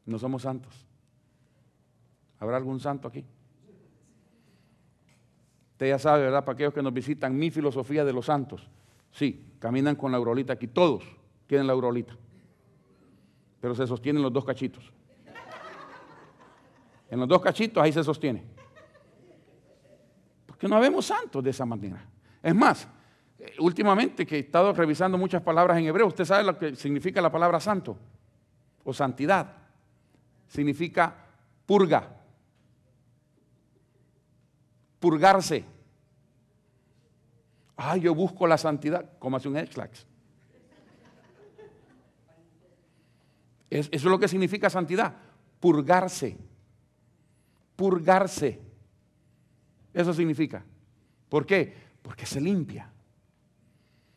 No 0.04 0.18
somos 0.18 0.42
santos. 0.42 0.86
¿Habrá 2.38 2.56
algún 2.56 2.80
santo 2.80 3.08
aquí? 3.08 3.24
Usted 5.72 5.88
ya 5.88 5.98
sabe, 5.98 6.24
¿verdad? 6.24 6.44
Para 6.44 6.54
aquellos 6.54 6.72
que 6.72 6.82
nos 6.82 6.92
visitan, 6.92 7.36
mi 7.36 7.50
filosofía 7.50 8.04
de 8.04 8.12
los 8.12 8.26
santos. 8.26 8.68
Sí, 9.10 9.54
caminan 9.58 9.96
con 9.96 10.12
la 10.12 10.18
aurolita 10.18 10.52
aquí. 10.52 10.68
Todos 10.68 11.04
tienen 11.46 11.66
la 11.66 11.72
aurolita. 11.72 12.16
Pero 13.60 13.74
se 13.74 13.86
sostienen 13.86 14.22
los 14.22 14.32
dos 14.32 14.44
cachitos. 14.44 14.92
En 17.10 17.20
los 17.20 17.28
dos 17.28 17.40
cachitos 17.40 17.82
ahí 17.82 17.92
se 17.92 18.02
sostiene. 18.02 18.44
Porque 20.46 20.68
no 20.68 20.80
vemos 20.80 21.06
santos 21.06 21.42
de 21.42 21.50
esa 21.50 21.64
manera. 21.64 22.04
Es 22.42 22.54
más, 22.54 22.88
últimamente 23.59 24.26
que 24.26 24.37
he 24.37 24.41
estado 24.41 24.72
revisando 24.72 25.18
muchas 25.18 25.43
palabras 25.43 25.78
en 25.78 25.87
hebreo, 25.87 26.07
usted 26.07 26.24
sabe 26.24 26.45
lo 26.45 26.59
que 26.59 26.74
significa 26.76 27.20
la 27.20 27.30
palabra 27.30 27.61
santo 27.61 27.97
o 28.84 28.93
santidad. 28.93 29.53
Significa 30.49 31.14
purga, 31.66 32.09
purgarse. 35.01 35.64
Ay, 37.76 38.01
yo 38.01 38.14
busco 38.14 38.47
la 38.47 38.57
santidad, 38.57 39.18
como 39.18 39.37
hace 39.37 39.49
un 39.49 39.57
Exlax. 39.57 40.07
eso 43.68 43.89
es 43.93 44.05
lo 44.05 44.18
que 44.18 44.28
significa 44.28 44.70
santidad, 44.70 45.14
purgarse 45.61 46.39
purgarse. 47.76 48.61
Eso 49.93 50.12
significa. 50.12 50.64
¿Por 51.28 51.47
qué? 51.47 51.72
Porque 52.03 52.26
se 52.26 52.41
limpia. 52.41 52.91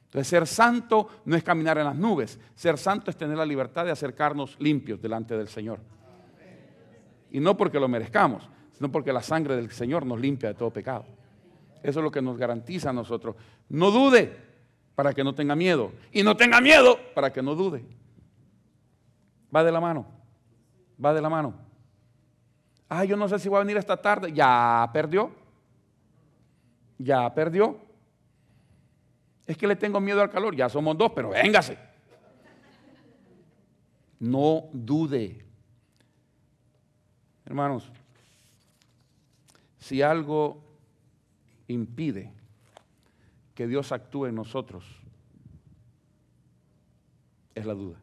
Entonces, 0.09 0.27
ser 0.27 0.47
santo 0.47 1.07
no 1.25 1.35
es 1.35 1.43
caminar 1.43 1.77
en 1.77 1.85
las 1.85 1.95
nubes. 1.95 2.39
Ser 2.55 2.79
santo 2.79 3.11
es 3.11 3.17
tener 3.17 3.37
la 3.37 3.45
libertad 3.45 3.85
de 3.85 3.91
acercarnos 3.91 4.59
limpios 4.59 4.99
delante 4.99 5.37
del 5.37 5.47
Señor. 5.47 5.79
Y 7.29 7.39
no 7.39 7.55
porque 7.55 7.79
lo 7.79 7.87
merezcamos, 7.87 8.49
sino 8.73 8.91
porque 8.91 9.13
la 9.13 9.21
sangre 9.21 9.55
del 9.55 9.69
Señor 9.69 10.07
nos 10.07 10.19
limpia 10.19 10.49
de 10.49 10.55
todo 10.55 10.71
pecado. 10.71 11.05
Eso 11.83 11.99
es 11.99 12.03
lo 12.03 12.09
que 12.09 12.23
nos 12.23 12.39
garantiza 12.39 12.89
a 12.89 12.93
nosotros. 12.93 13.35
No 13.69 13.91
dude 13.91 14.35
para 14.95 15.13
que 15.13 15.23
no 15.23 15.35
tenga 15.35 15.55
miedo. 15.55 15.91
Y 16.11 16.23
no 16.23 16.35
tenga 16.35 16.59
miedo 16.59 16.97
para 17.13 17.31
que 17.31 17.43
no 17.43 17.53
dude. 17.53 17.85
Va 19.55 19.63
de 19.63 19.71
la 19.71 19.79
mano. 19.79 20.07
Va 21.03 21.13
de 21.13 21.21
la 21.21 21.29
mano. 21.29 21.53
Ah, 22.89 23.05
yo 23.05 23.15
no 23.15 23.29
sé 23.29 23.37
si 23.37 23.47
voy 23.47 23.57
a 23.57 23.59
venir 23.59 23.77
esta 23.77 23.95
tarde. 23.95 24.33
Ya 24.33 24.89
perdió. 24.91 25.29
Ya 26.97 27.31
perdió. 27.31 27.88
Es 29.49 29.57
que 29.57 29.65
le 29.65 29.75
tengo 29.75 29.99
miedo 29.99 30.21
al 30.21 30.29
calor. 30.29 30.55
Ya 30.55 30.69
somos 30.69 30.95
dos, 30.95 31.11
pero 31.11 31.29
véngase. 31.31 31.75
No 34.19 34.69
dude. 34.71 35.43
Hermanos, 37.45 37.91
si 39.79 40.03
algo 40.03 40.61
impide 41.67 42.31
que 43.55 43.65
Dios 43.65 43.91
actúe 43.91 44.27
en 44.27 44.35
nosotros, 44.35 44.85
es 47.55 47.65
la 47.65 47.73
duda. 47.73 47.99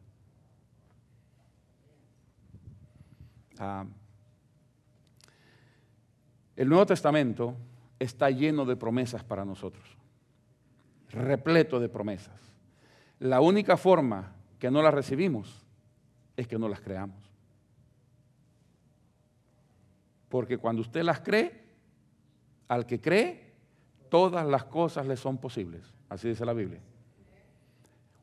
Ah, 3.61 3.87
el 6.57 6.69
Nuevo 6.69 6.87
Testamento 6.87 7.57
está 8.01 8.31
lleno 8.31 8.65
de 8.65 8.75
promesas 8.75 9.23
para 9.23 9.45
nosotros, 9.45 9.96
repleto 11.11 11.81
de 11.81 11.89
promesas. 11.89 12.41
La 13.19 13.41
única 13.41 13.77
forma 13.77 14.33
que 14.59 14.71
no 14.71 14.83
las 14.83 14.95
recibimos 14.95 15.65
es 16.37 16.47
que 16.47 16.59
no 16.59 16.69
las 16.69 16.81
creamos. 16.81 17.17
Porque 20.29 20.59
cuando 20.59 20.83
usted 20.83 21.03
las 21.03 21.21
cree, 21.21 21.65
al 22.69 22.87
que 22.87 23.01
cree, 23.01 23.53
todas 24.11 24.47
las 24.47 24.65
cosas 24.65 25.07
le 25.07 25.17
son 25.17 25.39
posibles. 25.39 25.95
Así 26.09 26.29
dice 26.29 26.45
la 26.45 26.53
Biblia. 26.53 26.81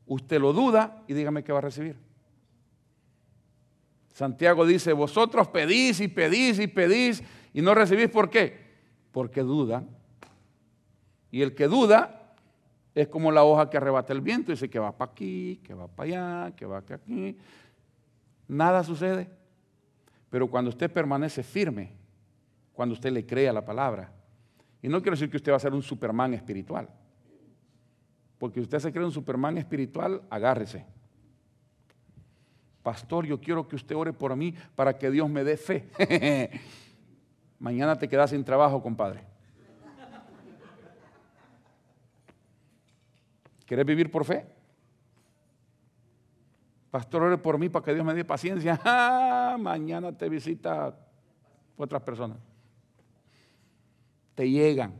Usted 0.06 0.40
lo 0.40 0.52
duda 0.52 1.02
y 1.08 1.14
dígame 1.14 1.42
qué 1.42 1.52
va 1.52 1.58
a 1.58 1.62
recibir. 1.62 1.96
Santiago 4.12 4.64
dice, 4.64 4.92
vosotros 4.92 5.48
pedís 5.48 6.00
y 6.00 6.08
pedís 6.08 6.60
y 6.60 6.68
pedís 6.68 7.22
y 7.52 7.62
no 7.62 7.74
recibís 7.74 8.08
por 8.08 8.30
qué? 8.30 8.56
Porque 9.10 9.40
dudan. 9.40 9.88
Y 11.32 11.42
el 11.42 11.54
que 11.54 11.66
duda 11.66 12.23
es 12.94 13.08
como 13.08 13.32
la 13.32 13.42
hoja 13.42 13.68
que 13.68 13.76
arrebata 13.76 14.12
el 14.12 14.20
viento, 14.20 14.52
dice 14.52 14.70
que 14.70 14.78
va 14.78 14.96
para 14.96 15.10
aquí, 15.10 15.60
que 15.64 15.74
va 15.74 15.88
para 15.88 16.08
allá, 16.08 16.56
que 16.56 16.64
va 16.64 16.78
aquí. 16.78 17.36
Nada 18.46 18.84
sucede. 18.84 19.28
Pero 20.30 20.48
cuando 20.48 20.68
usted 20.68 20.90
permanece 20.90 21.42
firme, 21.42 21.92
cuando 22.72 22.92
usted 22.92 23.10
le 23.10 23.26
cree 23.26 23.48
a 23.48 23.52
la 23.52 23.64
palabra, 23.64 24.12
y 24.80 24.88
no 24.88 25.00
quiero 25.00 25.16
decir 25.16 25.30
que 25.30 25.38
usted 25.38 25.50
va 25.50 25.56
a 25.56 25.60
ser 25.60 25.72
un 25.72 25.82
Superman 25.82 26.34
espiritual, 26.34 26.88
porque 28.38 28.60
usted 28.60 28.78
se 28.78 28.92
cree 28.92 29.04
un 29.04 29.12
Superman 29.12 29.58
espiritual, 29.58 30.22
agárrese. 30.30 30.86
Pastor, 32.82 33.26
yo 33.26 33.40
quiero 33.40 33.66
que 33.66 33.76
usted 33.76 33.96
ore 33.96 34.12
por 34.12 34.36
mí 34.36 34.54
para 34.76 34.96
que 34.98 35.10
Dios 35.10 35.28
me 35.28 35.42
dé 35.42 35.56
fe. 35.56 35.88
Mañana 37.58 37.96
te 37.96 38.08
quedas 38.08 38.30
sin 38.30 38.44
trabajo, 38.44 38.82
compadre. 38.82 39.33
¿Quieres 43.66 43.86
vivir 43.86 44.10
por 44.10 44.24
fe? 44.24 44.46
Pastor, 46.90 47.22
ore 47.22 47.38
por 47.38 47.58
mí 47.58 47.68
para 47.68 47.84
que 47.84 47.94
Dios 47.94 48.04
me 48.04 48.14
dé 48.14 48.24
paciencia. 48.24 48.80
Ah, 48.84 49.56
mañana 49.58 50.10
te 50.10 50.28
visita 50.28 50.96
otras 51.76 52.02
personas. 52.02 52.38
Te 54.34 54.50
llegan. 54.50 54.94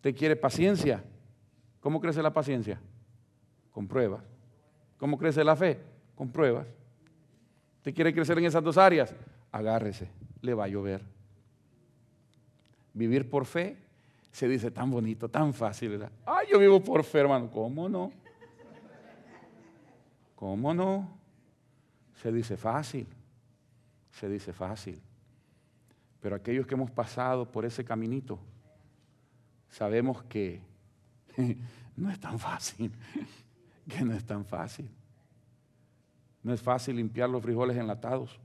¿Te 0.00 0.14
quiere 0.14 0.36
paciencia? 0.36 1.04
¿Cómo 1.80 2.00
crece 2.00 2.22
la 2.22 2.32
paciencia? 2.32 2.80
Con 3.70 3.86
pruebas. 3.86 4.22
¿Cómo 4.96 5.18
crece 5.18 5.44
la 5.44 5.56
fe? 5.56 5.78
Con 6.14 6.30
pruebas. 6.30 6.66
¿Te 7.82 7.92
quiere 7.92 8.14
crecer 8.14 8.38
en 8.38 8.46
esas 8.46 8.62
dos 8.62 8.78
áreas? 8.78 9.14
Agárrese 9.50 10.08
le 10.42 10.54
va 10.54 10.64
a 10.64 10.68
llover. 10.68 11.02
Vivir 12.92 13.30
por 13.30 13.46
fe 13.46 13.78
se 14.32 14.48
dice 14.48 14.70
tan 14.70 14.90
bonito, 14.90 15.28
tan 15.28 15.52
fácil. 15.52 15.90
¿verdad? 15.90 16.10
Ay, 16.24 16.48
yo 16.50 16.58
vivo 16.58 16.82
por 16.82 17.04
fe, 17.04 17.20
hermano. 17.20 17.50
¿Cómo 17.50 17.88
no? 17.88 18.10
¿Cómo 20.34 20.74
no? 20.74 21.08
Se 22.14 22.32
dice 22.32 22.56
fácil, 22.56 23.06
se 24.10 24.28
dice 24.28 24.52
fácil. 24.52 25.00
Pero 26.20 26.34
aquellos 26.34 26.66
que 26.66 26.74
hemos 26.74 26.90
pasado 26.90 27.50
por 27.50 27.64
ese 27.64 27.84
caminito, 27.84 28.38
sabemos 29.68 30.22
que 30.24 30.60
no 31.96 32.10
es 32.10 32.18
tan 32.18 32.38
fácil, 32.38 32.90
que 33.88 34.04
no 34.04 34.14
es 34.14 34.24
tan 34.24 34.44
fácil. 34.44 34.88
No 36.42 36.52
es 36.52 36.60
fácil 36.60 36.96
limpiar 36.96 37.28
los 37.28 37.42
frijoles 37.42 37.76
enlatados, 37.76 38.40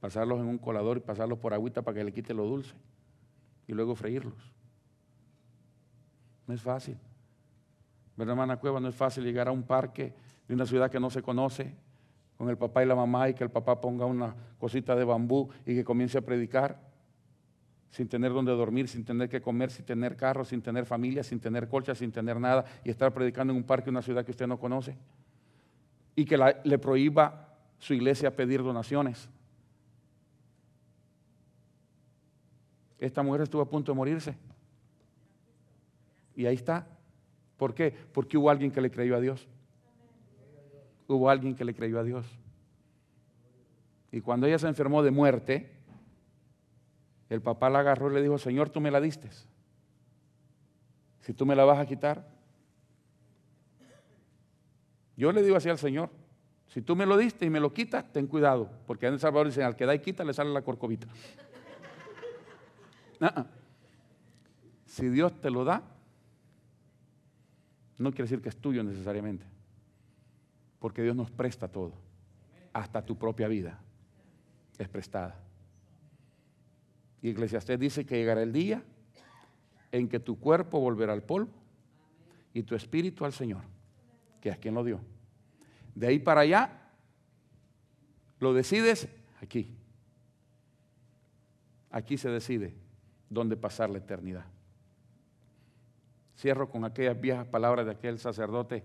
pasarlos 0.00 0.40
en 0.40 0.46
un 0.46 0.58
colador 0.58 0.98
y 0.98 1.00
pasarlos 1.00 1.38
por 1.38 1.54
agüita 1.54 1.80
para 1.80 1.98
que 1.98 2.04
le 2.04 2.12
quite 2.12 2.34
lo 2.34 2.44
dulce 2.44 2.74
y 3.72 3.74
luego 3.74 3.94
freírlos. 3.94 4.52
No 6.46 6.52
es 6.52 6.60
fácil. 6.60 6.98
¿Verdad, 8.16 8.34
hermana 8.34 8.58
Cueva? 8.58 8.78
No 8.80 8.88
es 8.88 8.94
fácil 8.94 9.24
llegar 9.24 9.48
a 9.48 9.50
un 9.50 9.62
parque 9.62 10.14
de 10.46 10.54
una 10.54 10.66
ciudad 10.66 10.90
que 10.90 11.00
no 11.00 11.08
se 11.08 11.22
conoce 11.22 11.74
con 12.36 12.50
el 12.50 12.58
papá 12.58 12.82
y 12.82 12.86
la 12.86 12.94
mamá 12.94 13.30
y 13.30 13.34
que 13.34 13.44
el 13.44 13.50
papá 13.50 13.80
ponga 13.80 14.04
una 14.04 14.34
cosita 14.58 14.94
de 14.94 15.04
bambú 15.04 15.48
y 15.64 15.74
que 15.74 15.84
comience 15.84 16.18
a 16.18 16.20
predicar 16.20 16.92
sin 17.88 18.08
tener 18.08 18.32
donde 18.32 18.52
dormir, 18.52 18.88
sin 18.88 19.06
tener 19.06 19.30
que 19.30 19.40
comer, 19.40 19.70
sin 19.70 19.86
tener 19.86 20.16
carro, 20.16 20.44
sin 20.44 20.60
tener 20.60 20.84
familia, 20.84 21.22
sin 21.22 21.40
tener 21.40 21.66
colcha, 21.66 21.94
sin 21.94 22.12
tener 22.12 22.38
nada 22.38 22.66
y 22.84 22.90
estar 22.90 23.12
predicando 23.14 23.54
en 23.54 23.56
un 23.56 23.64
parque 23.64 23.86
de 23.86 23.90
una 23.90 24.02
ciudad 24.02 24.22
que 24.22 24.32
usted 24.32 24.46
no 24.46 24.58
conoce 24.58 24.98
y 26.14 26.26
que 26.26 26.36
le 26.64 26.78
prohíba 26.78 27.56
su 27.78 27.94
iglesia 27.94 28.36
pedir 28.36 28.62
donaciones. 28.62 29.30
Esta 33.02 33.20
mujer 33.24 33.40
estuvo 33.40 33.60
a 33.60 33.68
punto 33.68 33.90
de 33.90 33.96
morirse. 33.96 34.36
Y 36.36 36.46
ahí 36.46 36.54
está. 36.54 36.86
¿Por 37.56 37.74
qué? 37.74 37.92
Porque 38.12 38.38
hubo 38.38 38.48
alguien 38.48 38.70
que 38.70 38.80
le 38.80 38.92
creyó 38.92 39.16
a 39.16 39.20
Dios. 39.20 39.48
Hubo 41.08 41.28
alguien 41.28 41.56
que 41.56 41.64
le 41.64 41.74
creyó 41.74 41.98
a 41.98 42.04
Dios. 42.04 42.24
Y 44.12 44.20
cuando 44.20 44.46
ella 44.46 44.56
se 44.60 44.68
enfermó 44.68 45.02
de 45.02 45.10
muerte, 45.10 45.72
el 47.28 47.42
papá 47.42 47.68
la 47.70 47.80
agarró 47.80 48.08
y 48.08 48.14
le 48.14 48.22
dijo, 48.22 48.38
Señor, 48.38 48.70
tú 48.70 48.80
me 48.80 48.92
la 48.92 49.00
diste. 49.00 49.30
Si 51.22 51.34
tú 51.34 51.44
me 51.44 51.56
la 51.56 51.64
vas 51.64 51.80
a 51.80 51.86
quitar, 51.86 52.24
yo 55.16 55.32
le 55.32 55.42
digo 55.42 55.56
así 55.56 55.68
al 55.68 55.78
Señor, 55.78 56.08
si 56.68 56.82
tú 56.82 56.94
me 56.94 57.04
lo 57.04 57.16
diste 57.16 57.46
y 57.46 57.50
me 57.50 57.58
lo 57.58 57.74
quitas, 57.74 58.12
ten 58.12 58.28
cuidado, 58.28 58.70
porque 58.86 59.06
en 59.08 59.14
El 59.14 59.18
Salvador 59.18 59.48
dicen, 59.48 59.64
al 59.64 59.74
que 59.74 59.86
da 59.86 59.94
y 59.96 59.98
quita 59.98 60.22
le 60.22 60.32
sale 60.32 60.52
la 60.52 60.62
corcovita. 60.62 61.08
Si 64.86 65.08
Dios 65.08 65.40
te 65.40 65.50
lo 65.50 65.64
da, 65.64 65.82
no 67.98 68.10
quiere 68.10 68.24
decir 68.24 68.42
que 68.42 68.48
es 68.48 68.56
tuyo 68.56 68.82
necesariamente, 68.82 69.46
porque 70.78 71.02
Dios 71.02 71.14
nos 71.14 71.30
presta 71.30 71.68
todo, 71.68 71.92
hasta 72.72 73.04
tu 73.04 73.16
propia 73.16 73.48
vida 73.48 73.80
es 74.78 74.88
prestada. 74.88 75.40
Y 77.20 77.30
Eclesiastés 77.30 77.78
dice 77.78 78.04
que 78.04 78.16
llegará 78.16 78.42
el 78.42 78.52
día 78.52 78.82
en 79.92 80.08
que 80.08 80.18
tu 80.18 80.38
cuerpo 80.38 80.80
volverá 80.80 81.12
al 81.12 81.22
polvo 81.22 81.52
y 82.52 82.64
tu 82.64 82.74
espíritu 82.74 83.24
al 83.24 83.32
Señor, 83.32 83.62
que 84.40 84.48
es 84.48 84.58
quien 84.58 84.74
lo 84.74 84.82
dio. 84.82 85.00
De 85.94 86.08
ahí 86.08 86.18
para 86.18 86.40
allá, 86.40 86.90
lo 88.40 88.52
decides 88.52 89.08
aquí. 89.40 89.76
Aquí 91.90 92.18
se 92.18 92.28
decide 92.30 92.81
dónde 93.32 93.56
pasar 93.56 93.90
la 93.90 93.98
eternidad. 93.98 94.44
Cierro 96.36 96.70
con 96.70 96.84
aquellas 96.84 97.20
viejas 97.20 97.46
palabras 97.46 97.86
de 97.86 97.92
aquel 97.92 98.18
sacerdote. 98.18 98.84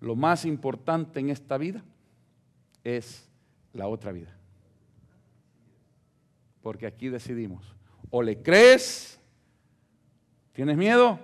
Lo 0.00 0.14
más 0.16 0.44
importante 0.44 1.20
en 1.20 1.30
esta 1.30 1.58
vida 1.58 1.82
es 2.84 3.28
la 3.72 3.88
otra 3.88 4.12
vida. 4.12 4.34
Porque 6.62 6.86
aquí 6.86 7.08
decidimos. 7.08 7.74
O 8.10 8.22
le 8.22 8.42
crees, 8.42 9.20
tienes 10.52 10.76
miedo 10.76 11.18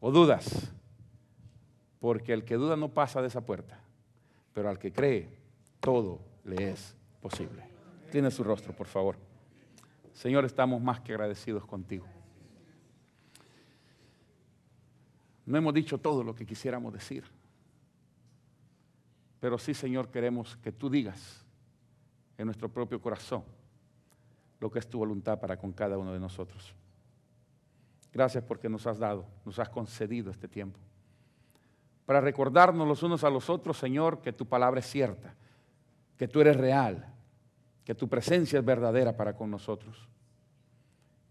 o 0.00 0.10
dudas. 0.10 0.72
Porque 2.00 2.32
el 2.32 2.44
que 2.44 2.56
duda 2.56 2.76
no 2.76 2.88
pasa 2.88 3.20
de 3.20 3.28
esa 3.28 3.40
puerta 3.40 3.82
pero 4.52 4.68
al 4.68 4.78
que 4.78 4.92
cree, 4.92 5.28
todo 5.80 6.20
le 6.44 6.70
es 6.72 6.94
posible. 7.20 7.62
Tiene 8.10 8.30
su 8.30 8.44
rostro, 8.44 8.74
por 8.74 8.86
favor. 8.86 9.16
Señor, 10.12 10.44
estamos 10.44 10.80
más 10.80 11.00
que 11.00 11.12
agradecidos 11.12 11.64
contigo. 11.64 12.06
No 15.44 15.58
hemos 15.58 15.74
dicho 15.74 15.98
todo 15.98 16.22
lo 16.22 16.34
que 16.34 16.46
quisiéramos 16.46 16.92
decir, 16.92 17.24
pero 19.40 19.58
sí, 19.58 19.74
Señor, 19.74 20.08
queremos 20.08 20.56
que 20.58 20.70
tú 20.70 20.88
digas 20.88 21.44
en 22.38 22.46
nuestro 22.46 22.68
propio 22.68 23.00
corazón 23.00 23.42
lo 24.60 24.70
que 24.70 24.78
es 24.78 24.88
tu 24.88 24.98
voluntad 24.98 25.40
para 25.40 25.56
con 25.56 25.72
cada 25.72 25.98
uno 25.98 26.12
de 26.12 26.20
nosotros. 26.20 26.72
Gracias 28.12 28.44
porque 28.44 28.68
nos 28.68 28.86
has 28.86 28.98
dado, 28.98 29.26
nos 29.44 29.58
has 29.58 29.68
concedido 29.68 30.30
este 30.30 30.46
tiempo 30.46 30.78
para 32.06 32.20
recordarnos 32.20 32.86
los 32.86 33.02
unos 33.02 33.24
a 33.24 33.30
los 33.30 33.48
otros, 33.48 33.78
Señor, 33.78 34.20
que 34.20 34.32
tu 34.32 34.46
palabra 34.46 34.80
es 34.80 34.86
cierta, 34.86 35.34
que 36.16 36.28
tú 36.28 36.40
eres 36.40 36.56
real, 36.56 37.11
que 37.84 37.94
tu 37.94 38.08
presencia 38.08 38.58
es 38.58 38.64
verdadera 38.64 39.16
para 39.16 39.34
con 39.34 39.50
nosotros. 39.50 40.08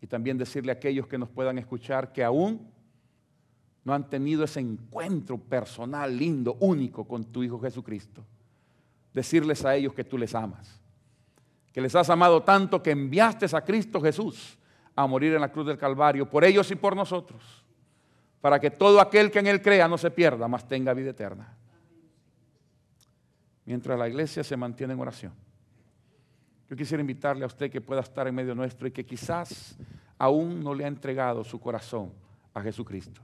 Y 0.02 0.08
también 0.08 0.38
decirle 0.38 0.72
a 0.72 0.76
aquellos 0.76 1.08
que 1.08 1.18
nos 1.18 1.30
puedan 1.30 1.58
escuchar 1.58 2.12
que 2.12 2.24
aún 2.24 2.70
no 3.84 3.94
han 3.94 4.10
tenido 4.10 4.44
ese 4.44 4.60
encuentro 4.60 5.38
personal, 5.38 6.16
lindo, 6.16 6.58
único 6.60 7.08
con 7.08 7.26
tu 7.26 7.44
Hijo 7.44 7.60
Jesucristo. 7.60 8.24
Decirles 9.14 9.66
a 9.66 9.76
ellos 9.76 9.94
que 9.94 10.04
tú 10.04 10.18
les 10.18 10.34
amas, 10.36 10.80
que 11.72 11.82
les 11.82 11.96
has 11.96 12.10
amado 12.10 12.44
tanto 12.44 12.82
que 12.82 12.92
enviaste 12.92 13.46
a 13.56 13.62
Cristo 13.62 14.02
Jesús 14.02 14.58
a 14.96 15.08
morir 15.08 15.34
en 15.34 15.42
la 15.42 15.52
cruz 15.52 15.68
del 15.68 15.78
Calvario, 15.78 16.30
por 16.30 16.44
ellos 16.44 16.70
y 16.72 16.76
por 16.76 16.96
nosotros 16.96 17.62
para 18.42 18.60
que 18.60 18.72
todo 18.72 19.00
aquel 19.00 19.32
que 19.32 19.40
en 19.40 19.48
Él 19.48 19.62
crea 19.62 19.88
no 19.88 19.98
se 19.98 20.10
pierda, 20.10 20.48
mas 20.48 20.68
tenga 20.68 20.94
vida 20.94 21.12
eterna. 21.12 21.56
Mientras 23.66 23.98
la 23.98 24.10
iglesia 24.10 24.44
se 24.44 24.58
mantiene 24.58 24.94
en 24.94 25.00
oración. 25.00 25.34
Yo 26.72 26.78
quisiera 26.78 27.02
invitarle 27.02 27.44
a 27.44 27.48
usted 27.48 27.70
que 27.70 27.82
pueda 27.82 28.00
estar 28.00 28.26
en 28.30 28.34
medio 28.34 28.56
nuestro 28.56 28.88
y 28.88 28.92
que 28.92 29.06
quizás 29.06 29.76
aún 30.18 30.64
no 30.64 30.74
le 30.74 30.86
ha 30.86 30.88
entregado 30.88 31.44
su 31.44 31.60
corazón 31.60 32.14
a 32.54 32.62
Jesucristo. 32.62 33.20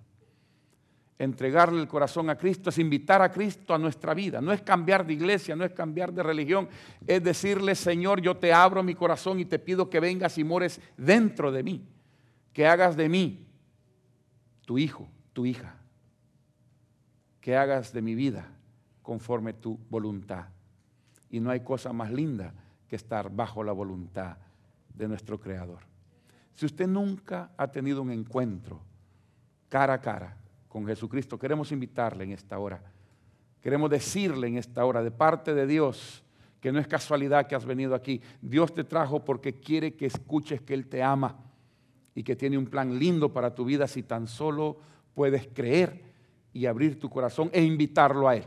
Entregarle 1.17 1.79
el 1.79 1.87
corazón 1.87 2.29
a 2.29 2.37
Cristo 2.37 2.71
es 2.71 2.77
invitar 2.77 3.21
a 3.21 3.31
Cristo 3.31 3.73
a 3.73 3.77
nuestra 3.77 4.13
vida. 4.13 4.41
No 4.41 4.51
es 4.51 4.61
cambiar 4.63 5.07
de 5.07 5.13
iglesia, 5.13 5.55
no 5.55 5.63
es 5.63 5.71
cambiar 5.71 6.11
de 6.11 6.23
religión. 6.23 6.67
Es 7.07 7.23
decirle, 7.23 7.73
Señor, 7.75 8.19
yo 8.19 8.35
te 8.35 8.51
abro 8.51 8.83
mi 8.83 8.95
corazón 8.95 9.39
y 9.39 9.45
te 9.45 9.59
pido 9.59 9.89
que 9.89 10.01
vengas 10.01 10.37
y 10.37 10.43
mores 10.43 10.81
dentro 10.97 11.49
de 11.49 11.63
mí. 11.63 11.87
Que 12.51 12.67
hagas 12.67 12.97
de 12.97 13.07
mí 13.07 13.47
tu 14.65 14.77
hijo, 14.77 15.07
tu 15.31 15.45
hija, 15.45 15.73
que 17.39 17.55
hagas 17.55 17.93
de 17.93 18.01
mi 18.01 18.13
vida 18.13 18.51
conforme 19.01 19.53
tu 19.53 19.79
voluntad. 19.89 20.47
Y 21.29 21.39
no 21.39 21.49
hay 21.49 21.61
cosa 21.61 21.93
más 21.93 22.11
linda 22.11 22.53
que 22.88 22.95
estar 22.95 23.29
bajo 23.29 23.63
la 23.63 23.71
voluntad 23.71 24.38
de 24.93 25.07
nuestro 25.07 25.39
Creador. 25.39 25.79
Si 26.53 26.65
usted 26.65 26.88
nunca 26.88 27.51
ha 27.55 27.67
tenido 27.67 28.01
un 28.01 28.11
encuentro 28.11 28.81
cara 29.69 29.93
a 29.93 30.01
cara 30.01 30.38
con 30.67 30.85
Jesucristo, 30.88 31.38
queremos 31.38 31.71
invitarle 31.71 32.23
en 32.23 32.31
esta 32.31 32.57
hora. 32.57 32.81
Queremos 33.61 33.89
decirle 33.89 34.47
en 34.47 34.57
esta 34.57 34.85
hora 34.85 35.03
de 35.03 35.11
parte 35.11 35.53
de 35.53 35.67
Dios 35.67 36.23
que 36.59 36.71
no 36.71 36.79
es 36.79 36.88
casualidad 36.88 37.47
que 37.47 37.55
has 37.55 37.65
venido 37.65 37.93
aquí. 37.93 38.21
Dios 38.41 38.73
te 38.73 38.83
trajo 38.83 39.23
porque 39.23 39.59
quiere 39.59 39.95
que 39.95 40.07
escuches 40.07 40.61
que 40.61 40.73
Él 40.73 40.88
te 40.88 41.03
ama 41.03 41.38
y 42.15 42.23
que 42.23 42.35
tiene 42.35 42.57
un 42.57 42.65
plan 42.65 42.97
lindo 42.97 43.31
para 43.31 43.53
tu 43.53 43.63
vida 43.63 43.88
si 43.88 44.01
tan 44.01 44.27
solo 44.27 44.77
puedes 45.13 45.47
creer 45.53 46.01
y 46.53 46.65
abrir 46.65 46.99
tu 46.99 47.09
corazón 47.09 47.49
e 47.53 47.63
invitarlo 47.63 48.27
a 48.27 48.38
Él. 48.38 48.45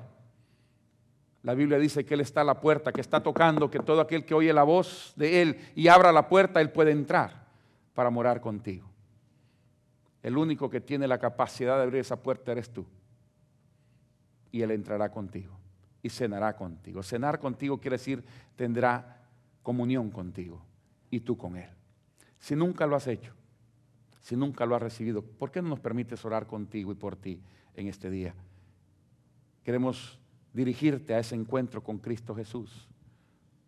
La 1.42 1.54
Biblia 1.54 1.78
dice 1.78 2.04
que 2.04 2.14
Él 2.14 2.20
está 2.20 2.42
a 2.42 2.44
la 2.44 2.60
puerta, 2.60 2.92
que 2.92 3.00
está 3.00 3.22
tocando, 3.22 3.70
que 3.70 3.78
todo 3.80 4.00
aquel 4.00 4.24
que 4.24 4.34
oye 4.34 4.52
la 4.52 4.62
voz 4.62 5.12
de 5.16 5.40
Él 5.40 5.58
y 5.74 5.88
abra 5.88 6.12
la 6.12 6.28
puerta, 6.28 6.60
Él 6.60 6.70
puede 6.70 6.90
entrar 6.90 7.46
para 7.94 8.10
morar 8.10 8.40
contigo. 8.40 8.90
El 10.22 10.36
único 10.36 10.68
que 10.68 10.80
tiene 10.80 11.08
la 11.08 11.18
capacidad 11.18 11.76
de 11.76 11.84
abrir 11.84 12.00
esa 12.00 12.22
puerta 12.22 12.52
eres 12.52 12.70
tú. 12.70 12.86
Y 14.52 14.60
Él 14.62 14.70
entrará 14.72 15.10
contigo 15.10 15.58
y 16.02 16.10
cenará 16.10 16.56
contigo. 16.56 17.02
Cenar 17.02 17.38
contigo 17.38 17.78
quiere 17.78 17.96
decir 17.96 18.22
tendrá 18.56 19.22
comunión 19.62 20.10
contigo 20.10 20.62
y 21.10 21.20
tú 21.20 21.38
con 21.38 21.56
Él. 21.56 21.70
Si 22.38 22.54
nunca 22.54 22.86
lo 22.86 22.96
has 22.96 23.06
hecho, 23.06 23.34
si 24.20 24.36
nunca 24.36 24.66
lo 24.66 24.76
has 24.76 24.82
recibido, 24.82 25.22
¿por 25.22 25.50
qué 25.50 25.62
no 25.62 25.70
nos 25.70 25.80
permites 25.80 26.24
orar 26.24 26.46
contigo 26.46 26.92
y 26.92 26.94
por 26.94 27.16
ti 27.16 27.40
en 27.74 27.88
este 27.88 28.10
día? 28.10 28.34
Queremos 29.64 30.19
dirigirte 30.52 31.14
a 31.14 31.18
ese 31.18 31.34
encuentro 31.34 31.82
con 31.82 31.98
Cristo 31.98 32.34
Jesús 32.34 32.88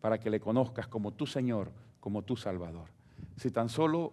para 0.00 0.18
que 0.18 0.30
le 0.30 0.40
conozcas 0.40 0.88
como 0.88 1.12
tu 1.12 1.26
Señor, 1.26 1.70
como 2.00 2.22
tu 2.22 2.36
Salvador. 2.36 2.88
Si 3.36 3.50
tan 3.50 3.68
solo 3.68 4.12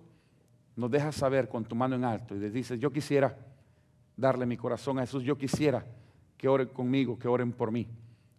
nos 0.75 0.91
dejas 0.91 1.15
saber 1.15 1.49
con 1.49 1.65
tu 1.65 1.75
mano 1.75 1.95
en 1.95 2.05
alto 2.05 2.35
y 2.35 2.39
le 2.39 2.51
dices, 2.51 2.79
yo 2.79 2.91
quisiera 2.91 3.35
darle 4.15 4.45
mi 4.45 4.55
corazón 4.55 4.99
a 4.99 5.01
Jesús, 5.01 5.23
yo 5.23 5.37
quisiera 5.37 5.85
que 6.37 6.47
oren 6.47 6.69
conmigo, 6.69 7.17
que 7.17 7.27
oren 7.27 7.51
por 7.51 7.71
mí. 7.71 7.87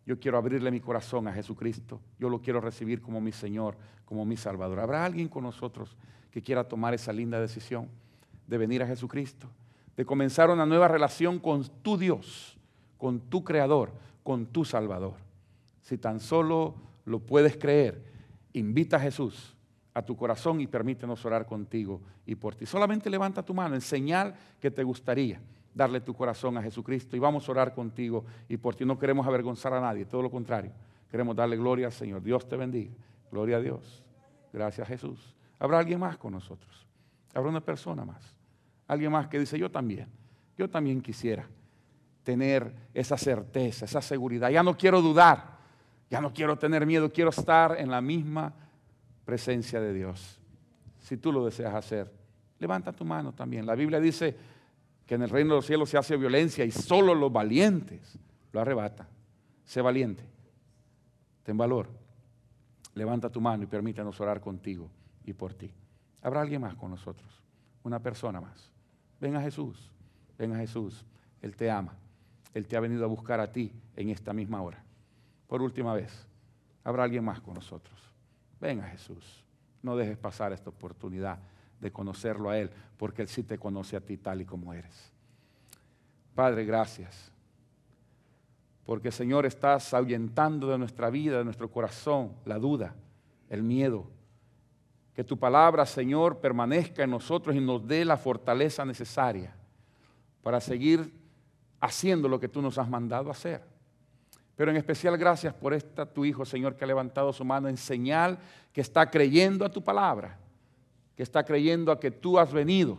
Yo 0.06 0.18
quiero 0.18 0.38
abrirle 0.38 0.70
mi 0.70 0.80
corazón 0.80 1.28
a 1.28 1.32
Jesucristo. 1.32 2.00
Yo 2.18 2.28
lo 2.28 2.40
quiero 2.40 2.60
recibir 2.60 3.02
como 3.02 3.20
mi 3.20 3.32
Señor, 3.32 3.76
como 4.04 4.24
mi 4.24 4.36
Salvador. 4.36 4.80
¿Habrá 4.80 5.04
alguien 5.04 5.28
con 5.28 5.44
nosotros 5.44 5.96
que 6.30 6.42
quiera 6.42 6.64
tomar 6.64 6.94
esa 6.94 7.12
linda 7.12 7.40
decisión 7.40 7.88
de 8.46 8.58
venir 8.58 8.82
a 8.82 8.86
Jesucristo? 8.86 9.48
De 9.96 10.04
comenzar 10.04 10.50
una 10.50 10.64
nueva 10.64 10.88
relación 10.88 11.38
con 11.38 11.64
tu 11.82 11.98
Dios, 11.98 12.56
con 12.96 13.20
tu 13.20 13.44
Creador, 13.44 13.92
con 14.30 14.46
tu 14.46 14.64
Salvador. 14.64 15.14
Si 15.82 15.98
tan 15.98 16.20
solo 16.20 16.76
lo 17.04 17.18
puedes 17.18 17.56
creer, 17.56 18.00
invita 18.52 18.96
a 18.96 19.00
Jesús 19.00 19.56
a 19.92 20.02
tu 20.02 20.16
corazón 20.16 20.60
y 20.60 20.68
permítenos 20.68 21.24
orar 21.24 21.46
contigo 21.46 22.00
y 22.24 22.36
por 22.36 22.54
ti. 22.54 22.64
Solamente 22.64 23.10
levanta 23.10 23.42
tu 23.44 23.54
mano 23.54 23.74
en 23.74 23.80
señal 23.80 24.36
que 24.60 24.70
te 24.70 24.84
gustaría 24.84 25.40
darle 25.74 26.00
tu 26.00 26.14
corazón 26.14 26.56
a 26.56 26.62
Jesucristo 26.62 27.16
y 27.16 27.18
vamos 27.18 27.48
a 27.48 27.50
orar 27.50 27.74
contigo 27.74 28.24
y 28.48 28.56
por 28.56 28.76
ti. 28.76 28.84
No 28.84 29.00
queremos 29.00 29.26
avergonzar 29.26 29.72
a 29.72 29.80
nadie, 29.80 30.04
todo 30.04 30.22
lo 30.22 30.30
contrario. 30.30 30.70
Queremos 31.10 31.34
darle 31.34 31.56
gloria 31.56 31.86
al 31.86 31.92
Señor. 31.92 32.22
Dios 32.22 32.48
te 32.48 32.54
bendiga. 32.54 32.92
Gloria 33.32 33.56
a 33.56 33.60
Dios. 33.60 34.04
Gracias 34.52 34.86
Jesús. 34.86 35.34
¿Habrá 35.58 35.80
alguien 35.80 35.98
más 35.98 36.16
con 36.18 36.34
nosotros? 36.34 36.86
¿Habrá 37.34 37.50
una 37.50 37.64
persona 37.64 38.04
más? 38.04 38.36
Alguien 38.86 39.10
más 39.10 39.26
que 39.26 39.40
dice, 39.40 39.58
yo 39.58 39.72
también, 39.72 40.06
yo 40.56 40.70
también 40.70 41.00
quisiera 41.00 41.48
tener 42.30 42.72
esa 42.94 43.16
certeza, 43.16 43.86
esa 43.86 44.00
seguridad. 44.00 44.50
Ya 44.50 44.62
no 44.62 44.76
quiero 44.76 45.02
dudar, 45.02 45.58
ya 46.08 46.20
no 46.20 46.32
quiero 46.32 46.56
tener 46.56 46.86
miedo, 46.86 47.12
quiero 47.12 47.30
estar 47.30 47.76
en 47.80 47.90
la 47.90 48.00
misma 48.00 48.54
presencia 49.24 49.80
de 49.80 49.92
Dios. 49.92 50.38
Si 51.00 51.16
tú 51.16 51.32
lo 51.32 51.44
deseas 51.44 51.74
hacer, 51.74 52.08
levanta 52.60 52.92
tu 52.92 53.04
mano 53.04 53.32
también. 53.32 53.66
La 53.66 53.74
Biblia 53.74 53.98
dice 53.98 54.36
que 55.04 55.16
en 55.16 55.22
el 55.22 55.28
reino 55.28 55.54
de 55.54 55.56
los 55.56 55.66
cielos 55.66 55.90
se 55.90 55.98
hace 55.98 56.16
violencia 56.16 56.64
y 56.64 56.70
solo 56.70 57.16
los 57.16 57.32
valientes 57.32 58.16
lo 58.52 58.60
arrebata. 58.60 59.08
Sé 59.64 59.80
valiente, 59.80 60.22
ten 61.42 61.56
valor. 61.56 61.88
Levanta 62.94 63.28
tu 63.28 63.40
mano 63.40 63.64
y 63.64 63.66
permítanos 63.66 64.20
orar 64.20 64.40
contigo 64.40 64.88
y 65.24 65.32
por 65.32 65.52
ti. 65.54 65.72
Habrá 66.22 66.42
alguien 66.42 66.60
más 66.60 66.76
con 66.76 66.92
nosotros, 66.92 67.42
una 67.82 67.98
persona 67.98 68.40
más. 68.40 68.70
Ven 69.20 69.34
a 69.34 69.42
Jesús, 69.42 69.90
ven 70.38 70.52
a 70.52 70.58
Jesús. 70.58 71.04
Él 71.42 71.56
te 71.56 71.68
ama. 71.68 71.96
Él 72.55 72.66
te 72.66 72.76
ha 72.76 72.80
venido 72.80 73.05
a 73.05 73.09
buscar 73.09 73.40
a 73.40 73.53
ti 73.53 73.72
en 73.96 74.11
esta 74.11 74.32
misma 74.32 74.62
hora. 74.62 74.82
Por 75.46 75.62
última 75.62 75.94
vez, 75.94 76.26
habrá 76.84 77.05
alguien 77.05 77.24
más 77.24 77.40
con 77.40 77.55
nosotros. 77.55 77.98
Ven 78.61 78.80
a 78.80 78.88
Jesús. 78.88 79.44
No 79.82 79.96
dejes 79.96 80.18
pasar 80.18 80.53
esta 80.53 80.70
oportunidad 80.70 81.38
de 81.80 81.90
conocerlo 81.90 82.51
a 82.51 82.59
Él, 82.59 82.70
porque 82.96 83.22
Él 83.22 83.28
sí 83.28 83.42
te 83.42 83.59
conoce 83.59 83.96
a 83.96 84.01
ti 84.01 84.16
tal 84.16 84.42
y 84.42 84.44
como 84.44 84.74
eres. 84.74 85.12
Padre, 86.34 86.64
gracias. 86.64 87.32
Porque 88.84 89.11
Señor, 89.11 89.46
estás 89.46 89.94
ahuyentando 89.94 90.68
de 90.68 90.78
nuestra 90.78 91.11
vida, 91.11 91.38
de 91.38 91.44
nuestro 91.44 91.70
corazón, 91.70 92.32
la 92.44 92.59
duda, 92.59 92.94
el 93.48 93.62
miedo. 93.62 94.11
Que 95.14 95.24
tu 95.24 95.38
palabra, 95.38 95.86
Señor, 95.86 96.38
permanezca 96.38 97.05
en 97.05 97.11
nosotros 97.11 97.55
y 97.55 97.61
nos 97.61 97.86
dé 97.86 98.05
la 98.05 98.16
fortaleza 98.16 98.84
necesaria 98.84 99.55
para 100.42 100.61
seguir 100.61 101.12
haciendo 101.80 102.28
lo 102.28 102.38
que 102.38 102.48
tú 102.48 102.60
nos 102.60 102.78
has 102.78 102.88
mandado 102.88 103.30
hacer. 103.30 103.62
Pero 104.54 104.70
en 104.70 104.76
especial 104.76 105.16
gracias 105.16 105.54
por 105.54 105.72
esta 105.72 106.04
tu 106.04 106.24
Hijo, 106.24 106.44
Señor, 106.44 106.76
que 106.76 106.84
ha 106.84 106.86
levantado 106.86 107.32
su 107.32 107.44
mano 107.44 107.68
en 107.68 107.78
señal 107.78 108.38
que 108.72 108.82
está 108.82 109.10
creyendo 109.10 109.64
a 109.64 109.70
tu 109.70 109.82
palabra, 109.82 110.38
que 111.16 111.22
está 111.22 111.44
creyendo 111.44 111.90
a 111.90 111.98
que 111.98 112.10
tú 112.10 112.38
has 112.38 112.52
venido, 112.52 112.98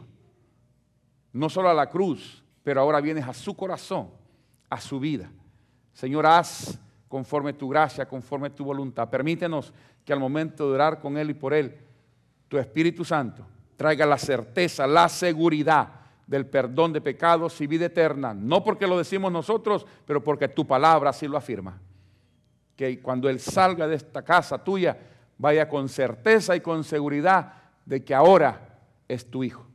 no 1.31 1.49
solo 1.49 1.69
a 1.69 1.73
la 1.73 1.87
cruz, 1.87 2.43
pero 2.63 2.81
ahora 2.81 2.99
vienes 2.99 3.27
a 3.27 3.33
su 3.33 3.55
corazón, 3.55 4.09
a 4.69 4.81
su 4.81 4.99
vida. 4.99 5.31
Señor, 5.93 6.25
haz 6.25 6.79
conforme 7.07 7.53
tu 7.53 7.69
gracia, 7.69 8.07
conforme 8.07 8.49
tu 8.49 8.65
voluntad. 8.65 9.09
Permítenos 9.09 9.71
que 10.03 10.13
al 10.13 10.19
momento 10.19 10.67
de 10.67 10.73
orar 10.73 10.99
con 10.99 11.17
Él 11.17 11.29
y 11.29 11.33
por 11.35 11.53
Él, 11.53 11.77
tu 12.47 12.57
Espíritu 12.57 13.05
Santo 13.05 13.45
traiga 13.77 14.05
la 14.05 14.17
certeza, 14.17 14.87
la 14.87 15.07
seguridad 15.09 16.00
del 16.31 16.45
perdón 16.45 16.93
de 16.93 17.01
pecados 17.01 17.59
y 17.59 17.67
vida 17.67 17.87
eterna. 17.87 18.33
No 18.33 18.63
porque 18.63 18.87
lo 18.87 18.97
decimos 18.97 19.33
nosotros, 19.33 19.85
pero 20.05 20.23
porque 20.23 20.47
tu 20.47 20.65
palabra 20.65 21.09
así 21.09 21.27
lo 21.27 21.35
afirma. 21.35 21.77
Que 22.77 23.01
cuando 23.01 23.27
Él 23.27 23.37
salga 23.37 23.85
de 23.85 23.95
esta 23.95 24.21
casa 24.21 24.63
tuya, 24.63 24.97
vaya 25.37 25.67
con 25.67 25.89
certeza 25.89 26.55
y 26.55 26.61
con 26.61 26.85
seguridad 26.85 27.51
de 27.85 28.01
que 28.05 28.15
ahora 28.15 28.79
es 29.09 29.29
tu 29.29 29.43
Hijo 29.43 29.67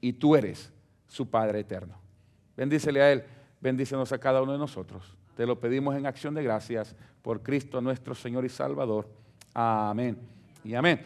y 0.00 0.14
tú 0.14 0.34
eres 0.34 0.72
su 1.08 1.28
Padre 1.28 1.60
eterno. 1.60 2.00
Bendícele 2.56 3.02
a 3.02 3.12
Él, 3.12 3.24
bendícenos 3.60 4.10
a 4.10 4.18
cada 4.18 4.40
uno 4.40 4.52
de 4.52 4.58
nosotros. 4.58 5.14
Te 5.36 5.44
lo 5.44 5.60
pedimos 5.60 5.94
en 5.94 6.06
acción 6.06 6.32
de 6.32 6.42
gracias 6.42 6.96
por 7.20 7.42
Cristo 7.42 7.82
nuestro 7.82 8.14
Señor 8.14 8.46
y 8.46 8.48
Salvador. 8.48 9.06
Amén. 9.52 10.18
Y 10.64 10.74
amén. 10.74 11.02